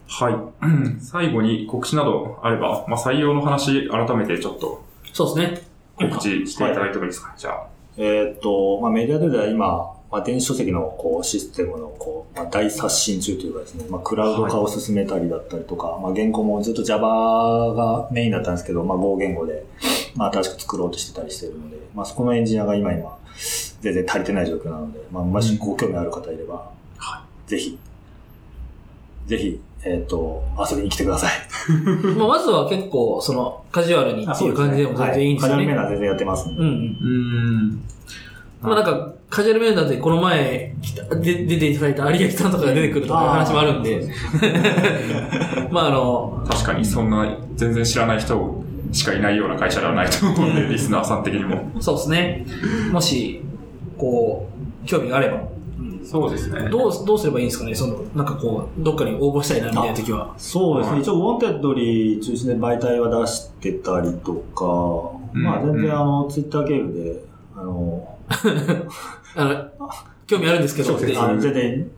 [0.07, 0.35] はい。
[0.99, 5.61] 最後に告知などあれば、まあ、採用の話、改めてちょっとそうですね。
[5.97, 7.67] 告知していただいてもいいですか、じゃあ。
[7.97, 19.65] えーっと、まあ、メディアでは今、まあ、電子書籍のこうシステムのこう、まあ、大刷新中というかですね、まあ、クラウド化を進めたりだったりとか、まあ、言語もずっと Java がメインだったんですけど、まあ、Go 言語で、
[20.15, 23.17] まあ、新しく作ろうとしてたりしてるので、まあ、そこのエンジニアが今今、
[23.81, 26.71] 全然足りてない状況なので、まあ、もしご興味ある方いれば、
[27.45, 27.77] ぜひ、
[29.27, 31.31] ぜひ、えーっと、遊びに来てください。
[32.17, 35.73] まあ、まずは結構、その、カジュアルにっていう感じでも全然いいんですよカジュアルメね。
[35.73, 36.61] ーナー全然やってますんで。
[36.61, 36.73] うんうん。
[36.73, 37.07] うー
[37.75, 37.79] ん。
[38.61, 40.73] まあなんか、カジュアル面談でこの前
[41.21, 44.05] で出ていただいた有垣さんとかが出てくるとかいう話もあるんで、
[45.71, 51.69] まああの、確かにそんな全然知らない人しかいないような会社ではないと思うんで、リスナーさん的にも。
[51.79, 52.45] そうですね。
[52.91, 53.41] もし、
[53.97, 54.49] こ
[54.83, 55.37] う、興味があれば、
[56.11, 56.69] そうですね。
[56.69, 57.75] どう、どうすればいいんですかね？
[57.75, 60.33] その、なんかこう、どっかに応募したいなみたいな時は。
[60.37, 60.93] そうですね。
[60.93, 61.01] はい。
[61.01, 64.65] 一応、ウォンテッドリー中心で媒体は出してたりとか、
[65.33, 65.43] うん。
[65.43, 65.81] まあ全うん。
[65.83, 67.21] 然あの、ツイッター経由で、
[67.55, 68.07] あの、
[69.35, 69.89] あの、
[70.27, 71.91] 興味あるんですけど、全然、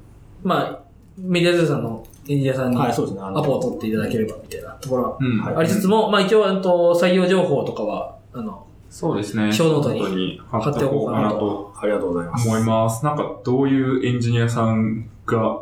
[0.43, 0.79] まあ、
[1.17, 2.95] メディアドゥさんのエンジニアさんにはい、ア
[3.43, 9.51] ポを取っていただければみたいなところはありつつも、まあ一応、うんと採用情報とかは、あの、そうですね。
[9.51, 12.47] 小ノートに貼っておこうかなとありがとうございます。
[12.47, 13.05] 思います。
[13.05, 15.61] なんか、どういうエンジニアさんが、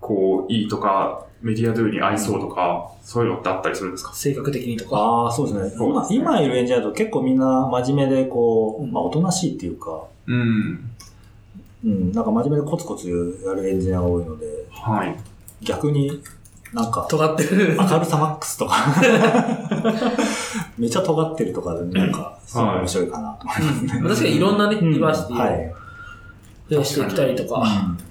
[0.00, 4.14] こう、いいとか、メディアドゥに合いそうとか、そういうのってあったりするんですか？
[4.14, 4.96] 性格的にとか。
[4.96, 5.86] ああ、そうですね。
[5.86, 10.90] 今ね今いるエンジニアだと結構みんな真面目で、こう、うんまあおとなしいっていうか、うん。
[11.84, 15.16] うん、なんか真面目でコツコツやるエンジニアが多いので、はい。
[15.62, 16.22] 逆に
[16.72, 17.76] なんか、尖ってる。
[17.78, 18.74] 明るさマックスとか、
[20.78, 23.32] めっちゃ尖ってるとかで、なんか、すごい面白いかな。
[23.34, 24.00] と思いますね。
[24.08, 24.92] 確かにいろんなね、うん。
[24.92, 25.74] ディバーシティをはい。
[26.70, 27.62] 増やしていったりとか、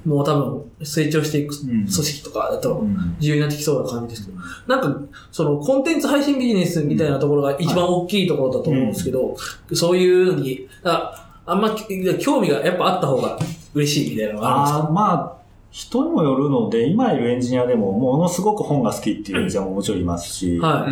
[0.05, 3.15] もう多分成長していく組織とかだとうん。
[3.19, 4.99] 重要になってきそうな感じですけど、なんか、
[5.31, 9.35] そのコンテンツ配信ビジネスみたいなところが一番大きいところだと思うんですけど、
[9.73, 11.71] そういうのに、ああんま
[12.19, 13.39] 興味がやっぱあった方が
[13.73, 14.91] 嬉しいみたいなのがあるんですか？
[14.93, 15.33] まあ、
[15.71, 20.85] 人にもよるので、今いるエンジニアでも、ものすごく本が好きっていうエンジニアももちろんいますし、は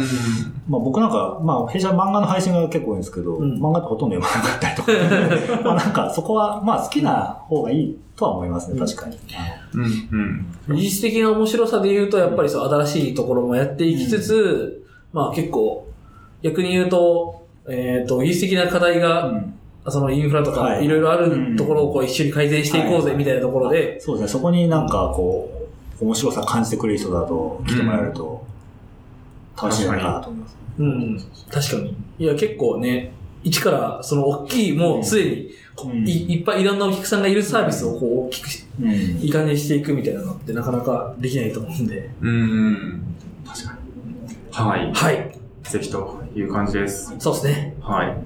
[0.70, 7.12] まあ僕なんか、まあ弊社漫画の配信が結構多いんですけど、うん漫画ってほとんど読まなかったりとか、 まあなんかそこは、まあ好きな
[7.42, 9.18] 方がいいとは思いますね、確かに。
[9.74, 10.46] うん。
[10.70, 10.78] うん。
[10.78, 10.82] い。
[10.82, 15.88] 技術的な面白さで言うと、やっぱりそう新しいところもやっていきつつ、まあ結構、
[16.42, 19.54] 逆に言うと、えっ、と、技術的な課題あが、のうん
[19.92, 28.46] そのインフラとかはいいろいろあるところをこう一緒に改善していこうぜはいみたいなところで、そうですね、そこになんかこう、面白さ感じてくれる人だと来てもらえると、
[29.62, 30.58] 楽しいのかなと思います。
[30.80, 31.20] うん、
[31.52, 31.96] 確かに。
[32.20, 33.12] いや、結構ね、
[33.44, 42.10] 一から、その大きい、もうすでに、こうんい、いっぱいいろんなお客さんがいるサービスをこう大きくし、うんいい感じにしていくみたいなのってなかなかできないと思うんで。
[42.22, 43.04] うん。
[43.46, 43.80] 確かに。
[44.52, 44.94] はい。
[44.94, 45.40] はい。
[45.64, 47.14] ぜひという感じです。
[47.20, 47.76] そうですね。
[47.82, 48.18] はい。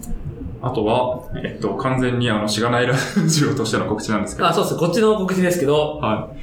[0.66, 2.96] あとは、えっと、完全にあの、しがないラ
[3.28, 4.78] ジオとしての告知なんですけど、あ、そうです。
[4.78, 6.40] こっちの告知ですけど、はい。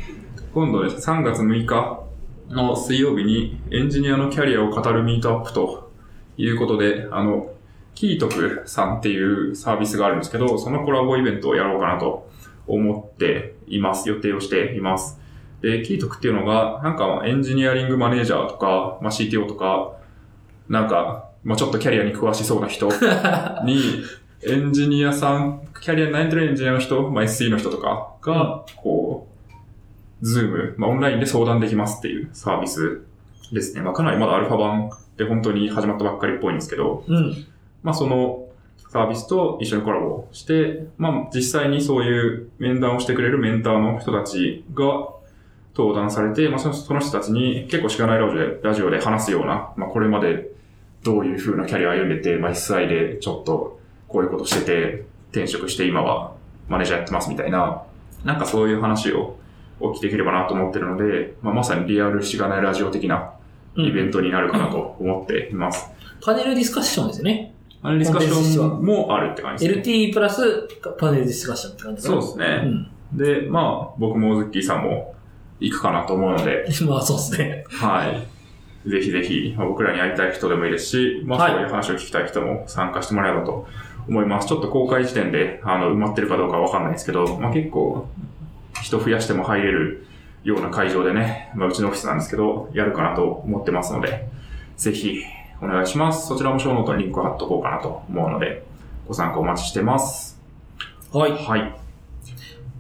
[0.53, 1.11] 今度です。
[1.11, 2.03] 3月6日
[2.51, 5.91] の水曜日にエンジニアのキャリアを語るミートアップと
[6.37, 7.51] いうことで、あの、
[7.95, 12.29] キートクさんっていうサービスがあるんですけど、そのコラボイベントをやろうかなと
[12.67, 14.07] 思っています。
[14.11, 15.19] 予定をしています。
[15.63, 19.93] で、キートクっていうのが、なんかエンジニアリングマネージャーとか、まあ、CTO とか、
[20.69, 22.89] なんか、まあ、ちょっとキャリアに詳しそうな人
[23.65, 24.03] に、
[24.43, 29.27] エンジニアさん、キャリアに悩んでるエンジニアの人、まあ、SE の人とかが、こ
[30.23, 33.03] う、ズーム、まあ、オンラインで相談できますっていうサービス
[33.53, 33.83] ですね。
[33.83, 37.47] まあ、かなりまだアルファ版で本当に始まったばっかりっぽいんですけど、うん。
[37.83, 38.47] まあ、その
[38.91, 45.09] サービスと一緒にコラボして、まあ、実際にそういう面談をしてくれるメンターの人たちが
[45.77, 50.51] 登壇されて、まあ、その人たちに結構しがないラジオでラジオで話すような、まあ、これまで
[51.03, 56.33] どういう風なキャリアを歩んでて、まあ、SI でちょっとこういうことしてて、転職して今は
[56.69, 57.83] マネージャーやってますみたいな、
[58.25, 59.37] なんかそういう話を
[59.81, 63.33] お聞きできればなと思ってるので、まあ、まさにリアルしがないラジオ的な
[63.77, 65.91] イベントになるかなと思っています。
[66.23, 67.55] パネルディスカッションですよね。
[67.83, 69.83] パネルディスカッションもあるって感じですね。
[69.83, 70.69] LT プラス
[70.99, 72.63] パネルディスカッションって感じかなそうですね。
[73.13, 73.17] うん。
[73.17, 75.15] で、まあ、僕もズッキーさんも
[75.61, 77.65] 行くかなと思うので、 まあそうですね。
[77.69, 78.40] はい。
[78.87, 83.67] ぜひぜひ、まあ、僕らに会いたい人でもいいですし、まあ、はいそういう話を聞きたい人も参加してもらえればと
[84.09, 84.49] 思います。
[84.49, 88.09] ちょっと公開時点で、あの、埋まってるかどうかわかんないですけど、まあ、結構、
[88.83, 90.07] 人増やしても入れる
[90.45, 94.27] ような会場でね、まあ、うちのオフィスなんですけど、やるかなと思ってますので、
[94.77, 95.23] ぜひ、
[95.63, 96.27] お願いします。
[96.27, 98.65] そちらもショーノートにリンクを貼っとこうかなと思うので、
[99.07, 100.41] ご参加お待ちしてます。
[101.13, 101.33] はい。
[101.33, 101.75] はい。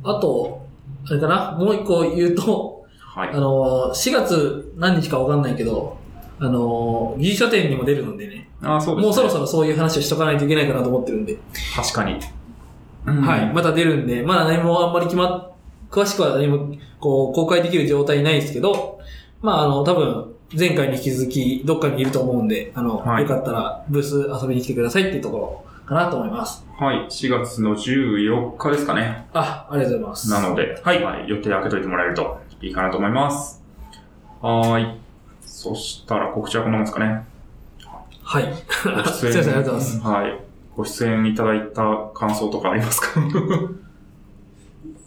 [0.05, 0.67] あと、
[1.07, 1.53] あれかな？
[1.59, 2.80] もう一個言うと、
[3.15, 3.37] はいあ。
[3.37, 5.99] の、4月何日かわかんないけど、
[6.39, 9.03] あの、技術書店にも出るのでね、あーそうです、ね。
[9.03, 11.37] もうそろそろそういう話をしとかないといけないかなと思ってるんで、
[11.75, 12.19] 確かに。
[13.05, 13.53] はい。
[13.53, 15.53] また出るんで、まだ何もあんまり決まっ、
[15.91, 19.01] 詳しくは何も、こう、公開できる状態ないですけど、
[19.43, 26.65] まあ、あの、多分、前回に引き続き、どっかにいると思うんで、あの、はいよかったら、ブース遊びに来てくださいっていうところかなと思います。
[26.79, 27.07] はい。
[27.09, 29.27] 4月の14日ですかね。
[29.33, 30.31] あ、ありがとうございます。
[30.31, 33.63] なので、はい予定開けといてもらえるといいかなと思います。
[34.41, 35.01] はーい。
[35.43, 37.25] そしたら告知はこんなもんですかね。
[38.23, 38.45] はい。
[39.05, 40.01] ごすいません、 ありがとうございます。
[40.01, 40.41] はい。
[40.77, 41.83] ご出演いただいた
[42.15, 43.21] 感想とかありますか？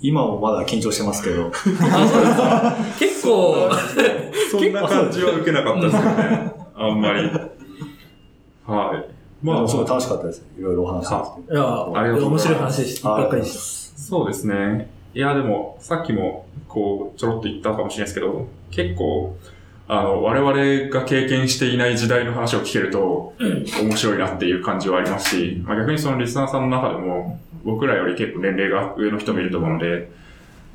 [0.01, 2.75] 今もまだ緊張してますけど、あ、そうですか。
[2.99, 3.69] 結構、
[4.51, 6.51] そんな感じは受けなかったですよね。
[6.75, 7.21] あんまり。
[8.67, 9.05] はい。
[9.41, 10.45] まあ、まあ、すごい楽しかったです。
[10.59, 11.53] いろいろお話しさせて。
[11.53, 13.03] いや、ありがとうございます面白い話。
[13.03, 13.53] ばっかりでし
[13.93, 13.99] た。
[14.01, 14.89] そうですね。
[15.15, 19.37] いや、でも、さっきも、こう、ちょろっと言ったかもしれないですけど、結構、
[19.87, 30.09] あの、我々が経験していない時代の話を聞けると、面白いなっていう感じはありますし、まあ、逆にそのリスナーさんの中でも、僕らより結構年齢が上の人もいると思うので、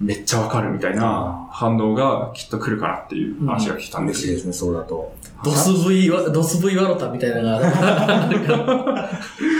[0.00, 4.28] めっちゃわかるみたいな反応がきっと来るかなっていう話が聞いたんですよ。
[4.28, 5.12] 嬉しいですね、そうだと。
[5.44, 7.58] ドス V わ、 ドス V ワロタみたいなのが、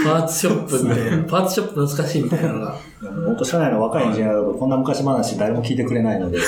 [0.04, 2.76] パーツショップって、パーツショップ懐かしいみたいなのが。
[3.00, 6.38] 本当、社内の若いエンジニアだと、こんな昔話誰も聞いてくれないので、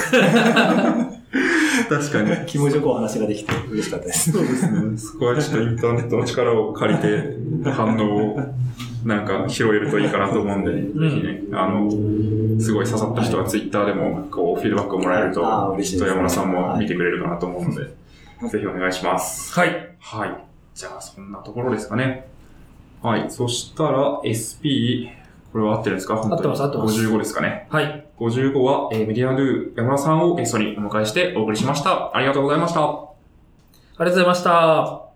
[1.88, 2.46] 確かに。
[2.46, 4.30] 気持ちよくお話ができて嬉しかったです。
[4.30, 4.96] そうですね。
[4.96, 7.36] そこはちょっとインターネットの力を借りて、
[7.70, 8.40] 反応を
[9.04, 11.90] なんか拾えるといいかなと思うんで、ぜひね、あの、
[12.60, 15.40] すごい刺さった人はツイッターでも、こう、フィードバックをもらえると、
[15.82, 17.86] きっと山田さんも見てくれるかなと思うので、
[18.48, 19.52] ぜひお願いします。
[19.58, 19.94] はい。
[20.00, 20.36] はい。
[20.74, 22.26] じゃあ、そんなところですかね。
[23.02, 23.30] はい。
[23.30, 25.08] そしたら、SP、
[25.52, 26.14] これは合ってるんですか？
[26.16, 27.66] 合ってます合ってます55ですかね。
[27.70, 28.06] はい。
[28.18, 32.14] 55は、えーメディアドゥ山田さんをゲストにお迎えしてお送りしました。
[32.14, 32.80] ありがとうございました。
[32.82, 32.90] あり
[33.98, 35.09] がとうございました。